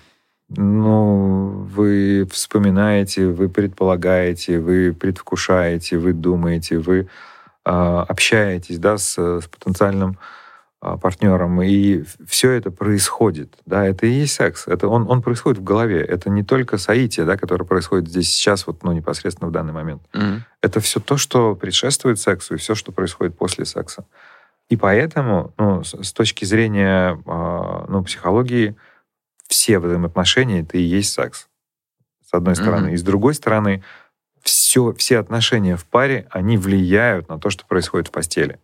ну, 0.49 1.67
вы 1.73 2.27
вспоминаете, 2.31 3.27
вы 3.27 3.49
предполагаете, 3.49 4.59
вы 4.59 4.93
предвкушаете, 4.93 5.97
вы 5.97 6.13
думаете, 6.13 6.77
вы 6.77 7.09
а, 7.65 8.03
общаетесь, 8.03 8.79
да, 8.79 8.97
с, 8.97 9.17
с 9.17 9.47
потенциальным 9.47 10.17
а, 10.79 10.95
партнером, 10.95 11.61
и 11.61 12.03
все 12.25 12.51
это 12.51 12.71
происходит, 12.71 13.53
да, 13.65 13.85
это 13.85 14.05
и 14.05 14.11
есть 14.11 14.35
секс, 14.35 14.67
это 14.67 14.87
он, 14.87 15.09
он 15.09 15.21
происходит 15.21 15.59
в 15.59 15.63
голове, 15.63 15.99
это 16.01 16.29
не 16.29 16.43
только 16.43 16.77
соитие, 16.77 17.25
да, 17.25 17.35
которое 17.35 17.65
происходит 17.65 18.07
здесь 18.07 18.29
сейчас, 18.29 18.67
вот, 18.67 18.83
ну, 18.83 18.93
непосредственно 18.93 19.49
в 19.49 19.51
данный 19.51 19.73
момент. 19.73 20.01
Mm-hmm. 20.13 20.39
Это 20.61 20.79
все 20.79 21.01
то, 21.01 21.17
что 21.17 21.55
предшествует 21.55 22.19
сексу, 22.19 22.53
и 22.53 22.57
все, 22.57 22.73
что 22.73 22.93
происходит 22.93 23.37
после 23.37 23.65
секса. 23.65 24.05
И 24.69 24.77
поэтому, 24.77 25.53
ну, 25.57 25.83
с, 25.83 25.93
с 25.93 26.13
точки 26.13 26.45
зрения, 26.45 27.21
э, 27.25 27.85
ну, 27.89 28.03
психологии, 28.03 28.75
все 29.47 29.79
взаимоотношения— 29.79 30.61
это 30.61 30.77
и 30.77 30.81
есть 30.81 31.13
секс, 31.13 31.47
с 32.25 32.33
одной 32.33 32.55
стороны. 32.55 32.89
Mm-hmm. 32.89 32.93
И 32.93 32.97
с 32.97 33.03
другой 33.03 33.33
стороны, 33.33 33.83
все, 34.41 34.93
все 34.93 35.19
отношения 35.19 35.75
в 35.75 35.85
паре, 35.85 36.27
они 36.31 36.57
влияют 36.57 37.29
на 37.29 37.39
то, 37.39 37.49
что 37.49 37.65
происходит 37.65 38.07
в 38.07 38.11
постели. 38.11 38.59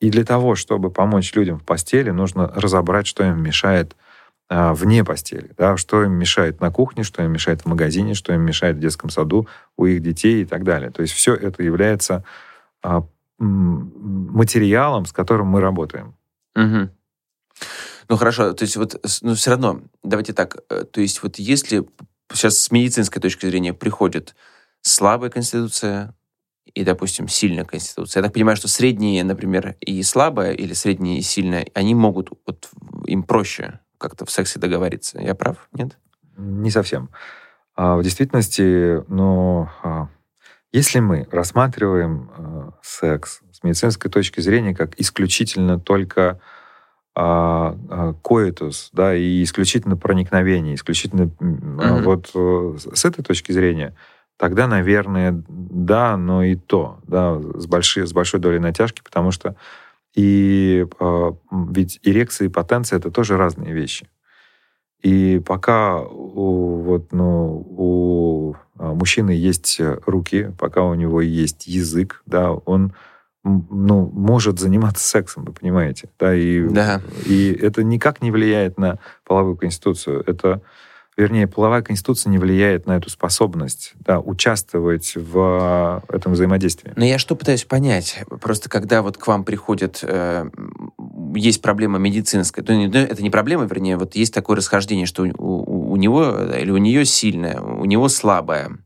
И 0.00 0.10
для 0.10 0.24
того, 0.24 0.54
чтобы 0.54 0.90
помочь 0.90 1.34
людям 1.34 1.58
в 1.58 1.64
постели, 1.64 2.10
нужно 2.10 2.50
разобрать, 2.54 3.06
что 3.06 3.24
им 3.24 3.42
мешает 3.42 3.96
а, 4.48 4.74
вне 4.74 5.04
постели, 5.04 5.50
да, 5.56 5.76
что 5.76 6.02
им 6.02 6.12
мешает 6.12 6.60
на 6.60 6.70
кухне, 6.70 7.04
что 7.04 7.22
им 7.22 7.32
мешает 7.32 7.62
в 7.62 7.66
магазине, 7.66 8.14
что 8.14 8.32
им 8.32 8.40
мешает 8.40 8.76
в 8.76 8.80
детском 8.80 9.10
саду 9.10 9.46
у 9.76 9.86
их 9.86 10.02
детей 10.02 10.42
и 10.42 10.44
так 10.46 10.64
далее. 10.64 10.90
То 10.90 11.02
есть 11.02 11.14
все 11.14 11.34
это 11.34 11.62
является 11.62 12.24
а, 12.82 13.06
материалом, 13.38 15.04
с 15.04 15.12
которым 15.12 15.48
мы 15.48 15.60
работаем. 15.60 16.14
Угу. 16.56 16.90
Ну 18.10 18.16
хорошо, 18.16 18.52
то 18.54 18.64
есть 18.64 18.76
вот, 18.76 19.00
ну 19.22 19.34
все 19.36 19.50
равно, 19.50 19.82
давайте 20.02 20.32
так, 20.32 20.56
э, 20.68 20.82
то 20.82 21.00
есть 21.00 21.22
вот 21.22 21.38
если 21.38 21.86
сейчас 22.32 22.58
с 22.58 22.72
медицинской 22.72 23.22
точки 23.22 23.46
зрения 23.46 23.72
приходит 23.72 24.34
слабая 24.82 25.30
конституция, 25.30 26.16
и, 26.74 26.82
допустим, 26.82 27.28
сильная 27.28 27.64
конституция. 27.64 28.20
Я 28.20 28.24
так 28.24 28.34
понимаю, 28.34 28.56
что 28.56 28.66
средние, 28.66 29.22
например, 29.22 29.76
и 29.80 30.02
слабая, 30.02 30.54
или 30.54 30.72
средние 30.72 31.18
и 31.18 31.22
сильная, 31.22 31.66
они 31.72 31.94
могут, 31.94 32.30
вот 32.46 32.68
им 33.06 33.22
проще 33.22 33.78
как-то 33.96 34.24
в 34.24 34.30
сексе 34.32 34.58
договориться. 34.58 35.20
Я 35.20 35.36
прав, 35.36 35.68
нет? 35.72 35.96
Не 36.36 36.70
совсем. 36.70 37.10
А, 37.76 37.96
в 37.96 38.02
действительности, 38.02 39.04
ну, 39.08 39.68
а, 39.84 40.08
если 40.72 40.98
мы 40.98 41.28
рассматриваем 41.30 42.30
а, 42.36 42.72
секс 42.82 43.40
с 43.52 43.62
медицинской 43.62 44.10
точки 44.10 44.40
зрения 44.40 44.74
как 44.74 44.98
исключительно 44.98 45.78
только 45.78 46.40
коитус, 47.14 48.90
да, 48.92 49.14
и 49.14 49.42
исключительно 49.42 49.96
проникновение, 49.96 50.74
исключительно 50.74 51.22
mm-hmm. 51.22 52.02
вот 52.02 52.30
э, 52.34 52.76
с 52.94 53.04
этой 53.04 53.22
точки 53.22 53.52
зрения, 53.52 53.94
тогда, 54.36 54.66
наверное, 54.68 55.42
да, 55.48 56.16
но 56.16 56.44
и 56.44 56.54
то, 56.54 57.00
да, 57.06 57.38
с, 57.54 57.66
большой, 57.66 58.06
с 58.06 58.12
большой 58.12 58.40
долей 58.40 58.58
натяжки, 58.58 59.02
потому 59.02 59.32
что 59.32 59.56
и 60.14 60.86
ведь 61.50 62.00
эрекция 62.02 62.46
и 62.46 62.50
потенция 62.50 62.98
это 62.98 63.10
тоже 63.10 63.36
разные 63.36 63.72
вещи. 63.72 64.08
И 65.02 65.40
пока 65.44 66.00
у, 66.02 66.82
вот, 66.82 67.12
ну, 67.12 67.64
у 67.68 68.56
а, 68.76 68.92
мужчины 68.92 69.30
есть 69.30 69.80
руки, 70.04 70.52
пока 70.58 70.82
у 70.82 70.94
него 70.94 71.20
есть 71.20 71.66
язык, 71.66 72.22
да, 72.26 72.50
он 72.52 72.92
ну, 73.44 74.10
может 74.12 74.58
заниматься 74.58 75.06
сексом, 75.06 75.44
вы 75.44 75.52
понимаете, 75.52 76.10
да, 76.18 76.34
и, 76.34 76.68
да. 76.68 77.00
и 77.24 77.52
это 77.52 77.82
никак 77.82 78.20
не 78.22 78.30
влияет 78.30 78.78
на 78.78 78.98
половую 79.24 79.56
конституцию. 79.56 80.22
Это 80.26 80.60
вернее, 81.20 81.46
половая 81.46 81.82
конституция 81.82 82.30
не 82.30 82.38
влияет 82.38 82.86
на 82.86 82.96
эту 82.96 83.10
способность 83.10 83.92
да, 84.00 84.20
участвовать 84.20 85.12
в 85.16 86.02
этом 86.08 86.32
взаимодействии. 86.32 86.92
Но 86.96 87.04
я 87.04 87.18
что 87.18 87.36
пытаюсь 87.36 87.64
понять? 87.64 88.24
Просто 88.40 88.68
когда 88.68 89.02
вот 89.02 89.18
к 89.18 89.26
вам 89.26 89.44
приходит, 89.44 90.00
э, 90.02 90.48
есть 91.34 91.62
проблема 91.62 91.98
медицинская, 91.98 92.64
то 92.64 92.72
это 92.72 93.22
не 93.22 93.30
проблема, 93.30 93.64
вернее, 93.64 93.96
вот 93.96 94.14
есть 94.14 94.32
такое 94.32 94.56
расхождение, 94.56 95.06
что 95.06 95.24
у, 95.24 95.44
у, 95.44 95.92
у 95.92 95.96
него 95.96 96.38
или 96.54 96.70
у 96.70 96.78
нее 96.78 97.04
сильная, 97.04 97.60
у 97.60 97.84
него 97.84 98.08
слабая 98.08 98.78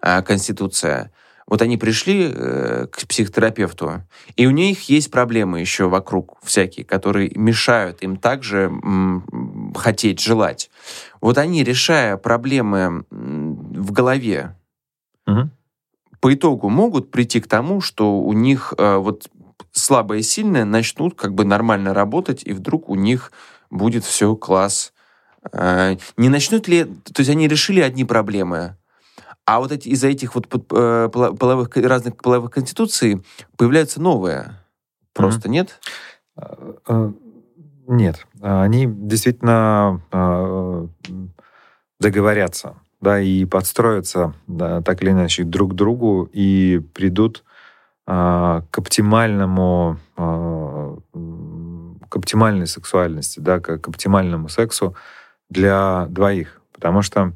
э, 0.00 0.22
конституция. 0.22 1.12
Вот 1.46 1.60
они 1.60 1.76
пришли 1.76 2.32
э, 2.32 2.86
к 2.90 3.06
психотерапевту, 3.06 4.02
и 4.36 4.46
у 4.46 4.50
них 4.50 4.88
есть 4.88 5.10
проблемы 5.10 5.60
еще 5.60 5.88
вокруг 5.88 6.38
всякие, 6.42 6.86
которые 6.86 7.30
мешают 7.34 8.02
им 8.02 8.16
также 8.16 8.64
м, 8.64 9.72
хотеть, 9.76 10.20
желать. 10.20 10.70
Вот 11.20 11.36
они, 11.36 11.62
решая 11.62 12.16
проблемы 12.16 13.04
в 13.10 13.92
голове, 13.92 14.56
угу. 15.26 15.50
по 16.20 16.34
итогу 16.34 16.70
могут 16.70 17.10
прийти 17.10 17.40
к 17.40 17.46
тому, 17.46 17.82
что 17.82 18.20
у 18.20 18.32
них 18.32 18.72
э, 18.78 18.96
вот 18.96 19.28
слабое 19.72 20.20
и 20.20 20.22
сильное 20.22 20.64
начнут 20.64 21.14
как 21.14 21.34
бы 21.34 21.44
нормально 21.44 21.92
работать, 21.92 22.42
и 22.44 22.52
вдруг 22.52 22.88
у 22.88 22.94
них 22.94 23.32
будет 23.70 24.04
все 24.04 24.34
класс. 24.34 24.92
Э, 25.52 25.96
не 26.16 26.30
начнут 26.30 26.68
ли... 26.68 26.84
То 26.84 27.20
есть 27.20 27.30
они 27.30 27.48
решили 27.48 27.80
одни 27.80 28.04
проблемы, 28.04 28.76
а 29.46 29.60
вот 29.60 29.72
эти, 29.72 29.88
из-за 29.88 30.08
этих 30.08 30.34
вот 30.34 30.46
э, 30.52 31.08
половых, 31.12 31.76
разных 31.76 32.16
половых 32.16 32.50
конституций 32.50 33.22
появляются 33.56 34.00
новые. 34.00 34.60
Просто 35.12 35.48
mm-hmm. 35.48 35.52
нет? 35.52 35.80
А, 36.36 36.74
а, 36.86 37.12
нет. 37.86 38.26
Они 38.40 38.86
действительно 38.86 40.00
договорятся, 42.00 42.76
да, 43.00 43.20
и 43.20 43.44
подстроятся 43.44 44.34
да, 44.46 44.82
так 44.82 45.02
или 45.02 45.10
иначе 45.10 45.44
друг 45.44 45.72
к 45.72 45.74
другу 45.74 46.28
и 46.32 46.80
придут 46.92 47.44
к 48.06 48.64
оптимальному 48.72 49.98
к 52.14 52.16
оптимальной 52.16 52.66
сексуальности, 52.66 53.40
да, 53.40 53.60
к, 53.60 53.78
к 53.78 53.88
оптимальному 53.88 54.48
сексу 54.48 54.94
для 55.50 56.06
двоих. 56.10 56.60
Потому 56.72 57.02
что 57.02 57.32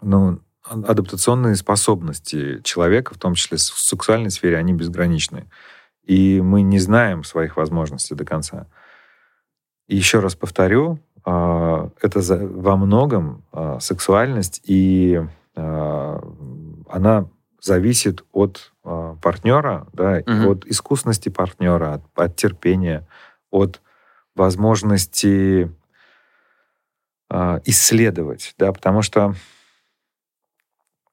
ну, 0.00 0.40
адаптационные 0.64 1.56
способности 1.56 2.60
человека, 2.62 3.14
в 3.14 3.18
том 3.18 3.34
числе 3.34 3.58
в 3.58 3.60
сексуальной 3.60 4.30
сфере, 4.30 4.56
они 4.56 4.72
безграничны. 4.72 5.48
И 6.04 6.40
мы 6.40 6.62
не 6.62 6.78
знаем 6.78 7.24
своих 7.24 7.56
возможностей 7.56 8.14
до 8.14 8.24
конца. 8.24 8.66
И 9.88 9.96
еще 9.96 10.20
раз 10.20 10.34
повторю, 10.34 10.98
а, 11.24 11.90
это 12.00 12.20
во 12.20 12.76
многом 12.76 13.44
а, 13.52 13.78
сексуальность, 13.80 14.60
и 14.64 15.20
а, 15.54 16.22
она 16.88 17.28
зависит 17.60 18.24
от 18.32 18.72
партнера, 18.82 19.86
да, 19.92 20.20
угу. 20.26 20.50
от 20.50 20.66
искусности 20.66 21.28
партнера, 21.28 21.94
от, 21.94 22.02
от 22.16 22.34
терпения, 22.34 23.06
от 23.52 23.80
возможности 24.34 25.70
исследовать, 27.64 28.54
да, 28.58 28.72
потому 28.72 29.02
что, 29.02 29.36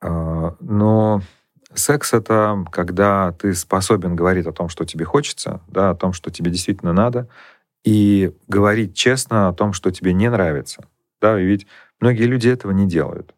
но 0.01 1.21
секс 1.73 2.13
это 2.13 2.65
когда 2.71 3.31
ты 3.33 3.53
способен 3.53 4.15
говорить 4.15 4.47
о 4.47 4.53
том, 4.53 4.69
что 4.69 4.85
тебе 4.85 5.05
хочется, 5.05 5.61
да, 5.67 5.91
о 5.91 5.95
том, 5.95 6.13
что 6.13 6.31
тебе 6.31 6.51
действительно 6.51 6.93
надо, 6.93 7.27
и 7.83 8.33
говорить 8.47 8.95
честно 8.95 9.47
о 9.47 9.53
том, 9.53 9.73
что 9.73 9.91
тебе 9.91 10.13
не 10.13 10.29
нравится, 10.29 10.85
да, 11.21 11.39
и 11.39 11.45
ведь 11.45 11.67
многие 11.99 12.23
люди 12.23 12.49
этого 12.49 12.71
не 12.71 12.87
делают. 12.87 13.33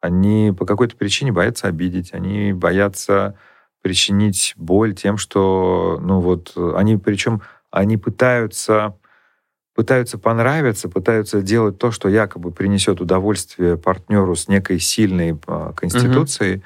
Они 0.00 0.52
по 0.56 0.66
какой-то 0.66 0.96
причине 0.96 1.32
боятся 1.32 1.68
обидеть, 1.68 2.12
они 2.12 2.52
боятся 2.52 3.36
причинить 3.82 4.54
боль 4.56 4.94
тем, 4.94 5.16
что, 5.16 5.98
ну 6.00 6.20
вот, 6.20 6.56
они 6.76 6.96
причем 6.96 7.42
они 7.70 7.96
пытаются 7.96 8.96
пытаются 9.74 10.18
понравиться, 10.18 10.88
пытаются 10.88 11.42
делать 11.42 11.78
то, 11.78 11.90
что 11.90 12.08
якобы 12.08 12.50
принесет 12.50 13.00
удовольствие 13.00 13.76
партнеру 13.76 14.34
с 14.36 14.48
некой 14.48 14.78
сильной 14.78 15.38
а, 15.46 15.72
конституцией, 15.72 16.56
угу. 16.56 16.62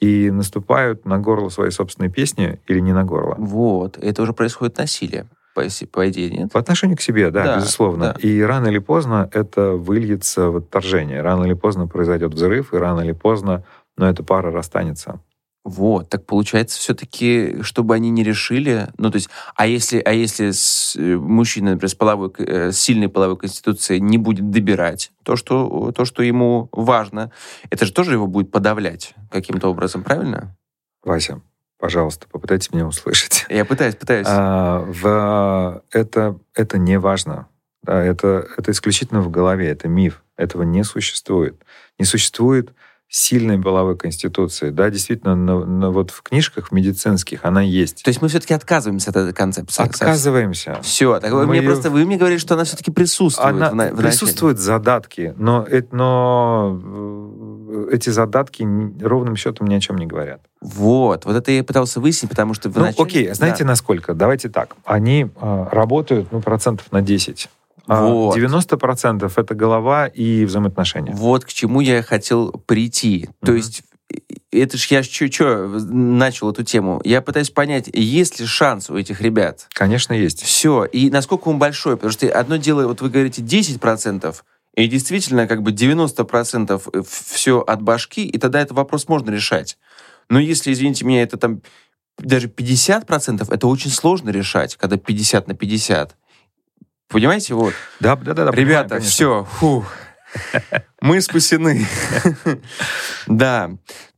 и 0.00 0.30
наступают 0.30 1.04
на 1.04 1.18
горло 1.18 1.48
своей 1.48 1.70
собственной 1.70 2.10
песни 2.10 2.58
или 2.66 2.80
не 2.80 2.92
на 2.92 3.04
горло. 3.04 3.36
Вот, 3.38 3.98
это 3.98 4.22
уже 4.22 4.32
происходит 4.32 4.78
насилие 4.78 5.26
по, 5.56 5.62
по 5.90 6.08
идее, 6.10 6.30
нет? 6.30 6.52
По 6.52 6.60
отношению 6.60 6.98
к 6.98 7.00
себе, 7.00 7.30
да, 7.30 7.44
да 7.44 7.56
безусловно. 7.56 8.12
Да. 8.12 8.20
И 8.20 8.42
рано 8.42 8.68
или 8.68 8.78
поздно 8.78 9.28
это 9.32 9.70
выльется 9.70 10.50
в 10.50 10.58
отторжение. 10.58 11.22
Рано 11.22 11.44
или 11.44 11.54
поздно 11.54 11.86
произойдет 11.86 12.34
взрыв, 12.34 12.74
и 12.74 12.76
рано 12.76 13.00
или 13.00 13.12
поздно, 13.12 13.64
но 13.96 14.06
эта 14.08 14.22
пара 14.22 14.52
расстанется. 14.52 15.20
Вот, 15.66 16.08
так 16.10 16.24
получается 16.26 16.78
все-таки, 16.78 17.60
чтобы 17.62 17.96
они 17.96 18.10
не 18.10 18.22
решили, 18.22 18.86
ну 18.98 19.10
то 19.10 19.16
есть, 19.16 19.28
а 19.56 19.66
если, 19.66 19.98
а 19.98 20.12
если 20.12 20.52
с, 20.52 20.94
э, 20.94 21.16
мужчина, 21.16 21.72
например, 21.72 21.90
с, 21.90 21.94
половой, 21.96 22.30
э, 22.38 22.70
с 22.70 22.78
сильной 22.78 23.08
половой 23.08 23.36
конституцией 23.36 23.98
не 24.00 24.16
будет 24.16 24.48
добирать 24.48 25.10
то 25.24 25.34
что, 25.34 25.90
то, 25.90 26.04
что 26.04 26.22
ему 26.22 26.68
важно, 26.70 27.32
это 27.68 27.84
же 27.84 27.92
тоже 27.92 28.12
его 28.12 28.28
будет 28.28 28.52
подавлять 28.52 29.14
каким-то 29.28 29.68
образом, 29.68 30.04
правильно? 30.04 30.56
Вася, 31.02 31.40
пожалуйста, 31.80 32.28
попытайтесь 32.30 32.72
меня 32.72 32.86
услышать. 32.86 33.44
Я 33.48 33.64
пытаюсь, 33.64 33.96
пытаюсь. 33.96 34.28
А, 34.30 34.84
в, 34.86 35.82
это, 35.90 36.38
это 36.54 36.78
не 36.78 36.96
важно. 37.00 37.48
Да, 37.82 38.00
это, 38.00 38.46
это 38.56 38.70
исключительно 38.70 39.20
в 39.20 39.30
голове, 39.30 39.66
это 39.66 39.88
миф. 39.88 40.22
Этого 40.36 40.62
не 40.62 40.84
существует. 40.84 41.60
Не 41.98 42.04
существует 42.04 42.72
сильной 43.08 43.58
половой 43.60 43.96
конституции. 43.96 44.70
Да, 44.70 44.90
действительно, 44.90 45.36
на, 45.36 45.64
на, 45.64 45.90
вот 45.90 46.10
в 46.10 46.22
книжках 46.22 46.72
медицинских 46.72 47.44
она 47.44 47.62
есть. 47.62 48.02
То 48.02 48.08
есть 48.08 48.20
мы 48.20 48.28
все-таки 48.28 48.52
отказываемся 48.52 49.10
от 49.10 49.16
этой 49.16 49.32
концепции? 49.32 49.82
Отказываемся. 49.82 50.78
Все. 50.82 51.20
Так 51.20 51.32
вы, 51.32 51.46
мне 51.46 51.60
ее... 51.60 51.66
просто, 51.66 51.90
вы 51.90 52.04
мне 52.04 52.16
говорите, 52.16 52.40
что 52.40 52.54
она 52.54 52.64
все-таки 52.64 52.90
присутствует. 52.90 53.62
Она, 53.62 53.70
в, 53.70 53.94
в 53.94 53.96
присутствуют 53.96 54.58
задатки, 54.58 55.34
но, 55.36 55.66
но 55.92 56.80
э, 56.84 57.88
эти 57.92 58.10
задатки 58.10 58.66
ровным 59.00 59.36
счетом 59.36 59.68
ни 59.68 59.74
о 59.74 59.80
чем 59.80 59.98
не 59.98 60.06
говорят. 60.06 60.40
Вот. 60.60 61.24
Вот 61.24 61.36
это 61.36 61.52
я 61.52 61.62
пытался 61.62 62.00
выяснить, 62.00 62.30
потому 62.30 62.54
что... 62.54 62.68
Ну, 62.68 62.80
начале... 62.80 63.04
окей. 63.04 63.34
Знаете, 63.34 63.62
да. 63.62 63.70
насколько? 63.70 64.14
Давайте 64.14 64.48
так. 64.48 64.74
Они 64.84 65.30
э, 65.34 65.66
работают 65.70 66.32
ну, 66.32 66.40
процентов 66.40 66.90
на 66.90 67.02
10 67.02 67.48
а 67.48 67.48
вот. 67.86 68.36
90% 68.36 69.32
это 69.34 69.54
голова 69.54 70.06
и 70.06 70.44
взаимоотношения. 70.44 71.12
Вот 71.12 71.44
к 71.44 71.48
чему 71.48 71.80
я 71.80 72.02
хотел 72.02 72.52
прийти. 72.52 73.28
Mm-hmm. 73.28 73.46
То 73.46 73.54
есть 73.54 73.82
это 74.52 74.78
ж 74.78 74.86
я 74.86 75.02
что 75.02 75.66
начал 75.90 76.50
эту 76.50 76.62
тему. 76.62 77.00
Я 77.04 77.20
пытаюсь 77.22 77.50
понять, 77.50 77.88
есть 77.92 78.40
ли 78.40 78.46
шанс 78.46 78.90
у 78.90 78.96
этих 78.96 79.20
ребят? 79.20 79.66
Конечно, 79.72 80.12
есть. 80.12 80.42
Все. 80.42 80.84
И 80.84 81.10
насколько 81.10 81.48
он 81.48 81.58
большой? 81.58 81.96
Потому 81.96 82.12
что 82.12 82.28
одно 82.28 82.56
дело, 82.56 82.86
вот 82.86 83.00
вы 83.00 83.10
говорите 83.10 83.42
10%, 83.42 84.34
и 84.74 84.88
действительно 84.88 85.46
как 85.46 85.62
бы 85.62 85.72
90% 85.72 87.06
все 87.08 87.60
от 87.60 87.82
башки, 87.82 88.26
и 88.26 88.38
тогда 88.38 88.60
этот 88.60 88.76
вопрос 88.76 89.08
можно 89.08 89.30
решать. 89.30 89.78
Но 90.28 90.38
если, 90.38 90.72
извините 90.72 91.04
меня, 91.04 91.22
это 91.22 91.36
там 91.36 91.62
даже 92.18 92.48
50%, 92.48 93.46
это 93.52 93.66
очень 93.66 93.90
сложно 93.90 94.30
решать, 94.30 94.76
когда 94.76 94.96
50 94.96 95.48
на 95.48 95.54
50. 95.54 96.16
Понимаете, 97.08 97.54
вот. 97.54 97.74
Да, 98.00 98.16
да, 98.16 98.34
да. 98.34 98.44
да 98.46 98.50
Ребята, 98.52 98.96
понимаю, 98.96 99.10
все, 99.10 99.44
фу, 99.44 99.84
мы 101.00 101.20
спасены. 101.20 101.86
да. 103.26 103.70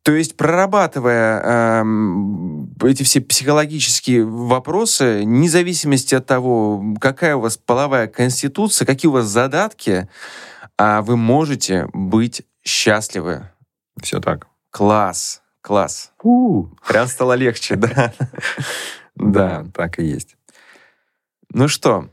То 0.03 0.13
есть, 0.13 0.37
прорабатывая 0.37 1.83
э, 1.83 2.89
эти 2.89 3.03
все 3.03 3.21
психологические 3.21 4.25
вопросы, 4.25 5.21
вне 5.21 5.51
зависимости 5.51 6.15
от 6.15 6.25
того, 6.25 6.83
какая 6.99 7.37
у 7.37 7.41
вас 7.41 7.59
половая 7.59 8.07
конституция, 8.07 8.87
какие 8.87 9.11
у 9.11 9.13
вас 9.13 9.27
задатки, 9.27 10.09
э, 10.79 11.01
вы 11.03 11.17
можете 11.19 11.89
быть 11.93 12.43
счастливы. 12.65 13.51
Все 14.01 14.21
так. 14.21 14.47
Класс, 14.71 15.43
класс. 15.61 16.13
У-у. 16.23 16.71
Прям 16.87 17.07
стало 17.07 17.35
легче, 17.35 17.77
да. 17.77 18.15
Да, 19.15 19.67
так 19.75 19.99
и 19.99 20.05
есть. 20.05 20.37
Ну 21.53 21.69
что, 21.69 22.09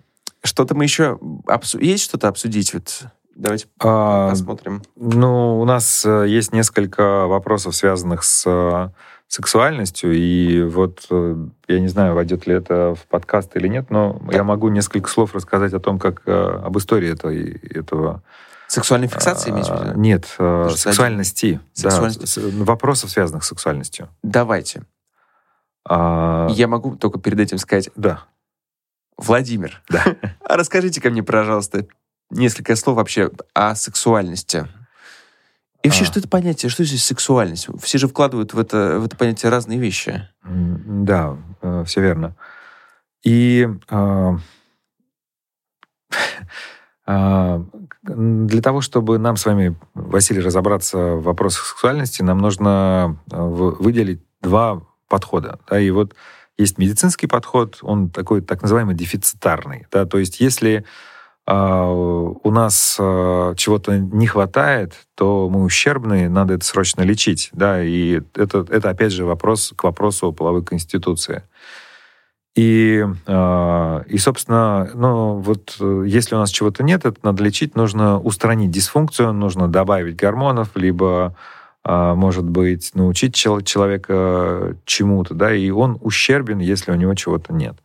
что-то 0.46 0.76
мы 0.76 0.84
еще... 0.84 1.20
Обсу... 1.48 1.80
Есть 1.80 2.04
что-то 2.04 2.28
обсудить? 2.28 2.74
Вот 2.74 3.06
давайте 3.36 3.68
а, 3.80 4.30
посмотрим. 4.30 4.82
Ну, 4.96 5.60
у 5.60 5.66
нас 5.66 6.06
э, 6.06 6.26
есть 6.28 6.54
несколько 6.54 7.28
вопросов, 7.28 7.76
связанных 7.76 8.24
с 8.24 8.44
э, 8.48 8.90
сексуальностью, 9.28 10.14
и 10.14 10.64
вот 10.64 11.06
э, 11.10 11.36
я 11.68 11.80
не 11.80 11.88
знаю, 11.88 12.16
войдет 12.16 12.48
ли 12.48 12.56
это 12.56 12.96
в 12.96 13.06
подкаст 13.08 13.56
или 13.56 13.68
нет, 13.68 13.90
но 13.90 14.20
да. 14.28 14.38
я 14.38 14.44
могу 14.44 14.70
несколько 14.70 15.10
слов 15.10 15.36
рассказать 15.36 15.74
о 15.74 15.80
том, 15.80 16.00
как 16.00 16.28
об 16.28 16.78
истории 16.78 17.12
этой, 17.12 17.52
этого 17.70 18.24
Сексуальной 18.68 19.08
фиксации 19.08 19.52
имеете 19.52 19.74
в 19.74 19.84
виду? 19.84 20.00
Нет, 20.00 20.26
Даже 20.40 20.78
сексуальности. 20.78 21.60
Сексуальности. 21.74 22.40
Да, 22.40 22.64
вопросов, 22.66 23.12
связанных 23.12 23.44
с 23.44 23.48
сексуальностью. 23.48 24.10
Давайте. 24.24 24.84
А... 25.88 26.48
Я 26.50 26.68
могу 26.68 26.96
только 26.96 27.20
перед 27.20 27.40
этим 27.40 27.60
сказать. 27.60 27.92
Да. 27.96 28.24
Владимир, 29.18 29.82
да. 29.90 30.04
а 30.42 30.58
расскажите-ка 30.58 31.10
мне, 31.10 31.24
пожалуйста, 31.24 31.88
несколько 32.30 32.76
слов 32.76 32.98
вообще 32.98 33.32
о 33.54 33.76
сексуальности. 33.76 34.68
И 35.84 35.88
вообще, 35.88 36.04
а. 36.04 36.08
что 36.08 36.20
это 36.20 36.28
понятие? 36.28 36.70
Что 36.70 36.84
здесь 36.84 37.04
сексуальность? 37.04 37.68
Все 37.82 37.98
же 37.98 38.08
вкладывают 38.08 38.54
в 38.54 38.60
это, 38.60 39.00
в 39.00 39.06
это 39.06 39.16
понятие 39.16 39.52
разные 39.52 39.80
вещи. 39.80 40.28
Да, 40.44 41.38
э, 41.62 41.84
все 41.86 42.02
верно. 42.02 42.36
И 43.24 43.68
э, 43.90 44.38
э, 47.06 47.64
для 48.04 48.62
того, 48.62 48.82
чтобы 48.82 49.20
нам 49.20 49.38
с 49.38 49.46
вами, 49.46 49.76
Василий, 49.94 50.42
разобраться 50.42 50.98
в 50.98 51.24
вопросах 51.24 51.66
сексуальности, 51.66 52.24
нам 52.24 52.40
нужно 52.40 53.18
э, 53.32 53.40
выделить 53.40 54.24
два 54.42 54.82
подхода. 55.08 55.60
Да, 55.70 55.80
и 55.80 55.90
вот 55.92 56.16
есть 56.58 56.78
медицинский 56.78 57.28
подход, 57.28 57.80
он 57.82 58.10
такой 58.10 58.42
так 58.42 58.62
называемый 58.62 58.96
дефицитарный. 58.96 59.88
Да? 59.92 60.06
То 60.06 60.18
есть 60.18 60.40
если 60.40 60.86
э, 61.48 61.54
у 61.54 62.52
нас 62.52 62.98
э, 63.00 63.54
чего-то 63.58 63.98
не 63.98 64.28
хватает, 64.28 64.94
то 65.16 65.50
мы 65.50 65.64
ущербные, 65.64 66.30
надо 66.30 66.54
это 66.54 66.66
срочно 66.66 67.02
лечить. 67.02 67.50
Да? 67.52 67.84
И 67.84 68.22
это, 68.36 68.66
это 68.70 68.90
опять 68.90 69.12
же 69.12 69.26
вопрос 69.26 69.74
к 69.76 69.84
вопросу 69.84 70.28
о 70.28 70.32
половой 70.32 70.64
конституции. 70.64 71.44
И, 72.56 73.06
э, 73.28 74.04
и, 74.08 74.18
собственно, 74.18 74.90
ну, 74.94 75.40
вот 75.40 75.76
если 76.06 76.36
у 76.36 76.38
нас 76.38 76.52
чего-то 76.52 76.84
нет, 76.84 77.06
это 77.06 77.20
надо 77.22 77.44
лечить, 77.44 77.76
нужно 77.76 78.18
устранить 78.18 78.72
дисфункцию, 78.72 79.34
нужно 79.34 79.68
добавить 79.68 80.16
гормонов, 80.16 80.70
либо 80.76 81.36
а, 81.36 81.36
может 81.86 82.46
быть, 82.46 82.92
научить 82.96 83.36
человека 83.36 84.76
чему-то, 84.86 85.36
да, 85.36 85.54
и 85.54 85.70
он 85.70 86.00
ущербен, 86.02 86.60
если 86.60 86.92
у 86.92 86.96
него 86.96 87.14
чего-то 87.14 87.54
нет. 87.54 87.78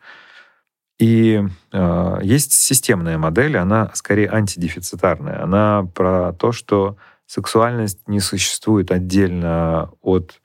И 0.99 1.43
э, 1.73 2.19
есть 2.23 2.53
системная 2.53 3.19
модель, 3.19 3.57
она 3.57 3.91
скорее 3.95 4.31
антидефицитарная. 4.31 5.43
Она 5.43 5.87
про 5.95 6.33
то, 6.35 6.53
что 6.53 6.97
сексуальность 7.27 8.07
не 8.07 8.21
существует 8.21 8.91
отдельно 8.91 9.91
от 10.03 10.41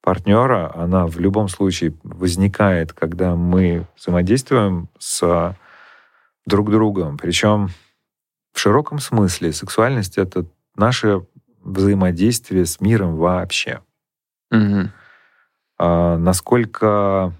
партнера, 0.00 0.72
она 0.74 1.06
в 1.06 1.20
любом 1.20 1.48
случае 1.48 1.94
возникает, 2.02 2.92
когда 2.92 3.36
мы 3.36 3.86
взаимодействуем 3.96 4.88
с 4.98 5.56
друг 6.46 6.70
другом. 6.70 7.18
Причем 7.18 7.68
в 8.52 8.58
широком 8.58 8.98
смысле 8.98 9.52
сексуальность— 9.52 10.16
это 10.18 10.46
наше 10.74 11.24
взаимодействие 11.62 12.66
с 12.66 12.80
миром 12.80 13.16
вообще. 13.16 13.80
Угу. 14.50 14.90
А, 15.78 16.18
насколько 16.18 17.32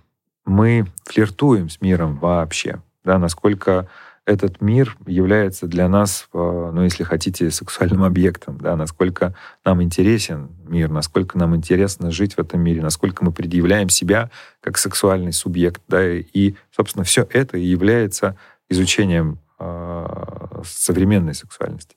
мы 0.45 0.87
флиртуем 1.05 1.69
с 1.69 1.81
миром 1.81 2.19
вообще, 2.19 2.83
да, 3.05 3.19
насколько 3.19 3.89
этот 4.25 4.61
мир 4.61 4.97
является 5.07 5.67
для 5.67 5.89
нас, 5.89 6.29
э, 6.33 6.39
ну, 6.73 6.83
если 6.83 7.03
хотите, 7.03 7.51
сексуальным 7.51 8.05
объектом, 8.05 8.57
да, 8.59 8.77
насколько 8.77 9.35
нам 9.65 9.83
интересен 9.83 10.51
мир, 10.65 10.91
насколько 10.91 11.37
нам 11.37 11.57
интересно 11.57 12.13
жить 12.13 12.35
в 12.35 12.39
этом 12.39 12.61
мире, 12.61 12.83
насколько 12.83 13.25
мы 13.25 13.33
предъявляем 13.33 13.89
себя 13.89 14.31
как 14.61 14.79
сексуальный 14.79 15.33
субъект, 15.33 15.83
да, 15.89 16.05
и, 16.09 16.55
собственно, 16.71 17.05
все 17.05 17.27
это 17.31 17.59
и 17.59 17.65
является 17.65 18.37
изучением 18.69 19.39
э, 19.59 20.63
современной 20.65 21.35
сексуальности. 21.35 21.97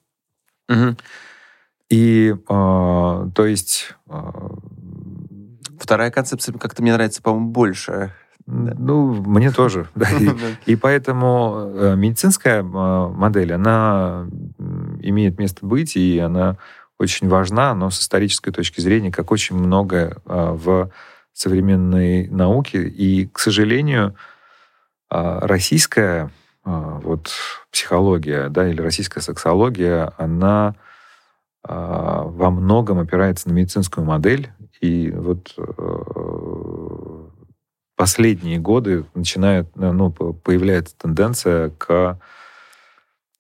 Угу. 0.68 0.96
И, 1.96 2.36
э, 2.36 3.30
то 3.34 3.46
есть... 3.46 3.94
Э, 4.10 4.32
Вторая 5.80 6.10
концепция 6.10 6.58
как-то 6.58 6.82
мне 6.82 6.94
нравится, 6.94 7.22
по-моему, 7.22 7.50
больше. 7.50 8.12
Ну, 8.48 9.14
мне 9.14 9.52
тоже. 9.52 9.88
Да. 9.96 10.08
И, 10.10 10.30
и 10.72 10.76
поэтому 10.76 11.72
э, 11.74 11.96
медицинская 11.96 12.62
э, 12.62 12.64
модель, 12.64 13.54
она 13.54 14.28
имеет 15.02 15.38
место 15.38 15.66
быть, 15.66 15.96
и 15.96 16.20
она 16.20 16.58
очень 16.98 17.30
важна, 17.30 17.74
но 17.76 17.90
с 17.90 18.00
исторической 18.02 18.52
точки 18.52 18.82
зрения, 18.82 19.12
как 19.12 19.32
очень 19.32 19.56
многое 19.58 20.18
в 20.26 20.90
современной 21.34 22.28
науке. 22.30 22.88
И, 22.88 23.28
к 23.28 23.40
сожалению, 23.40 24.16
российская 25.10 26.32
вот 26.64 27.32
психология, 27.70 28.48
да, 28.48 28.70
или 28.70 28.82
российская 28.82 29.20
сексология, 29.20 30.14
она 30.18 30.76
во 31.68 32.52
многом 32.52 33.00
опирается 33.00 33.50
на 33.50 33.54
медицинскую 33.54 34.06
модель. 34.06 34.52
И 34.82 35.10
вот 35.12 35.56
последние 37.96 38.60
годы 38.60 39.06
начинает, 39.14 39.68
э, 39.76 39.92
ну, 39.92 40.12
появляется 40.12 40.98
тенденция 40.98 41.70
к, 41.72 42.20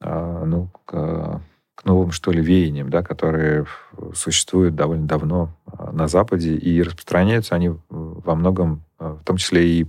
а, 0.02 0.46
ну, 0.46 0.70
к, 0.86 1.42
к 1.76 1.86
новым, 1.86 2.12
что 2.12 2.32
ли, 2.32 2.42
веяниям, 2.42 2.90
да, 2.90 3.04
которые 3.04 3.66
существуют 4.14 4.76
довольно 4.76 5.08
давно 5.08 5.50
а, 5.66 5.92
на 5.92 6.08
Западе, 6.08 6.56
и 6.56 6.82
распространяются 6.82 7.56
они 7.56 7.72
во 7.90 8.36
многом, 8.36 8.84
а, 8.98 9.14
в 9.16 9.24
том 9.24 9.38
числе 9.38 9.68
и 9.68 9.88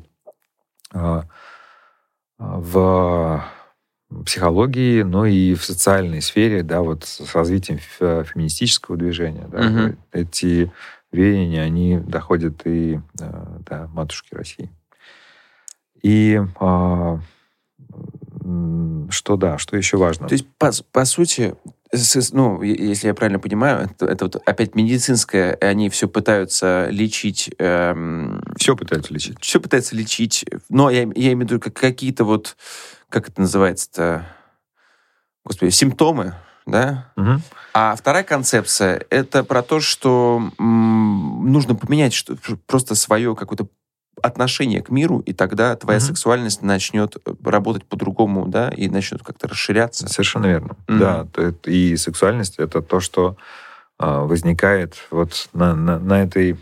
в 2.39 3.45
психологии, 4.25 5.03
но 5.03 5.27
и 5.27 5.55
в 5.55 5.65
социальной 5.65 6.23
сфере, 6.23 6.63
да, 6.63 6.81
вот 6.83 7.05
с 7.05 7.35
развитием 7.35 7.79
феминистического 7.79 8.97
движения. 8.97 9.49
Да, 9.51 9.67
угу. 9.67 9.97
Эти 10.13 10.73
веяния, 11.13 11.63
они 11.63 11.99
доходят 11.99 12.63
и 12.67 13.01
э, 13.21 13.47
до 13.69 13.89
матушки 13.89 14.35
России. 14.35 14.71
И 16.03 16.41
а, 16.61 17.19
что 19.11 19.37
да, 19.37 19.59
что 19.59 19.77
еще 19.77 19.97
важно? 19.97 20.29
То 20.29 20.35
есть, 20.35 20.47
по, 20.59 20.71
по 20.93 21.05
сути, 21.05 21.55
ну, 22.33 22.63
если 22.63 23.09
я 23.09 23.15
правильно 23.15 23.39
понимаю, 23.39 23.89
это, 23.91 24.07
это 24.07 24.25
вот 24.27 24.37
опять 24.47 24.75
медицинское, 24.75 25.55
они 25.61 25.89
все 25.89 26.09
пытаются 26.09 26.89
лечить. 26.91 27.51
Эм, 27.59 28.43
все 28.57 28.77
пытаются 28.77 29.13
лечить. 29.15 29.37
Все 29.41 29.61
пытаются 29.61 29.97
лечить. 29.97 30.45
Но 30.69 30.91
я, 30.91 31.01
я 31.01 31.33
имею 31.33 31.39
в 31.39 31.41
виду 31.43 31.61
как, 31.61 31.75
какие-то 31.75 32.25
вот, 32.25 32.57
как 33.11 33.29
это 33.29 33.41
называется-то, 33.41 34.27
господи, 35.45 35.71
симптомы, 35.71 36.35
да? 36.67 37.13
Угу. 37.17 37.41
А 37.75 37.95
вторая 37.95 38.25
концепция— 38.25 39.05
это 39.11 39.45
про 39.45 39.63
то, 39.63 39.81
что 39.81 40.51
м, 40.59 41.53
нужно 41.53 41.75
поменять 41.75 42.13
что, 42.13 42.37
просто 42.67 42.95
свое 42.95 43.37
какое-то 43.37 43.69
отношение 44.23 44.83
к 44.83 44.91
миру, 44.91 45.21
и 45.21 45.33
тогда 45.33 45.77
твоя 45.77 45.99
mm 45.99 46.03
сексуальность 46.03 46.63
начнет 46.63 47.17
э, 47.25 47.35
работать 47.45 47.85
по-другому, 47.85 48.47
да, 48.47 48.71
и 48.71 48.89
начнет 48.89 49.23
как-то 49.23 49.49
расширяться. 49.49 50.09
Совершенно 50.09 50.47
верно. 50.47 50.77
mm 50.89 50.99
Да, 50.99 51.27
и 51.71 51.97
сексуальность— 51.97 52.57
это 52.59 52.81
то, 52.83 53.01
что 53.01 53.37
а, 53.99 54.23
возникает 54.23 54.97
вот 55.11 55.49
на, 55.53 55.75
на, 55.75 55.99
на 55.99 56.23
этой, 56.23 56.59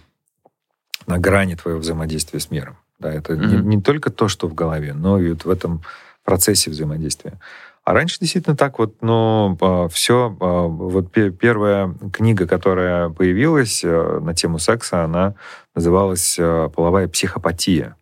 на 1.06 1.18
грани 1.18 1.54
твоего 1.54 1.80
взаимодействия 1.80 2.40
с 2.40 2.50
миром. 2.50 2.76
Да, 2.98 3.12
это 3.12 3.34
mm 3.34 3.46
не, 3.46 3.76
не 3.76 3.82
только 3.82 4.10
то, 4.10 4.28
что 4.28 4.48
в 4.48 4.54
голове, 4.54 4.92
но 4.92 5.18
и 5.20 5.30
вот 5.30 5.44
в 5.44 5.50
этом 5.50 5.82
процессе 6.24 6.70
взаимодействия. 6.70 7.38
А 7.84 7.92
раньше 7.92 8.18
действительно 8.18 8.56
так 8.56 8.78
вот, 8.78 9.02
ну, 9.02 9.58
а, 9.60 9.88
все, 9.88 10.34
а, 10.40 10.66
вот 10.66 11.12
первая 11.12 11.94
книга, 12.12 12.46
которая 12.46 13.10
появилась 13.10 13.84
э, 13.84 14.20
на 14.20 14.34
тему 14.34 14.58
секса, 14.58 15.04
она 15.04 15.34
называлась 15.74 16.36
э, 16.38 16.70
«Половая 16.74 17.08
психопатия». 17.08 17.96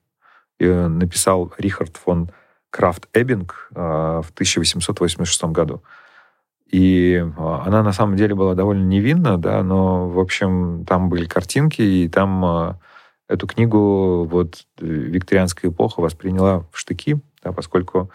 Ее 0.61 0.87
написал 0.87 1.53
Рихард 1.59 1.97
фон 1.97 2.31
Крафт 2.71 3.09
Эббинг 3.13 3.71
э, 3.75 3.81
в 4.25 4.31
1886 4.35 5.45
году. 5.47 5.83
И 6.71 7.23
она 7.37 7.83
на 7.83 7.93
самом 7.93 8.17
деле 8.17 8.35
была 8.35 8.55
довольно 8.55 8.85
невинна, 8.85 9.37
да, 9.37 9.63
но, 9.63 10.09
в 10.09 10.19
общем, 10.19 10.87
там 10.87 11.11
были 11.11 11.27
картинки, 11.27 11.83
и 11.83 12.09
там 12.09 12.79
эту 13.29 13.47
книгу 13.47 14.25
вот 14.25 14.65
викторианская 14.81 15.71
эпоха 15.71 16.01
восприняла 16.01 16.65
в 16.73 16.79
штыки, 16.79 17.21
да, 17.43 17.53
поскольку 17.53 18.11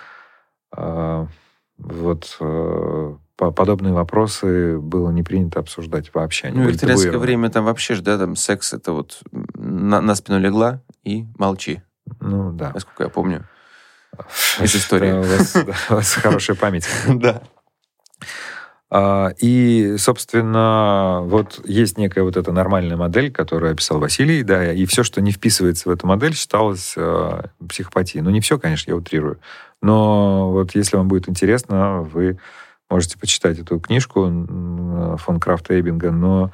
вот 1.78 2.38
э, 2.39 3.15
подобные 3.36 3.93
вопросы 3.93 4.80
было 4.80 5.11
не 5.11 5.23
принято 5.23 5.59
обсуждать 5.59 6.13
вообще. 6.13 6.49
ну, 6.49 6.63
в 6.63 6.67
викторианское 6.67 7.17
время 7.17 7.49
там 7.49 7.65
вообще 7.65 7.95
же, 7.95 8.01
да, 8.01 8.17
там 8.17 8.36
секс 8.36 8.73
это 8.73 8.93
вот 8.93 9.21
на, 9.32 10.01
на 10.01 10.15
спину 10.15 10.39
легла 10.39 10.82
и 11.03 11.25
молчи. 11.38 11.82
Ну, 12.19 12.51
да. 12.51 12.71
Насколько 12.73 13.03
я 13.03 13.09
помню 13.09 13.45
из 14.59 14.75
истории. 14.75 15.11
У 15.91 15.95
вас 15.95 16.13
хорошая 16.15 16.55
память. 16.55 16.88
Да. 17.07 17.43
А, 18.89 19.31
и, 19.39 19.95
собственно, 19.97 21.19
вот 21.23 21.59
есть 21.65 21.97
некая 21.97 22.23
вот 22.23 22.38
эта 22.38 22.51
нормальная 22.53 22.95
модель, 22.95 23.31
которую 23.31 23.73
описал 23.73 23.99
Василий, 23.99 24.43
да, 24.43 24.71
и 24.71 24.85
все, 24.85 25.03
что 25.03 25.21
не 25.21 25.31
вписывается 25.31 25.89
в 25.89 25.91
эту 25.91 26.07
модель, 26.07 26.33
считалось 26.33 26.93
э, 26.95 27.41
психопатией. 27.67 28.23
Ну, 28.23 28.29
не 28.29 28.39
все, 28.39 28.57
конечно, 28.57 28.91
я 28.91 28.95
утрирую. 28.95 29.39
Но 29.81 30.51
вот 30.51 30.73
если 30.73 30.95
вам 30.95 31.09
будет 31.09 31.27
интересно, 31.27 32.01
вы 32.01 32.39
можете 32.89 33.19
почитать 33.19 33.59
эту 33.59 33.79
книжку 33.79 34.21
фон 35.17 35.39
Крафта 35.39 35.73
Эйбинга, 35.73 36.11
но 36.11 36.51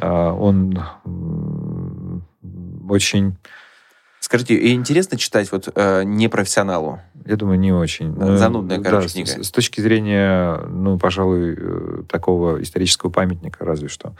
э, 0.00 0.06
он 0.08 0.78
очень... 2.88 3.36
Скажите, 4.22 4.72
интересно 4.72 5.18
читать 5.18 5.50
вот 5.50 5.68
э, 5.74 6.04
непрофессионалу? 6.04 7.00
Я 7.26 7.34
думаю, 7.34 7.58
не 7.58 7.72
очень. 7.72 8.14
Занудная, 8.36 8.80
короче, 8.80 9.08
да, 9.08 9.12
книга. 9.12 9.28
С, 9.28 9.48
с 9.48 9.50
точки 9.50 9.80
зрения, 9.80 10.58
ну, 10.68 10.96
пожалуй, 10.96 11.56
э, 11.58 12.02
такого 12.08 12.62
исторического 12.62 13.10
памятника, 13.10 13.64
разве 13.64 13.88
что. 13.88 14.14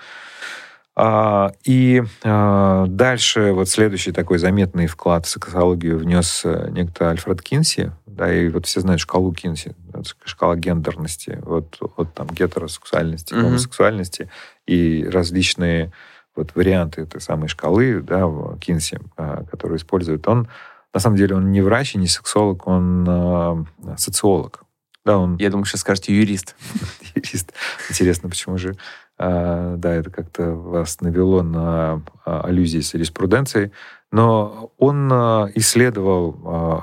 А, 0.96 1.52
и 1.62 2.02
а, 2.24 2.86
дальше 2.88 3.52
вот 3.52 3.68
следующий 3.68 4.10
такой 4.10 4.38
заметный 4.38 4.88
вклад 4.88 5.24
в 5.24 5.28
сексологию 5.28 5.98
внес 5.98 6.42
э, 6.44 6.68
некто 6.70 7.10
Альфред 7.10 7.40
Кинси, 7.40 7.92
да, 8.04 8.34
и 8.34 8.48
вот 8.48 8.66
все 8.66 8.80
знают 8.80 9.00
шкалу 9.00 9.32
Кинси, 9.32 9.76
шкала 10.24 10.56
гендерности, 10.56 11.38
вот, 11.42 11.78
вот 11.96 12.12
там 12.12 12.26
гетеросексуальности, 12.26 13.32
mm-hmm. 13.34 13.40
гомосексуальности 13.40 14.28
и 14.66 15.08
различные 15.10 15.92
вот 16.34 16.54
варианты 16.54 17.02
этой 17.02 17.20
самой 17.20 17.48
шкалы, 17.48 18.00
да, 18.00 18.28
Кинси, 18.60 18.98
а, 19.16 19.44
которую 19.44 19.78
использует 19.78 20.26
он, 20.28 20.48
на 20.94 21.00
самом 21.00 21.16
деле 21.16 21.36
он 21.36 21.50
не 21.52 21.62
врач 21.62 21.94
и 21.94 21.98
не 21.98 22.06
сексолог, 22.06 22.66
он 22.66 23.06
э, 23.08 23.64
социолог. 23.96 24.64
Да, 25.04 25.18
он... 25.18 25.36
Я 25.38 25.50
думаю, 25.50 25.64
сейчас 25.64 25.80
скажете 25.80 26.14
юрист. 26.14 26.54
юрист. 27.14 27.52
Интересно, 27.88 28.28
почему 28.28 28.58
же... 28.58 28.76
Э, 29.18 29.76
да, 29.78 29.94
это 29.94 30.10
как-то 30.10 30.50
вас 30.52 31.00
навело 31.00 31.42
на 31.42 32.02
э, 32.26 32.40
аллюзии 32.44 32.80
с 32.80 32.92
юриспруденцией. 32.92 33.72
Но 34.10 34.70
он 34.78 35.10
э, 35.10 35.52
исследовал 35.54 36.36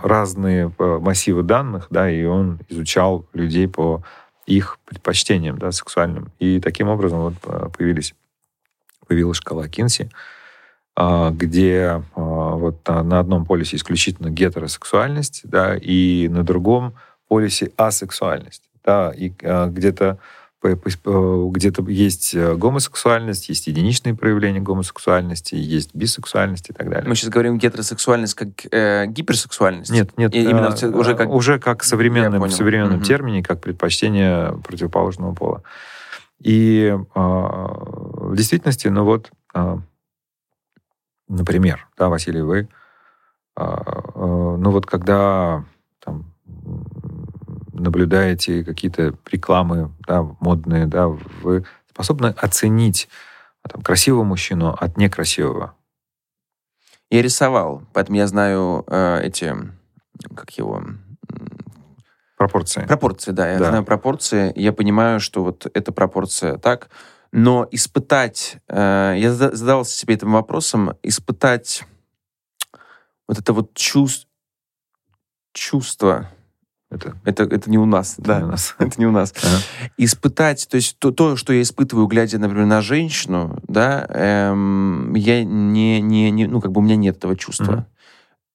э, 0.03 0.07
разные 0.07 0.73
э, 0.77 0.99
массивы 0.99 1.43
данных, 1.43 1.87
да, 1.91 2.09
и 2.09 2.25
он 2.25 2.59
изучал 2.67 3.25
людей 3.33 3.67
по 3.67 4.03
их 4.47 4.79
предпочтениям, 4.85 5.59
да, 5.59 5.71
сексуальным. 5.71 6.31
И 6.39 6.59
таким 6.59 6.89
образом 6.89 7.19
вот 7.19 7.35
э, 7.43 7.69
появились, 7.77 8.15
появилась 9.09 9.37
шкала 9.37 9.67
Кинси, 9.67 10.09
а, 10.95 11.31
где 11.31 12.03
а, 12.15 12.55
вот 12.55 12.87
на 12.87 13.19
одном 13.19 13.45
полюсе 13.45 13.75
исключительно 13.75 14.29
гетеросексуальность, 14.29 15.41
да, 15.43 15.75
и 15.75 16.27
на 16.29 16.43
другом 16.43 16.93
полюсе 17.27 17.71
асексуальность, 17.75 18.63
да, 18.85 19.11
и 19.11 19.33
а, 19.43 19.67
где-то 19.67 20.19
где-то 20.61 21.89
есть 21.89 22.35
гомосексуальность, 22.35 23.47
есть 23.47 23.67
единичные 23.67 24.13
проявления 24.13 24.59
гомосексуальности, 24.59 25.55
есть 25.55 25.95
бисексуальность 25.95 26.69
и 26.69 26.73
так 26.73 26.89
далее. 26.89 27.07
Мы 27.07 27.15
сейчас 27.15 27.29
говорим 27.29 27.57
гетеросексуальность 27.57 28.33
как 28.33 28.49
э, 28.69 29.05
гиперсексуальность? 29.05 29.89
Нет, 29.89 30.17
нет. 30.17 30.35
И, 30.35 30.41
именно 30.41 30.75
э, 30.81 30.87
уже 30.87 31.15
как... 31.15 31.29
Уже 31.29 31.59
как 31.59 31.85
современном, 31.85 32.43
в 32.43 32.51
современном 32.51 32.97
угу. 32.97 33.05
термине, 33.05 33.41
как 33.41 33.61
предпочтение 33.61 34.59
противоположного 34.61 35.33
пола. 35.33 35.63
И 36.39 36.87
э, 36.87 36.99
в 37.15 38.35
действительности, 38.35 38.87
ну 38.87 39.03
вот, 39.03 39.31
э, 39.53 39.77
Например, 41.29 41.87
да, 41.95 42.09
Василий, 42.09 42.41
вы, 42.41 42.67
а, 43.55 43.83
а, 44.15 44.57
ну 44.57 44.71
вот 44.71 44.87
когда 44.87 45.63
там, 45.99 46.33
наблюдаете 47.71 48.63
какие-то 48.63 49.13
рекламы 49.31 49.91
да, 50.07 50.23
модные, 50.39 50.87
да, 50.87 51.07
вы 51.07 51.65
способны 51.87 52.27
оценить 52.27 53.09
там, 53.61 53.83
красивого 53.83 54.23
мужчину 54.23 54.71
от 54.71 54.97
некрасивого? 54.97 55.75
Я 57.11 57.21
рисовал, 57.21 57.83
поэтому 57.93 58.17
я 58.17 58.25
знаю 58.25 58.83
э, 58.87 59.21
эти, 59.23 59.55
как 60.35 60.49
его... 60.57 60.83
Пропорции. 62.39 62.85
Пропорции, 62.87 63.31
да. 63.31 63.51
Я 63.51 63.59
да. 63.59 63.67
знаю 63.67 63.83
пропорции. 63.83 64.53
Я 64.55 64.71
понимаю, 64.71 65.19
что 65.19 65.43
вот 65.43 65.69
эта 65.73 65.91
пропорция 65.91 66.57
так. 66.57 66.89
Но 67.33 67.67
испытать... 67.69 68.55
Э, 68.69 69.13
я 69.17 69.33
задавался 69.33 69.97
себе 69.97 70.13
этим 70.13 70.31
вопросом. 70.31 70.93
Испытать 71.03 71.83
вот 73.27 73.37
это 73.39 73.51
вот 73.51 73.73
чувство... 73.73 74.29
Чувство 75.51 76.29
это, 76.89 77.17
это, 77.25 77.43
это 77.43 77.69
не 77.69 77.77
у 77.77 77.85
нас, 77.85 78.13
это 78.17 78.27
да. 78.27 78.37
Не 78.37 78.43
у 78.45 78.47
нас. 78.47 78.75
это 78.79 78.91
не 78.97 79.05
у 79.05 79.11
нас. 79.11 79.33
Ага. 79.43 79.91
Испытать, 79.97 80.65
то 80.69 80.75
есть 80.75 80.97
то, 80.97 81.11
то, 81.11 81.35
что 81.35 81.51
я 81.51 81.61
испытываю, 81.61 82.07
глядя, 82.07 82.39
например, 82.39 82.67
на 82.67 82.81
женщину, 82.81 83.59
да, 83.67 84.05
эм, 84.09 85.13
я 85.13 85.43
не, 85.43 85.99
не, 85.99 86.31
не, 86.31 86.47
ну, 86.47 86.61
как 86.61 86.71
бы 86.71 86.79
у 86.79 86.83
меня 86.83 86.95
нет 86.95 87.17
этого 87.17 87.35
чувства. 87.35 87.73
Угу. 87.73 87.85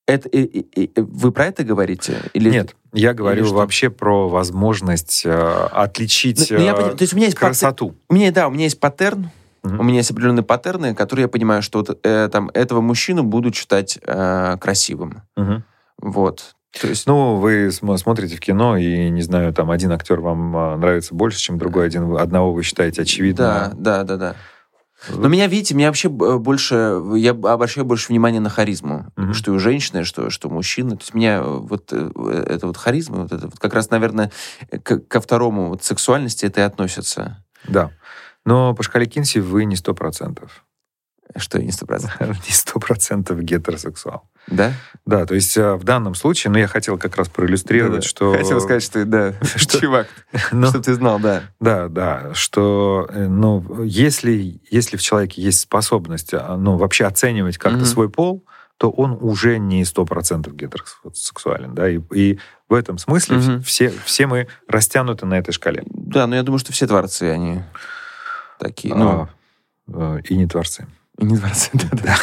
Это, 0.06 0.28
и, 0.28 0.42
и, 0.42 0.84
и, 0.84 1.00
вы 1.00 1.32
про 1.32 1.46
это 1.46 1.64
говорите? 1.64 2.22
Или, 2.34 2.50
Нет, 2.50 2.76
я 2.94 3.12
говорю 3.12 3.52
вообще 3.52 3.90
про 3.90 4.28
возможность 4.28 5.22
э, 5.24 5.68
отличить 5.72 6.50
ну, 6.50 6.58
я, 6.58 6.74
то 6.74 6.96
есть 7.00 7.12
у 7.12 7.16
меня 7.16 7.26
есть 7.26 7.36
красоту. 7.36 7.88
Паттерн, 7.88 8.04
у 8.08 8.14
меня, 8.14 8.32
да, 8.32 8.48
у 8.48 8.50
меня 8.50 8.64
есть 8.64 8.80
паттерн, 8.80 9.30
угу. 9.62 9.76
у 9.80 9.82
меня 9.82 9.98
есть 9.98 10.10
определенные 10.10 10.44
паттерны, 10.44 10.94
которые 10.94 11.24
я 11.24 11.28
понимаю, 11.28 11.62
что 11.62 11.80
вот, 11.80 11.98
э, 12.02 12.28
там, 12.30 12.50
этого 12.54 12.80
мужчину 12.80 13.24
буду 13.24 13.52
считать 13.52 13.98
э, 14.02 14.56
красивым. 14.60 15.22
Угу. 15.36 15.62
Вот. 16.02 16.54
То 16.80 16.88
есть... 16.88 17.06
Ну, 17.06 17.36
вы 17.36 17.70
смотрите 17.70 18.36
в 18.36 18.40
кино, 18.40 18.76
и, 18.76 19.08
не 19.08 19.22
знаю, 19.22 19.52
там 19.52 19.70
один 19.70 19.92
актер 19.92 20.20
вам 20.20 20.56
а, 20.56 20.76
нравится 20.76 21.14
больше, 21.14 21.38
чем 21.38 21.56
другой 21.56 21.86
один. 21.86 22.16
Одного 22.16 22.52
вы 22.52 22.64
считаете 22.64 23.02
очевидно. 23.02 23.72
Да, 23.76 24.02
да, 24.02 24.04
да, 24.04 24.16
да. 24.16 24.36
Но 25.08 25.28
меня, 25.28 25.46
видите, 25.46 25.74
меня 25.74 25.88
вообще 25.88 26.08
больше, 26.08 27.02
я 27.16 27.30
обращаю 27.30 27.84
больше 27.84 28.08
внимания 28.08 28.40
на 28.40 28.48
харизму, 28.48 29.06
mm-hmm. 29.16 29.32
что 29.32 29.52
у 29.52 29.58
женщины, 29.58 30.04
что, 30.04 30.30
что 30.30 30.48
у 30.48 30.52
мужчины. 30.52 30.96
То 30.96 31.02
есть 31.02 31.14
меня 31.14 31.42
вот 31.42 31.92
э, 31.92 32.10
это 32.48 32.66
вот 32.66 32.76
харизма, 32.76 33.22
вот 33.22 33.32
это 33.32 33.46
вот 33.46 33.58
как 33.58 33.74
раз, 33.74 33.90
наверное, 33.90 34.30
к, 34.82 34.98
ко 34.98 35.20
второму 35.20 35.68
вот 35.68 35.82
сексуальности 35.82 36.46
это 36.46 36.60
и 36.60 36.64
относится. 36.64 37.44
Да. 37.68 37.90
Но 38.44 38.74
по 38.74 38.82
шкале 38.82 39.06
Кинси 39.06 39.38
вы 39.38 39.64
не 39.64 39.76
сто 39.76 39.94
процентов. 39.94 40.63
Что 41.36 41.62
не 41.62 41.72
сто 41.72 41.86
процентов? 41.86 42.18
Не 42.48 42.52
сто 42.52 42.78
процентов 42.78 43.40
гетеросексуал. 43.40 44.28
Да? 44.46 44.72
Да, 45.06 45.26
то 45.26 45.34
есть 45.34 45.56
э, 45.56 45.74
в 45.74 45.84
данном 45.84 46.14
случае, 46.14 46.50
ну, 46.50 46.58
я 46.58 46.66
хотел 46.66 46.98
как 46.98 47.16
раз 47.16 47.28
проиллюстрировать, 47.28 48.02
да, 48.02 48.08
что... 48.08 48.32
Хотел 48.32 48.60
сказать, 48.60 48.82
что, 48.82 49.04
да, 49.04 49.34
что, 49.56 49.80
чувак, 49.80 50.06
ну, 50.52 50.66
что 50.66 50.80
ты 50.80 50.94
знал, 50.94 51.18
да. 51.18 51.44
Да, 51.60 51.88
да, 51.88 52.34
что, 52.34 53.08
э, 53.10 53.26
ну, 53.26 53.82
если, 53.84 54.60
если 54.70 54.96
в 54.96 55.02
человеке 55.02 55.42
есть 55.42 55.60
способность, 55.60 56.34
а, 56.34 56.56
ну, 56.56 56.76
вообще 56.76 57.04
оценивать 57.04 57.58
как-то 57.58 57.80
mm-hmm. 57.80 57.84
свой 57.84 58.10
пол, 58.10 58.44
то 58.76 58.90
он 58.90 59.16
уже 59.20 59.58
не 59.58 59.84
сто 59.84 60.04
процентов 60.04 60.54
гетеросексуален, 60.54 61.74
да, 61.74 61.88
и, 61.88 62.00
и 62.12 62.38
в 62.68 62.74
этом 62.74 62.98
смысле 62.98 63.38
mm-hmm. 63.38 63.62
все, 63.62 63.92
все 64.04 64.26
мы 64.26 64.48
растянуты 64.68 65.26
на 65.26 65.38
этой 65.38 65.52
шкале. 65.52 65.84
Да, 65.86 66.26
но 66.26 66.36
я 66.36 66.42
думаю, 66.42 66.58
что 66.58 66.72
все 66.72 66.86
творцы, 66.86 67.24
они 67.24 67.62
такие, 68.58 68.94
ну... 68.94 69.08
А, 69.08 69.28
э, 69.88 70.20
и 70.28 70.36
не 70.36 70.46
творцы. 70.46 70.86
Не 71.18 71.36
дворцы, 71.36 71.70
да, 71.74 71.88
да. 71.92 72.16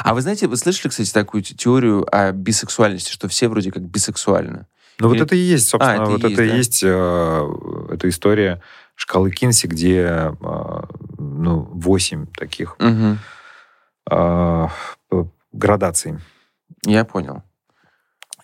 А 0.00 0.14
вы 0.14 0.22
знаете, 0.22 0.48
вы 0.48 0.56
слышали, 0.56 0.88
кстати, 0.88 1.12
такую 1.12 1.42
теорию 1.42 2.06
о 2.10 2.32
бисексуальности, 2.32 3.12
что 3.12 3.28
все 3.28 3.48
вроде 3.48 3.70
как 3.70 3.82
бисексуальны? 3.82 4.66
Ну, 4.98 5.10
Или... 5.10 5.18
вот 5.18 5.26
это 5.26 5.36
и 5.36 5.38
есть, 5.38 5.68
собственно, 5.68 6.00
а, 6.00 6.02
это 6.02 6.10
вот 6.10 6.24
и 6.24 6.32
это 6.32 6.42
и 6.42 6.48
да? 6.48 6.56
есть 6.56 6.82
э, 6.82 7.48
эта 7.90 8.08
история 8.08 8.60
шкалы 8.96 9.30
Кинси, 9.30 9.68
где 9.68 10.02
э, 10.02 10.82
ну, 11.18 11.68
8 11.72 12.26
таких 12.36 12.76
угу. 12.80 13.18
э, 14.10 14.68
градаций. 15.52 16.18
Я 16.84 17.04
понял. 17.04 17.44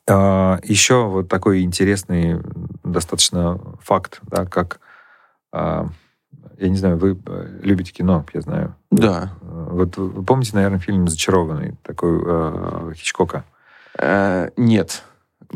Э, 0.07 0.59
еще 0.63 1.07
вот 1.07 1.29
такой 1.29 1.63
интересный 1.63 2.41
достаточно 2.85 3.59
факт, 3.81 4.21
да, 4.23 4.47
как 4.47 4.79
э, 5.53 5.87
я 6.59 6.69
не 6.69 6.77
знаю, 6.77 6.97
вы 6.97 7.19
э, 7.27 7.59
любите 7.63 7.93
кино, 7.93 8.25
я 8.33 8.41
знаю. 8.41 8.75
Да. 8.91 9.33
Э, 9.43 9.69
вот 9.71 9.97
вы 9.97 10.23
помните, 10.23 10.53
наверное, 10.55 10.79
фильм 10.79 11.09
«Зачарованный», 11.09 11.77
такой 11.83 12.23
э, 12.25 12.93
Хичкока? 12.95 13.45
Э, 13.99 14.51
нет. 14.57 15.03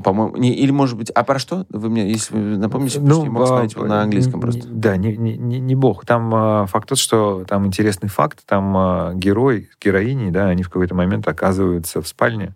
По-моему, 0.03 0.37
не, 0.37 0.55
или 0.55 0.71
может 0.71 0.97
быть, 0.97 1.11
а 1.11 1.25
про 1.25 1.39
что? 1.39 1.67
Вы 1.71 1.89
мне, 1.89 2.11
если 2.11 2.35
вы 2.35 2.59
напомните, 2.59 3.01
ну, 3.01 3.25
я 3.25 3.31
мог 3.31 3.47
смотреть 3.47 3.75
его 3.75 3.87
на 3.87 4.03
английском 4.03 4.41
просто. 4.41 4.69
Да, 4.69 4.97
не, 4.97 5.17
не, 5.17 5.37
не, 5.37 5.59
не 5.59 5.75
бог. 5.75 6.05
Там 6.05 6.35
э, 6.35 6.67
факт 6.67 6.89
тот, 6.89 6.99
что 6.99 7.45
там 7.47 7.67
интересный 7.67 8.09
факт, 8.09 8.45
там 8.47 8.77
э, 8.77 9.15
герой 9.15 9.69
с 9.73 9.83
героиней, 9.83 10.31
да, 10.31 10.49
они 10.49 10.63
в 10.63 10.71
какой-то 10.71 10.95
момент 10.95 11.27
оказываются 11.27 12.03
в 12.03 12.09
спальне, 12.09 12.55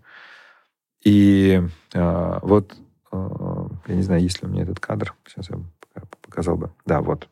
и 1.05 1.62
э, 1.95 2.38
вот, 2.43 2.74
э, 3.12 3.68
я 3.86 3.95
не 3.95 4.03
знаю, 4.03 4.22
есть 4.22 4.43
ли 4.43 4.49
у 4.49 4.51
меня 4.51 4.62
этот 4.62 4.78
кадр, 4.78 5.14
сейчас 5.26 5.51
я 5.51 5.59
показал 6.20 6.57
бы. 6.57 6.70
Да, 6.86 7.01
вот. 7.01 7.28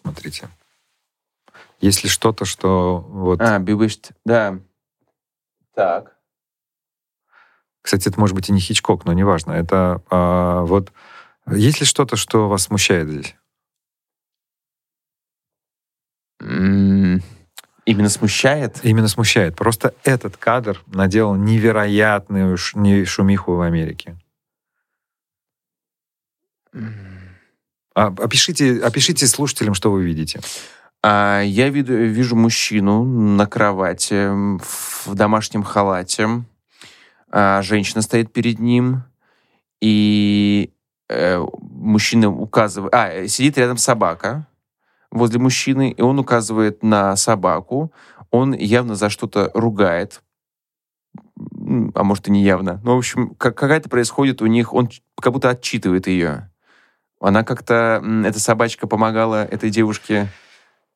Смотрите. 0.00 0.48
Если 1.80 2.06
что-то, 2.06 2.44
что 2.44 3.00
вот... 3.00 3.40
А, 3.40 3.58
Bewitched, 3.58 4.12
да. 4.24 4.60
Так. 5.74 6.16
Кстати, 7.82 8.08
это 8.08 8.20
может 8.20 8.36
быть 8.36 8.48
и 8.48 8.52
не 8.52 8.60
Хичкок, 8.60 9.04
но 9.04 9.12
неважно. 9.12 9.52
Это 9.52 10.00
а, 10.08 10.62
вот... 10.62 10.92
Есть 11.50 11.80
ли 11.80 11.86
что-то, 11.86 12.14
что 12.14 12.48
вас 12.48 12.64
смущает 12.64 13.08
здесь? 13.08 13.34
Именно 16.40 18.08
смущает? 18.08 18.84
Именно 18.84 19.08
смущает. 19.08 19.56
Просто 19.56 19.94
этот 20.04 20.36
кадр 20.36 20.80
наделал 20.86 21.34
невероятную 21.34 22.56
шумиху 22.56 23.56
в 23.56 23.62
Америке. 23.62 24.16
Опишите, 28.06 28.80
опишите 28.80 29.26
слушателям, 29.26 29.74
что 29.74 29.90
вы 29.90 30.04
видите. 30.04 30.40
А, 31.02 31.42
я 31.42 31.68
вид, 31.68 31.88
вижу 31.88 32.36
мужчину 32.36 33.04
на 33.04 33.46
кровати 33.46 34.28
в 34.58 35.14
домашнем 35.14 35.62
халате. 35.62 36.44
А, 37.30 37.62
женщина 37.62 38.02
стоит 38.02 38.32
перед 38.32 38.58
ним, 38.58 39.02
и 39.80 40.72
э, 41.08 41.44
мужчина 41.60 42.30
указывает... 42.30 42.94
А, 42.94 43.28
сидит 43.28 43.58
рядом 43.58 43.76
собака 43.76 44.46
возле 45.10 45.38
мужчины, 45.38 45.90
и 45.90 46.02
он 46.02 46.18
указывает 46.18 46.82
на 46.82 47.16
собаку. 47.16 47.92
Он 48.30 48.52
явно 48.52 48.94
за 48.94 49.08
что-то 49.08 49.50
ругает, 49.54 50.22
а 51.94 52.04
может 52.04 52.28
и 52.28 52.30
не 52.30 52.42
явно. 52.42 52.80
Ну, 52.84 52.94
в 52.94 52.98
общем, 52.98 53.34
какая-то 53.36 53.88
происходит 53.88 54.42
у 54.42 54.46
них, 54.46 54.74
он 54.74 54.90
как 55.20 55.32
будто 55.32 55.50
отчитывает 55.50 56.06
ее. 56.06 56.50
Она 57.20 57.44
как-то, 57.44 58.02
эта 58.24 58.38
собачка 58.38 58.86
помогала 58.86 59.44
этой 59.44 59.70
девушке, 59.70 60.28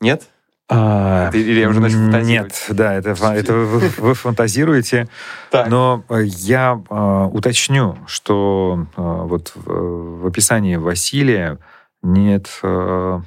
нет? 0.00 0.28
А, 0.68 1.30
Или 1.34 1.60
я 1.60 1.68
уже 1.68 1.80
начал 1.80 1.98
Нет, 1.98 2.66
да, 2.70 2.94
это, 2.94 3.10
это 3.10 3.52
вы, 3.52 3.88
вы 3.98 4.14
фантазируете. 4.14 5.08
Но 5.52 6.04
я 6.10 6.80
э, 6.88 7.28
уточню, 7.30 7.98
что 8.06 8.86
э, 8.96 9.02
вот 9.02 9.52
в, 9.54 10.20
в 10.20 10.26
описании 10.26 10.76
Василия 10.76 11.58
нет 12.02 12.48
э, 12.62 13.20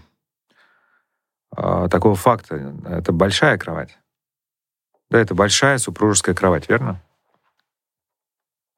э, 1.56 1.88
такого 1.92 2.16
факта. 2.16 2.74
Это 2.90 3.12
большая 3.12 3.58
кровать. 3.58 3.98
Да, 5.12 5.20
это 5.20 5.36
большая 5.36 5.78
супружеская 5.78 6.34
кровать, 6.34 6.68
верно? 6.68 7.00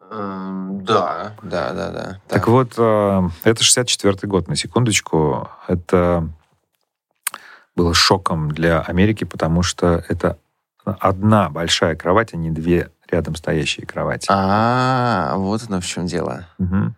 Да, 0.09 1.33
да, 1.41 1.73
да, 1.73 1.91
да. 1.91 2.03
Так, 2.03 2.19
так 2.27 2.47
вот, 2.47 2.73
э, 2.77 3.29
это 3.43 3.61
64-й 3.61 4.27
год, 4.27 4.47
на 4.47 4.55
секундочку. 4.55 5.49
Это 5.67 6.29
было 7.75 7.93
шоком 7.93 8.49
для 8.51 8.81
Америки, 8.81 9.23
потому 9.23 9.63
что 9.63 10.03
это 10.07 10.37
одна 10.83 11.49
большая 11.49 11.95
кровать, 11.95 12.33
а 12.33 12.37
не 12.37 12.51
две 12.51 12.91
рядом 13.09 13.35
стоящие 13.35 13.85
кровати. 13.85 14.27
А, 14.29 15.35
вот 15.35 15.61
оно 15.67 15.81
в 15.81 15.85
чем 15.85 16.05
дело. 16.05 16.47
Угу. 16.59 16.93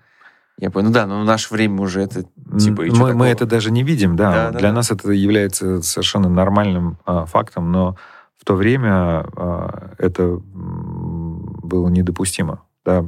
Я 0.59 0.71
понял. 0.71 0.87
Ну 0.87 0.93
да, 0.93 1.05
но 1.05 1.21
в 1.21 1.25
наше 1.25 1.53
время 1.53 1.81
уже 1.81 2.01
это 2.01 2.23
типа... 2.59 2.83
Мы, 2.83 3.13
мы 3.13 3.27
это 3.27 3.45
даже 3.45 3.71
не 3.71 3.83
видим, 3.83 4.15
да. 4.15 4.51
да 4.51 4.59
Для 4.59 4.69
да, 4.69 4.75
нас 4.75 4.89
да. 4.89 4.95
это 4.95 5.11
является 5.11 5.81
совершенно 5.81 6.29
нормальным 6.29 6.97
а, 7.05 7.25
фактом, 7.25 7.71
но 7.71 7.95
в 8.37 8.45
то 8.45 8.55
время 8.55 9.25
а, 9.35 9.93
это 9.97 10.39
было 10.43 11.87
недопустимо. 11.89 12.61
Да 12.89 13.05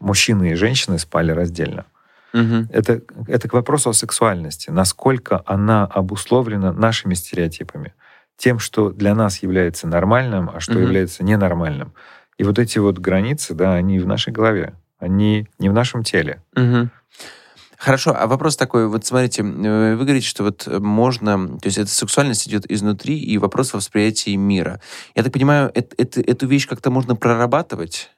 мужчины 0.00 0.52
и 0.52 0.54
женщины 0.54 0.98
спали 0.98 1.32
раздельно. 1.32 1.86
Угу. 2.32 2.68
Это, 2.70 3.02
это 3.28 3.48
к 3.48 3.52
вопросу 3.52 3.90
о 3.90 3.94
сексуальности. 3.94 4.70
Насколько 4.70 5.42
она 5.46 5.84
обусловлена 5.84 6.72
нашими 6.72 7.14
стереотипами. 7.14 7.94
Тем, 8.36 8.58
что 8.58 8.90
для 8.90 9.14
нас 9.14 9.42
является 9.42 9.86
нормальным, 9.86 10.50
а 10.52 10.60
что 10.60 10.74
угу. 10.74 10.80
является 10.80 11.24
ненормальным. 11.24 11.92
И 12.36 12.44
вот 12.44 12.58
эти 12.58 12.78
вот 12.78 12.98
границы, 12.98 13.54
да, 13.54 13.74
они 13.74 13.98
в 13.98 14.06
нашей 14.06 14.32
голове. 14.32 14.74
они 14.98 15.48
не 15.58 15.68
в 15.68 15.72
нашем 15.72 16.02
теле. 16.02 16.42
Угу. 16.54 16.90
Хорошо, 17.78 18.14
а 18.18 18.26
вопрос 18.26 18.56
такой, 18.56 18.88
вот 18.88 19.04
смотрите, 19.04 19.42
э, 19.42 19.94
вы 19.96 20.04
говорите, 20.04 20.26
что 20.26 20.44
вот 20.44 20.66
можно, 20.66 21.58
то 21.58 21.66
есть 21.66 21.76
эта 21.76 21.90
сексуальность 21.90 22.48
идет 22.48 22.70
изнутри, 22.70 23.18
и 23.18 23.36
вопрос 23.36 23.74
восприятия 23.74 24.34
мира. 24.36 24.80
Я 25.14 25.22
так 25.22 25.32
понимаю, 25.32 25.70
это, 25.74 25.94
это, 25.98 26.20
эту 26.22 26.46
вещь 26.46 26.66
как-то 26.66 26.90
можно 26.90 27.16
прорабатывать 27.16 28.10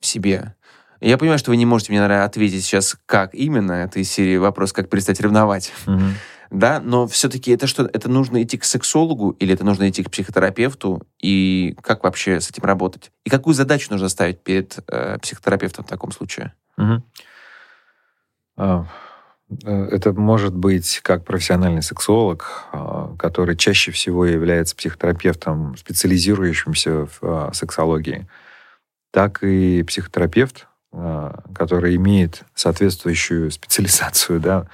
в 0.00 0.06
себе? 0.06 0.54
Я 1.00 1.16
понимаю, 1.16 1.38
что 1.38 1.50
вы 1.50 1.56
не 1.56 1.66
можете 1.66 1.92
мне, 1.92 2.00
наверное, 2.00 2.24
ответить 2.24 2.64
сейчас, 2.64 2.96
как 3.06 3.34
именно, 3.34 3.72
этой 3.72 4.02
серии 4.04 4.36
вопрос, 4.36 4.72
как 4.72 4.90
перестать 4.90 5.20
ревновать. 5.20 5.72
Угу. 5.86 6.00
Да, 6.50 6.80
но 6.80 7.06
все-таки 7.06 7.52
это 7.52 7.66
что, 7.66 7.84
это 7.84 8.08
нужно 8.08 8.42
идти 8.42 8.56
к 8.56 8.64
сексологу 8.64 9.30
или 9.32 9.52
это 9.54 9.64
нужно 9.64 9.88
идти 9.88 10.02
к 10.02 10.10
психотерапевту? 10.10 11.02
И 11.20 11.76
как 11.82 12.04
вообще 12.04 12.40
с 12.40 12.50
этим 12.50 12.64
работать? 12.64 13.12
И 13.24 13.30
какую 13.30 13.54
задачу 13.54 13.88
нужно 13.90 14.08
ставить 14.08 14.42
перед 14.42 14.78
э, 14.88 15.18
психотерапевтом 15.20 15.84
в 15.84 15.88
таком 15.88 16.10
случае? 16.10 16.54
Угу. 16.78 17.02
Это 19.64 20.12
может 20.12 20.54
быть 20.54 21.00
как 21.02 21.24
профессиональный 21.24 21.82
сексолог, 21.82 22.66
а, 22.72 23.14
который 23.18 23.56
чаще 23.56 23.92
всего 23.92 24.26
является 24.26 24.76
психотерапевтом, 24.76 25.76
специализирующимся 25.76 27.06
в 27.06 27.18
а, 27.22 27.50
сексологии, 27.54 28.28
так 29.10 29.42
и 29.42 29.82
психотерапевт, 29.82 30.66
который 31.54 31.96
имеет 31.96 32.44
соответствующую 32.54 33.50
специализацию. 33.50 34.40
Да. 34.40 34.66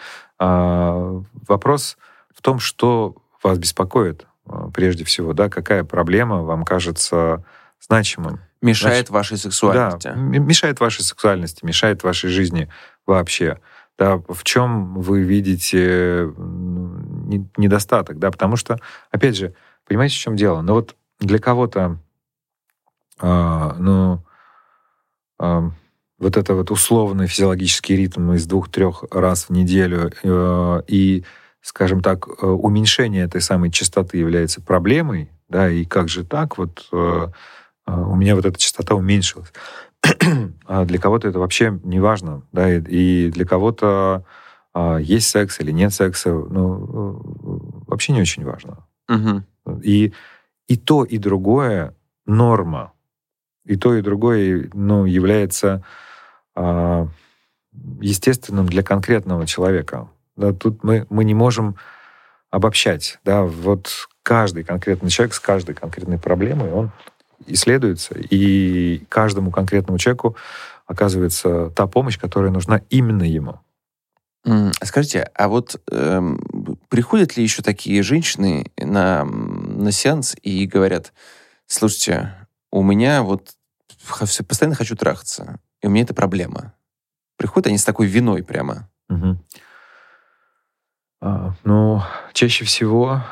Вопрос 1.49 1.97
в 2.35 2.43
том, 2.43 2.59
что 2.59 3.17
вас 3.43 3.59
беспокоит 3.59 4.27
прежде 4.75 5.05
всего, 5.05 5.33
да, 5.33 5.49
какая 5.49 5.85
проблема 5.85 6.43
вам 6.43 6.65
кажется 6.65 7.45
значимым. 7.81 8.41
Мешает 8.61 9.09
Значит, 9.09 9.11
вашей 9.11 9.37
сексуальности. 9.37 10.09
Да, 10.09 10.15
мешает 10.15 10.81
вашей 10.81 11.03
сексуальности, 11.03 11.65
мешает 11.65 12.03
вашей 12.03 12.31
жизни 12.31 12.71
вообще. 13.07 13.61
Да, 13.99 14.17
в 14.29 14.43
чем 14.43 15.01
вы 15.01 15.23
видите 15.23 16.33
недостаток, 17.57 18.19
да, 18.19 18.31
потому 18.31 18.57
что, 18.57 18.79
опять 19.11 19.37
же, 19.37 19.55
понимаете, 19.87 20.17
в 20.17 20.19
чем 20.19 20.35
дело? 20.37 20.63
Ну 20.63 20.75
вот 20.75 20.97
для 21.21 21.39
кого-то, 21.39 21.99
э, 23.21 23.73
ну, 23.79 24.25
э, 25.41 25.71
вот 26.19 26.37
это 26.37 26.55
вот 26.55 26.71
условный 26.71 27.27
физиологический 27.27 27.97
ритм 27.97 28.33
из 28.33 28.47
двух-трех 28.47 29.05
раз 29.11 29.45
в 29.45 29.51
неделю 29.51 30.13
э, 30.23 30.83
и, 30.87 31.25
скажем 31.61 32.01
так, 32.03 32.27
э, 32.29 32.47
уменьшение 32.47 33.25
этой 33.25 33.41
самой 33.41 33.71
частоты 33.71 34.19
является 34.19 34.61
проблемой, 34.61 35.31
да, 35.49 35.71
и 35.71 35.85
как 35.85 36.09
же 36.09 36.25
так, 36.25 36.59
вот 36.59 36.89
э, 36.93 37.29
э 37.87 37.93
у 37.93 38.17
меня 38.17 38.35
вот 38.35 38.47
эта 38.47 38.59
частота 38.59 38.95
уменьшилась. 38.95 39.53
а 40.67 40.85
для 40.85 40.99
кого-то 40.99 41.29
это 41.29 41.39
вообще 41.39 41.79
не 41.85 42.01
важно, 42.01 42.43
да, 42.53 42.73
и, 42.73 42.81
и 42.81 43.31
для 43.31 43.45
кого-то 43.45 44.25
а, 44.75 44.99
есть 44.99 45.29
секс 45.29 45.61
или 45.61 45.71
нет 45.71 45.95
секса, 45.95 46.31
ну, 46.31 47.21
вообще 47.87 48.13
не 48.13 48.21
очень 48.21 48.45
важно. 48.45 48.87
Угу. 49.09 49.81
И, 49.83 50.13
и 50.67 50.77
то, 50.77 51.05
и 51.05 51.19
другое 51.19 51.95
норма. 52.27 52.93
И 53.65 53.77
то, 53.77 53.95
и 53.95 54.03
другое, 54.03 54.71
ну, 54.75 55.07
является 55.07 55.83
а, 56.55 57.09
естественным 58.01 58.67
для 58.67 58.83
конкретного 58.83 59.47
человека. 59.47 60.09
Да, 60.37 60.53
тут 60.53 60.85
мы, 60.85 61.07
мы 61.11 61.25
не 61.25 61.35
можем 61.35 61.77
обобщать. 62.51 63.19
Да, 63.25 63.43
вот 63.43 64.09
каждый 64.23 64.65
конкретный 64.65 65.11
человек 65.11 65.35
с 65.35 65.41
каждой 65.41 65.75
конкретной 65.75 66.19
проблемой, 66.19 66.73
он 66.73 66.93
исследуется, 67.47 68.15
и 68.15 69.05
каждому 69.09 69.51
конкретному 69.51 69.99
человеку 69.99 70.37
оказывается 70.87 71.71
та 71.71 71.87
помощь, 71.87 72.19
которая 72.19 72.51
нужна 72.51 72.83
именно 72.91 73.23
ему. 73.23 73.61
Скажите, 74.83 75.31
а 75.35 75.49
вот 75.49 75.81
эм, 75.91 76.39
приходят 76.91 77.37
ли 77.37 77.43
еще 77.43 77.63
такие 77.63 78.03
женщины 78.03 78.67
на, 78.77 79.25
на 79.25 79.91
сеанс 79.91 80.37
и 80.43 80.67
говорят, 80.67 81.15
слушайте, 81.67 82.35
у 82.75 82.83
меня 82.83 83.23
вот 83.23 83.55
постоянно 84.49 84.75
хочу 84.75 84.97
трахаться, 84.97 85.61
и 85.81 85.87
у 85.87 85.91
меня 85.91 86.03
это 86.03 86.13
проблема. 86.13 86.75
Приходят 87.37 87.69
они 87.69 87.79
с 87.79 87.85
такой 87.85 88.09
виной 88.09 88.43
прямо? 88.43 88.91
Угу. 89.09 89.39
А, 91.21 91.55
ну, 91.63 92.03
чаще 92.33 92.65
всего 92.65 93.23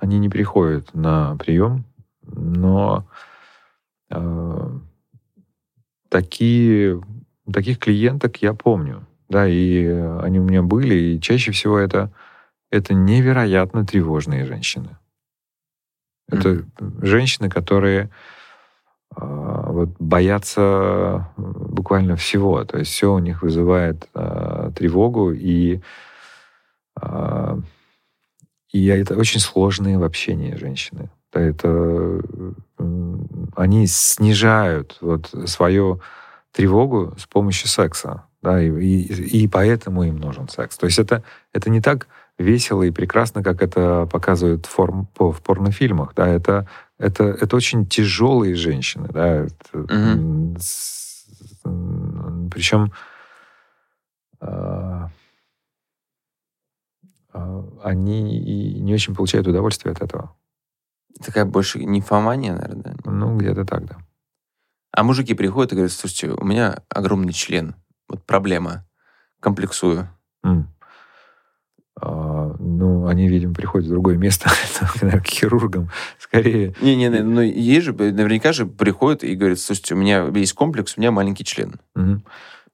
они 0.00 0.20
не 0.20 0.28
приходят 0.28 0.94
на 0.94 1.34
прием, 1.36 1.84
но 2.22 3.08
э, 4.10 4.70
такие, 6.08 7.02
таких 7.52 7.80
клиенток 7.80 8.40
я 8.40 8.54
помню. 8.54 9.04
Да, 9.28 9.48
и 9.48 9.84
они 9.84 10.38
у 10.38 10.44
меня 10.44 10.62
были, 10.62 10.94
и 10.94 11.20
чаще 11.20 11.50
всего 11.50 11.76
это, 11.76 12.12
это 12.70 12.94
невероятно 12.94 13.84
тревожные 13.84 14.44
женщины. 14.44 14.96
Это 16.30 16.48
mm-hmm. 16.48 17.04
женщины, 17.06 17.48
которые 17.48 18.10
э, 19.16 19.20
вот, 19.20 19.90
боятся 19.98 21.28
буквально 21.36 22.16
всего. 22.16 22.64
То 22.64 22.78
есть 22.78 22.90
все 22.92 23.12
у 23.12 23.18
них 23.18 23.42
вызывает 23.42 24.08
э, 24.14 24.70
тревогу, 24.76 25.32
и, 25.32 25.80
э, 27.00 27.58
и 28.72 28.86
это 28.86 29.16
очень 29.16 29.40
сложные 29.40 29.98
в 29.98 30.04
общении 30.04 30.54
женщины 30.54 31.10
это 31.32 32.20
они 33.56 33.86
снижают 33.86 34.98
вот 35.00 35.32
свою 35.46 36.00
тревогу 36.52 37.14
с 37.18 37.26
помощью 37.26 37.68
секса, 37.68 38.24
да, 38.42 38.62
и, 38.62 38.70
и, 38.70 39.42
и 39.42 39.48
поэтому 39.48 40.04
им 40.04 40.16
нужен 40.16 40.48
секс. 40.48 40.76
То 40.76 40.86
есть 40.86 40.98
это, 40.98 41.22
это 41.52 41.70
не 41.70 41.80
так 41.80 42.08
весело 42.38 42.84
и 42.84 42.90
прекрасно, 42.90 43.42
как 43.42 43.62
это 43.62 44.06
показывают 44.10 44.66
форм, 44.66 45.06
по, 45.06 45.32
в 45.32 45.42
порнофильмах, 45.42 46.14
да, 46.14 46.26
это, 46.28 46.68
это, 46.98 47.24
это 47.24 47.56
очень 47.56 47.86
тяжелые 47.86 48.54
женщины, 48.54 49.08
да, 49.12 49.46
это, 49.46 49.78
угу. 49.78 50.56
с, 50.58 51.26
причем 52.50 52.92
а, 54.40 55.10
а, 57.32 57.64
они 57.82 58.80
не 58.80 58.94
очень 58.94 59.14
получают 59.14 59.46
удовольствие 59.46 59.92
от 59.92 60.00
этого. 60.00 60.34
Такая 61.24 61.44
больше 61.44 61.82
нимфомания, 61.82 62.54
наверное. 62.54 62.96
Ну, 63.04 63.36
где-то 63.36 63.64
так, 63.64 63.86
да. 63.86 63.98
А 64.92 65.02
мужики 65.02 65.34
приходят 65.34 65.72
и 65.72 65.74
говорят, 65.74 65.92
слушайте, 65.92 66.30
у 66.30 66.44
меня 66.44 66.82
огромный 66.88 67.32
член, 67.32 67.74
вот 68.08 68.24
проблема, 68.24 68.86
комплексую. 69.40 70.08
Mm. 70.44 70.64
А, 72.00 72.54
ну, 72.58 73.06
они, 73.06 73.28
видимо, 73.28 73.54
приходят 73.54 73.88
в 73.88 73.90
другое 73.90 74.16
место, 74.16 74.50
к 75.00 75.26
хирургам, 75.26 75.90
скорее. 76.18 76.74
Не-не-не, 76.80 77.22
ну, 77.22 77.40
есть 77.40 77.86
же, 77.86 77.92
наверняка 77.92 78.52
же 78.52 78.66
приходят 78.66 79.24
и 79.24 79.34
говорят, 79.34 79.58
слушайте, 79.58 79.94
у 79.94 79.98
меня 79.98 80.26
есть 80.34 80.52
комплекс, 80.52 80.94
у 80.96 81.00
меня 81.00 81.10
маленький 81.10 81.44
член. 81.44 81.74
Mm-hmm. 81.96 82.20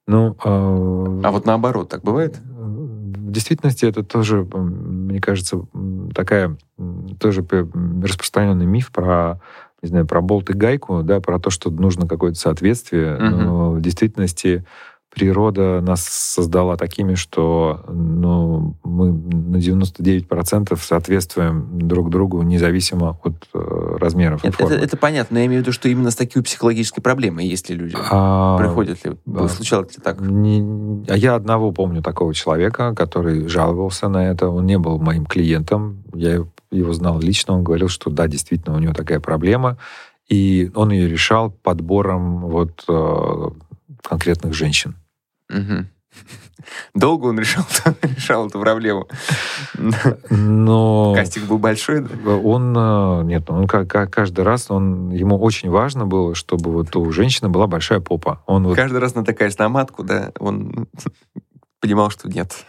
Ну, 0.07 0.37
а... 0.45 1.21
а 1.25 1.31
вот 1.31 1.47
наоборот, 1.47 1.89
так 1.89 2.03
бывает? 2.03 2.39
В 2.45 3.31
действительности 3.31 3.87
это 3.87 4.03
тоже, 4.03 4.45
мне 4.45 5.21
кажется, 5.21 5.67
такая 6.15 6.57
тоже 7.19 7.47
распространенный 8.03 8.67
миф 8.67 8.93
про 8.93 9.41
не 9.83 9.89
знаю, 9.89 10.07
про 10.07 10.23
болт 10.23 10.49
и 10.49 10.55
гайку, 10.55 11.03
да, 11.03 11.21
про 11.21 11.39
то, 11.39 11.51
что 11.51 11.71
нужно 11.71 12.09
какое-то 12.09 12.39
соответствие. 12.39 13.19
Uh-huh. 13.19 13.29
Но 13.29 13.71
в 13.73 13.83
действительности 13.83 14.65
природа 15.15 15.81
нас 15.81 16.05
создала 16.05 16.77
такими, 16.77 17.15
что 17.15 17.85
ну, 17.89 18.77
мы 18.83 19.13
на 19.13 19.57
99% 19.57 20.79
соответствуем 20.81 21.79
друг 21.79 22.11
другу 22.11 22.43
независимо 22.43 23.19
от 23.23 23.35
э, 23.55 23.97
размеров 23.99 24.45
это, 24.45 24.65
это, 24.65 24.75
это 24.75 24.97
понятно, 24.97 25.35
но 25.35 25.41
я 25.41 25.47
имею 25.47 25.61
в 25.61 25.63
виду, 25.63 25.73
что 25.73 25.89
именно 25.89 26.11
с 26.11 26.17
такой 26.17 26.43
психологической 26.43 27.03
проблемой 27.03 27.47
есть 27.47 27.69
ли 27.71 27.77
люди? 27.77 27.97
А, 28.11 28.59
Приходят 28.59 29.05
ли? 29.05 29.13
А, 29.35 29.49
случалось 29.49 29.97
ли 29.97 30.03
так? 30.03 30.21
Не, 30.21 31.05
а 31.09 31.17
я 31.17 31.35
одного 31.35 31.73
помню 31.73 32.03
такого 32.03 32.35
человека, 32.35 32.95
который 32.95 33.49
жаловался 33.49 34.09
на 34.09 34.29
это. 34.29 34.49
Он 34.49 34.67
не 34.67 34.79
был 34.79 34.99
моим 34.99 35.27
клиентом. 35.27 36.05
Я 36.15 36.45
его 36.71 36.93
знал 36.93 37.21
лично. 37.21 37.55
Он 37.55 37.65
говорил, 37.65 37.89
что 37.89 38.11
да, 38.11 38.27
действительно, 38.27 38.77
у 38.77 38.81
него 38.81 38.93
такая 38.93 39.21
проблема. 39.21 39.79
И 40.29 40.71
он 40.75 40.91
ее 40.91 41.09
решал 41.09 41.51
подбором 41.51 42.41
вот 42.49 42.85
э, 42.89 43.51
конкретных 44.03 44.55
женщин. 44.55 44.97
Угу. 45.55 45.87
Долго 46.95 47.27
он 47.27 47.39
решал, 47.39 47.65
решал 48.03 48.49
эту 48.49 48.61
проблему. 48.61 49.09
Но 50.31 51.15
Кастик 51.15 51.45
был 51.45 51.59
большой, 51.59 52.01
да? 52.01 52.31
Он, 52.31 52.75
э, 52.77 53.23
нет, 53.25 53.51
он 53.51 53.67
как, 53.67 54.13
каждый 54.13 54.45
раз, 54.45 54.71
он, 54.71 55.11
ему 55.11 55.39
очень 55.39 55.71
важно 55.71 56.07
было, 56.07 56.35
чтобы 56.35 56.71
вот 56.71 56.95
у 56.97 57.11
женщины 57.13 57.49
была 57.49 57.67
большая 57.67 58.01
попа. 58.01 58.43
Он 58.47 58.67
вот... 58.67 58.77
Каждый 58.77 59.01
раз 59.01 59.15
натыкаясь 59.15 59.59
на 59.59 59.69
матку, 59.69 60.05
да, 60.05 60.33
он 60.39 60.89
понимал, 61.81 62.11
что 62.11 62.29
нет. 62.29 62.65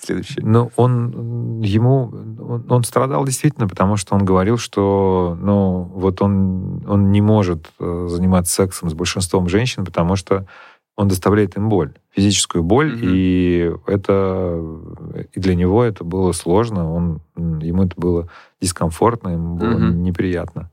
Следующий. 0.00 0.40
Ну, 0.40 0.70
он, 0.76 1.60
ему, 1.60 2.04
он, 2.40 2.64
он 2.68 2.84
страдал 2.84 3.24
действительно, 3.24 3.66
потому 3.66 3.96
что 3.96 4.14
он 4.14 4.24
говорил, 4.24 4.56
что, 4.56 5.36
ну, 5.40 5.90
вот 5.94 6.22
он, 6.22 6.84
он 6.88 7.10
не 7.10 7.20
может 7.20 7.70
э, 7.80 8.06
заниматься 8.08 8.54
сексом 8.54 8.88
с 8.88 8.94
большинством 8.94 9.48
женщин, 9.48 9.84
потому 9.84 10.14
что 10.14 10.46
он 10.98 11.06
доставляет 11.06 11.56
им 11.56 11.68
боль, 11.68 11.92
физическую 12.10 12.64
боль, 12.64 12.92
mm-hmm. 12.92 13.00
и 13.04 13.72
это 13.86 14.60
и 15.32 15.38
для 15.38 15.54
него 15.54 15.84
это 15.84 16.02
было 16.02 16.32
сложно, 16.32 16.92
он 16.92 17.20
ему 17.36 17.84
это 17.84 17.94
было 17.96 18.28
дискомфортно, 18.60 19.28
ему 19.28 19.54
было 19.54 19.78
mm-hmm. 19.78 19.92
неприятно. 19.92 20.72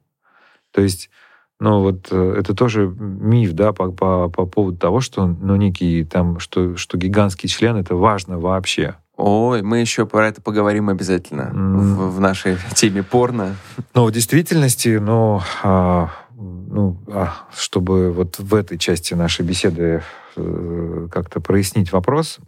То 0.71 0.81
есть, 0.81 1.11
ну 1.59 1.79
вот 1.81 2.07
э, 2.09 2.35
это 2.39 2.55
тоже 2.55 2.87
миф, 2.87 3.53
да, 3.53 3.71
по, 3.71 3.91
по, 3.91 4.27
по 4.29 4.47
поводу 4.47 4.79
того, 4.79 4.99
что 4.99 5.27
ну 5.27 5.57
некий 5.57 6.03
там, 6.03 6.39
что 6.39 6.75
что 6.75 6.97
гигантский 6.97 7.47
член 7.47 7.77
это 7.77 7.95
важно 7.95 8.39
вообще. 8.39 8.95
Ой, 9.17 9.61
мы 9.61 9.77
еще 9.77 10.07
про 10.07 10.27
это 10.27 10.41
поговорим 10.41 10.89
обязательно 10.89 11.51
mm. 11.53 11.77
в, 11.77 12.15
в 12.15 12.19
нашей 12.19 12.57
теме 12.73 13.03
порно. 13.03 13.55
Ну, 13.93 14.05
в 14.05 14.11
действительности, 14.11 14.97
ну, 14.97 15.39
а, 15.63 16.09
ну, 16.37 16.97
а, 17.07 17.47
чтобы 17.53 18.11
вот 18.11 18.39
в 18.39 18.53
этой 18.53 18.77
части 18.77 19.13
нашей 19.13 19.45
беседы 19.45 20.03
э, 20.35 21.07
как-то 21.11 21.39
прояснить 21.39 21.91
вопрос, 21.91 22.39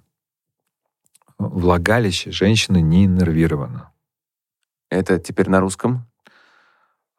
влагалище 1.37 2.31
женщины 2.31 2.81
не 2.81 3.05
иннервировано. 3.05 3.91
Это 4.89 5.19
теперь 5.19 5.49
на 5.49 5.59
русском? 5.59 6.05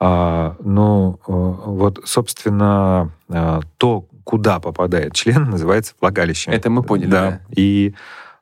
А, 0.01 0.57
ну, 0.61 1.19
э, 1.27 1.33
вот, 1.33 2.01
собственно, 2.05 3.13
а, 3.29 3.61
то, 3.79 4.07
куда 4.25 4.61
попадает 4.61 5.15
член, 5.15 5.51
называется 5.51 5.95
влагалище. 6.01 6.51
Это 6.51 6.71
мы 6.71 6.83
поняли, 6.83 7.11
да. 7.11 7.31
да. 7.31 7.41
И 7.51 7.95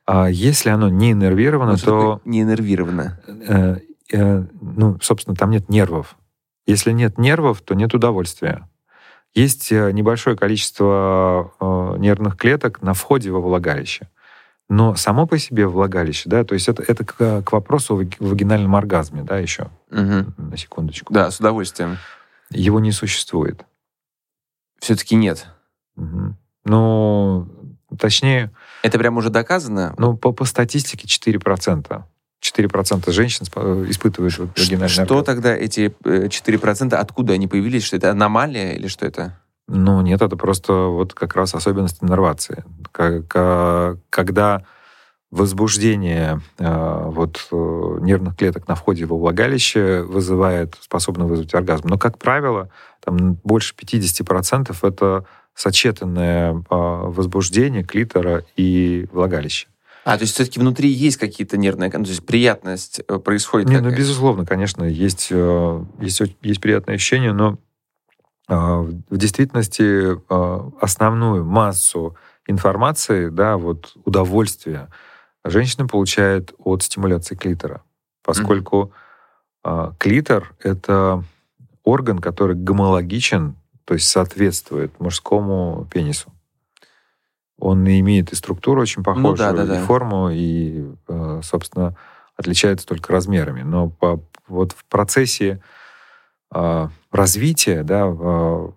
а, 0.05 0.29
если 0.29 0.69
оно 0.69 0.89
не 0.89 1.11
иннервировано, 1.11 1.73
ну, 1.73 1.77
то... 1.77 2.21
Не 2.25 2.41
иннервировано? 2.41 3.19
Э, 3.27 3.77
э, 4.13 4.43
ну, 4.61 4.97
собственно, 5.01 5.35
там 5.35 5.49
нет 5.51 5.67
нервов. 5.69 6.15
Если 6.67 6.91
нет 6.91 7.17
нервов, 7.17 7.61
то 7.61 7.73
нет 7.73 7.93
удовольствия. 7.93 8.67
Есть 9.33 9.71
э, 9.71 9.91
небольшое 9.91 10.35
количество 10.35 11.53
э, 11.59 11.95
нервных 11.97 12.37
клеток 12.37 12.81
на 12.81 12.93
входе 12.93 13.31
во 13.31 13.39
влагалище. 13.39 14.09
Но 14.69 14.95
само 14.95 15.25
по 15.25 15.37
себе 15.37 15.65
влагалище, 15.65 16.29
да, 16.29 16.43
то 16.43 16.53
есть 16.53 16.67
это, 16.67 16.83
это 16.83 17.05
к, 17.05 17.41
к 17.41 17.51
вопросу 17.53 17.95
о 17.95 18.05
вагинальном 18.19 18.75
оргазме, 18.75 19.23
да, 19.23 19.39
еще. 19.39 19.69
Угу. 19.91 20.33
На 20.37 20.57
секундочку. 20.57 21.13
Да, 21.13 21.31
с 21.31 21.39
удовольствием. 21.39 21.97
Его 22.49 22.81
не 22.81 22.91
существует. 22.91 23.65
Все-таки 24.79 25.15
нет. 25.15 25.47
Угу. 25.95 26.35
Ну, 26.65 27.47
точнее... 27.97 28.51
Это 28.83 28.99
прям 28.99 29.15
уже 29.15 29.29
доказано? 29.29 29.95
Ну, 29.97 30.17
по, 30.17 30.33
по 30.33 30.43
статистике 30.43 31.07
4%. 31.07 32.03
4% 32.55 33.11
женщин 33.11 33.45
испытывают 33.89 34.37
вот 34.37 34.49
вагинальный 34.57 34.89
Что 34.89 35.01
оргазм. 35.01 35.25
тогда 35.25 35.55
эти 35.55 35.93
4%, 36.03 36.93
э, 36.93 36.99
откуда 36.99 37.33
они 37.33 37.47
появились? 37.47 37.83
Что 37.83 37.97
это 37.97 38.11
аномалия 38.11 38.73
или 38.73 38.87
что 38.87 39.05
это? 39.05 39.39
Ну, 39.67 40.01
нет, 40.01 40.21
это 40.21 40.37
просто 40.37 40.73
вот 40.73 41.13
как 41.13 41.35
раз 41.35 41.53
особенность 41.53 42.01
иннервации. 42.01 42.63
Когда 42.91 44.63
возбуждение 45.29 46.39
э, 46.57 47.03
вот, 47.07 47.47
э, 47.51 47.97
нервных 48.01 48.37
клеток 48.37 48.67
на 48.69 48.75
входе 48.75 49.05
во 49.05 49.17
влагалище 49.17 50.03
вызывает, 50.03 50.75
способно 50.79 51.25
вызвать 51.25 51.53
оргазм. 51.53 51.87
Но, 51.89 51.97
как 51.97 52.17
правило, 52.17 52.69
там 53.03 53.33
больше 53.43 53.75
50% 53.75 54.73
это 54.83 55.25
сочетанное 55.53 56.63
возбуждение 56.69 57.83
клитора 57.83 58.43
и 58.55 59.07
влагалища. 59.11 59.67
А, 60.07 60.17
то 60.17 60.21
есть 60.21 60.35
все-таки 60.35 60.61
внутри 60.61 60.87
есть 60.87 61.17
какие-то 61.17 61.57
нервные, 61.57 61.91
то 61.91 61.99
есть 61.99 62.25
приятность 62.25 63.01
э, 63.05 63.19
происходит? 63.19 63.67
Не, 63.67 63.81
ну, 63.81 63.93
безусловно, 63.93 64.45
конечно, 64.45 64.85
есть, 64.85 65.27
э, 65.31 65.83
есть, 65.99 66.21
есть 66.41 66.61
приятные 66.61 66.95
ощущения, 66.95 67.33
но 67.33 67.57
а, 68.47 68.83
в 68.83 69.17
действительности 69.17 70.17
а, 70.29 70.71
основную 70.79 71.43
массу 71.43 72.15
информации, 72.47 73.27
да, 73.27 73.57
вот 73.57 73.97
удовольствия 74.05 74.87
женщина 75.43 75.87
получает 75.87 76.53
от 76.57 76.83
стимуляции 76.83 77.35
клитора, 77.35 77.83
поскольку 78.23 78.93
mm-hmm. 79.65 79.95
клитор— 79.99 80.53
это 80.63 81.21
орган, 81.83 82.19
который 82.19 82.55
гомологичен, 82.55 83.57
то 83.83 83.93
есть 83.93 84.07
соответствует 84.07 84.97
мужскому 85.01 85.85
пенису 85.91 86.31
он 87.59 87.87
имеет 87.87 88.31
и 88.31 88.35
структуру 88.35 88.81
очень 88.81 89.03
похожую, 89.03 89.31
ну, 89.31 89.35
да, 89.35 89.53
да, 89.53 89.63
и 89.63 89.67
да. 89.67 89.85
форму, 89.85 90.29
и, 90.31 90.85
э, 91.07 91.41
собственно, 91.43 91.95
отличается 92.35 92.85
только 92.85 93.11
размерами. 93.11 93.63
Но 93.63 93.89
по, 93.89 94.21
вот 94.47 94.73
в 94.73 94.85
процессе 94.85 95.61
э, 96.53 96.87
развития, 97.11 97.83
да, 97.83 98.05
э, 98.07 98.69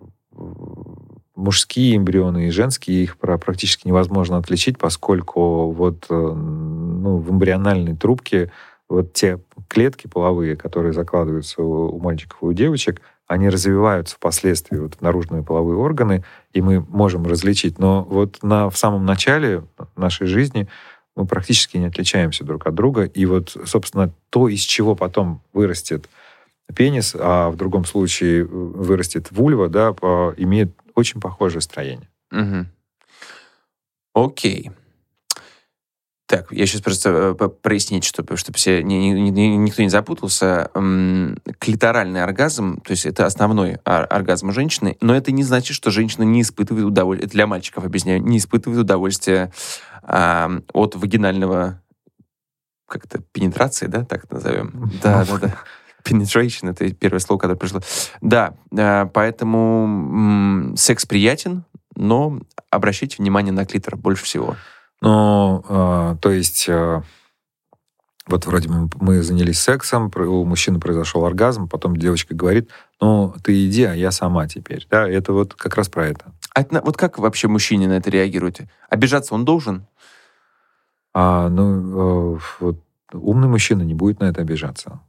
мужские 1.37 1.97
эмбрионы 1.97 2.49
и 2.49 2.51
женские, 2.51 3.03
их 3.03 3.19
практически 3.19 3.87
невозможно 3.87 4.39
отличить, 4.39 4.79
поскольку 4.79 5.71
вот 5.71 6.07
ну, 6.11 7.17
в 7.17 7.31
эмбриональной 7.31 7.97
трубке 7.97 8.51
вот 8.89 9.13
те 9.13 9.41
клетки 9.69 10.07
половые, 10.07 10.57
которые 10.57 10.93
закладываются 10.93 11.63
у, 11.63 11.97
у 11.97 11.99
мальчиков 11.99 12.43
и 12.43 12.47
у 12.47 12.53
девочек, 12.53 13.01
они 13.31 13.49
развиваются 13.49 14.17
впоследствии, 14.17 14.77
вот 14.77 15.01
наружные 15.01 15.45
половые 15.45 15.79
органы, 15.79 16.25
и 16.53 16.61
мы 16.61 16.81
можем 16.81 17.25
различить. 17.25 17.79
Но 17.79 18.03
вот 18.03 18.43
на, 18.43 18.69
в 18.69 18.77
самом 18.77 19.07
начале 19.07 19.63
нашей 19.95 20.27
жизни 20.27 20.67
мы 21.15 21.27
практически 21.27 21.77
не 21.77 21.87
отличаемся 21.87 22.43
друг 22.43 22.67
от 22.67 22.75
друга. 22.75 23.05
И 23.05 23.27
вот, 23.27 23.57
собственно, 23.67 24.13
то, 24.31 24.49
из 24.49 24.63
чего 24.63 24.97
потом 24.97 25.43
вырастет 25.53 26.09
пенис, 26.75 27.15
а 27.17 27.51
в 27.51 27.57
другом 27.57 27.85
случае 27.85 28.45
вырастет 28.45 29.31
вульва, 29.31 29.69
да, 29.69 29.91
имеет 30.37 30.73
очень 30.97 31.21
похожее 31.21 31.61
строение. 31.61 32.09
Угу. 32.33 32.67
Окей. 34.15 34.73
Так, 36.31 36.53
я 36.53 36.65
сейчас 36.65 36.81
просто 36.81 37.35
э, 37.37 37.49
прояснить, 37.49 38.05
чтобы, 38.05 38.37
чтобы 38.37 38.57
все, 38.57 38.85
ни, 38.85 38.95
ни, 38.95 39.31
ни, 39.31 39.57
никто 39.57 39.83
не 39.83 39.89
запутался. 39.89 40.71
Клиторальный 41.59 42.23
оргазм, 42.23 42.81
то 42.83 42.93
есть 42.93 43.05
это 43.05 43.27
основной 43.27 43.79
оргазм 43.83 44.53
женщины, 44.53 44.97
но 45.01 45.17
это 45.17 45.33
не 45.33 45.43
значит, 45.43 45.75
что 45.75 45.91
женщина 45.91 46.23
не 46.23 46.43
испытывает 46.43 46.87
удовольствие, 46.87 47.29
для 47.29 47.49
мальчиков, 47.49 47.85
объясняю, 47.85 48.23
не 48.23 48.39
испытывает 48.39 48.81
удовольствие 48.83 49.53
а, 50.05 50.49
от 50.73 50.95
вагинального 50.95 51.83
как-то 52.87 53.19
пенетрации, 53.33 53.87
да, 53.87 54.05
так 54.05 54.23
это 54.23 54.35
назовем? 54.35 54.89
Да, 55.03 55.25
да, 55.25 55.37
да. 55.37 55.57
Penetration— 56.05 56.71
это 56.71 56.95
первое 56.95 57.19
слово, 57.19 57.41
которое 57.41 57.59
пришло. 57.59 57.81
Да, 58.21 58.55
а, 58.79 59.07
поэтому 59.07 60.77
секс 60.77 61.07
приятен, 61.07 61.65
но 61.97 62.41
обращайте 62.71 63.17
внимание 63.19 63.53
на 63.53 63.67
клитор 63.67 63.97
больше 63.97 64.23
всего. 64.23 64.55
Ну, 65.01 65.65
э, 65.69 66.17
то 66.21 66.31
есть, 66.31 66.69
э, 66.69 67.03
вот 68.27 68.47
вроде 68.47 68.69
мы, 68.69 68.89
мы 69.01 69.23
занялись 69.23 69.59
сексом, 69.59 70.11
у 70.15 70.45
мужчины 70.45 70.79
произошел 70.79 71.25
оргазм, 71.25 71.69
потом 71.69 71.97
девочка 71.97 72.35
говорит, 72.35 72.71
ну, 73.01 73.35
ты 73.43 73.67
иди, 73.67 73.85
а 73.85 73.95
я 73.95 74.11
сама 74.11 74.47
теперь. 74.47 74.87
Да, 74.91 75.09
это 75.09 75.33
вот 75.33 75.55
как 75.55 75.77
раз 75.77 75.89
про 75.89 76.07
это. 76.07 76.33
А 76.55 76.63
это, 76.63 76.81
вот 76.83 76.97
как 76.97 77.19
вообще 77.19 77.49
мужчине 77.49 77.89
на 77.89 77.95
это 77.95 78.11
реагируете? 78.11 78.69
Обижаться 78.89 79.35
он 79.35 79.45
должен? 79.45 79.87
А, 81.13 81.49
ну, 81.49 82.37
э, 82.37 82.39
вот, 82.61 82.77
умный 83.13 83.49
мужчина 83.49 83.83
не 83.83 83.95
будет 83.95 84.21
на 84.21 84.25
это 84.25 84.43
обижаться, 84.43 85.01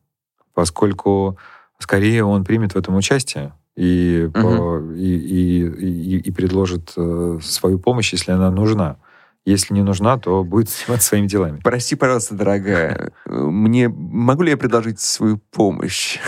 поскольку 0.54 1.38
скорее 1.78 2.24
он 2.24 2.44
примет 2.44 2.74
в 2.74 2.78
этом 2.78 2.96
участие 2.96 3.54
и, 3.76 4.30
угу. 4.34 4.94
и, 4.94 5.06
и, 5.06 5.68
и, 5.68 6.18
и 6.18 6.32
предложит 6.32 6.94
э, 6.98 7.40
свою 7.42 7.80
помощь, 7.80 8.14
если 8.14 8.32
она 8.32 8.50
нужна. 8.52 8.98
Если 9.46 9.74
не 9.74 9.82
нужна, 9.82 10.18
то 10.18 10.44
будет 10.44 10.70
заниматься 10.70 11.08
своими 11.08 11.28
делами. 11.28 11.60
Прости, 11.64 11.96
пожалуйста, 11.96 12.36
дорогая. 12.36 13.12
Мне 13.26 13.90
могу 13.90 14.44
ли 14.44 14.52
я 14.52 14.58
предложить 14.58 15.00
свою 15.00 15.38
помощь? 15.38 16.20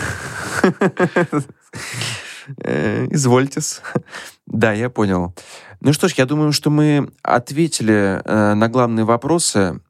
Извольтесь. 2.58 3.80
Да, 4.46 4.72
я 4.72 4.90
понял. 4.90 5.34
Ну 5.80 5.92
что 5.92 6.08
ж, 6.08 6.14
я 6.14 6.26
думаю, 6.26 6.52
что 6.52 6.70
мы 6.70 7.10
ответили 7.22 8.20
э, 8.24 8.54
на 8.54 8.68
главные 8.68 9.04
вопросы. 9.04 9.80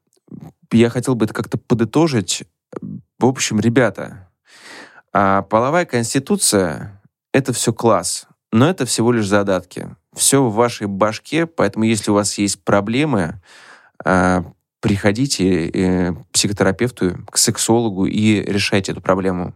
Я 0.71 0.89
хотел 0.89 1.15
бы 1.15 1.25
это 1.25 1.33
как-то 1.33 1.57
подытожить. 1.57 2.43
В 3.19 3.25
общем, 3.25 3.59
ребята, 3.59 4.29
а 5.13 5.41
половая 5.43 5.85
конституция— 5.85 7.01
это 7.33 7.53
все 7.53 7.71
класс, 7.73 8.27
но 8.55 8.69
это 8.69 8.85
всего 8.85 9.11
лишь 9.11 9.27
задатки 9.27 9.95
все 10.15 10.41
в 10.41 10.53
вашей 10.53 10.87
башке, 10.87 11.45
поэтому 11.45 11.83
если 11.83 12.09
у 12.09 12.13
вас 12.13 12.37
есть 12.37 12.63
проблемы, 12.63 13.41
а, 14.03 14.45
приходите 14.79 15.67
э, 15.67 16.13
к 16.13 16.25
психотерапевту, 16.31 17.17
к 17.29 17.37
сексологу 17.37 18.05
и 18.05 18.41
решайте 18.41 18.93
эту 18.93 19.01
проблему. 19.01 19.53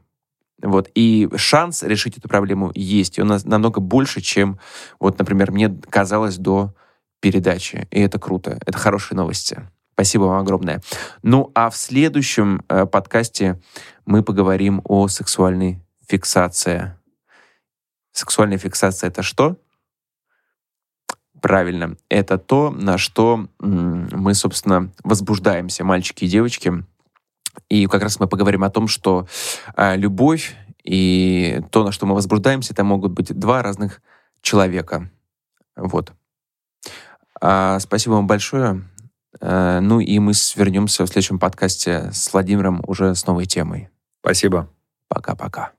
Вот. 0.62 0.90
И 0.96 1.30
шанс 1.38 1.82
решить 1.84 2.18
эту 2.18 2.28
проблему 2.28 2.72
есть. 2.76 3.18
И 3.18 3.22
он 3.22 3.32
намного 3.46 3.80
больше, 3.80 4.20
чем, 4.20 4.60
вот, 5.00 5.18
например, 5.18 5.54
мне 5.54 5.70
казалось 5.90 6.36
до 6.36 6.74
передачи. 7.22 7.88
И 7.92 8.02
это 8.02 8.20
круто. 8.20 8.60
Это 8.66 8.78
хорошие 8.78 9.16
новости. 9.16 9.62
Спасибо 9.94 10.24
вам 10.24 10.42
огромное. 10.42 10.82
Ну, 11.24 11.52
а 11.56 11.70
в 11.70 11.78
следующем 11.78 12.66
э, 12.68 12.86
подкасте 12.86 13.62
мы 14.06 14.24
поговорим 14.24 14.82
о 14.84 15.08
сексуальной 15.08 15.80
фиксации. 16.06 16.99
Сексуальная 18.20 18.58
фиксация— 18.58 19.08
это 19.10 19.24
что? 19.24 19.58
правильно. 21.42 21.96
Это 22.10 22.38
то, 22.38 22.70
на 22.70 22.98
что 22.98 23.48
мы, 23.60 24.34
собственно, 24.34 24.92
возбуждаемся, 25.06 25.86
мальчики 25.86 26.26
и 26.26 26.28
девочки. 26.28 26.84
И 27.70 27.86
как 27.86 28.04
раз 28.04 28.20
мы 28.20 28.28
поговорим 28.28 28.66
о 28.66 28.70
том, 28.70 28.90
что 28.90 29.26
э, 29.78 29.96
любовь 29.96 30.54
и 30.84 31.62
то, 31.72 31.86
на 31.86 31.94
что 31.94 32.06
мы 32.06 32.16
возбуждаемся, 32.16 32.74
это 32.74 32.84
могут 32.84 33.14
быть 33.14 33.34
два 33.40 33.64
разных 33.64 34.02
человека. 34.42 35.10
Вот. 35.78 36.12
А, 37.40 37.80
спасибо 37.80 38.16
вам 38.16 38.28
большое. 38.28 38.84
А, 39.40 39.80
ну 39.80 40.02
и 40.02 40.20
мы 40.20 40.34
свернемся 40.34 41.06
в 41.06 41.08
следующем 41.08 41.40
подкасте 41.40 42.12
с 42.12 42.34
Владимиром 42.34 42.84
уже 42.86 43.16
с 43.16 43.26
новой 43.26 43.46
темой. 43.46 43.88
Спасибо. 44.22 44.70
Пока-пока. 45.08 45.79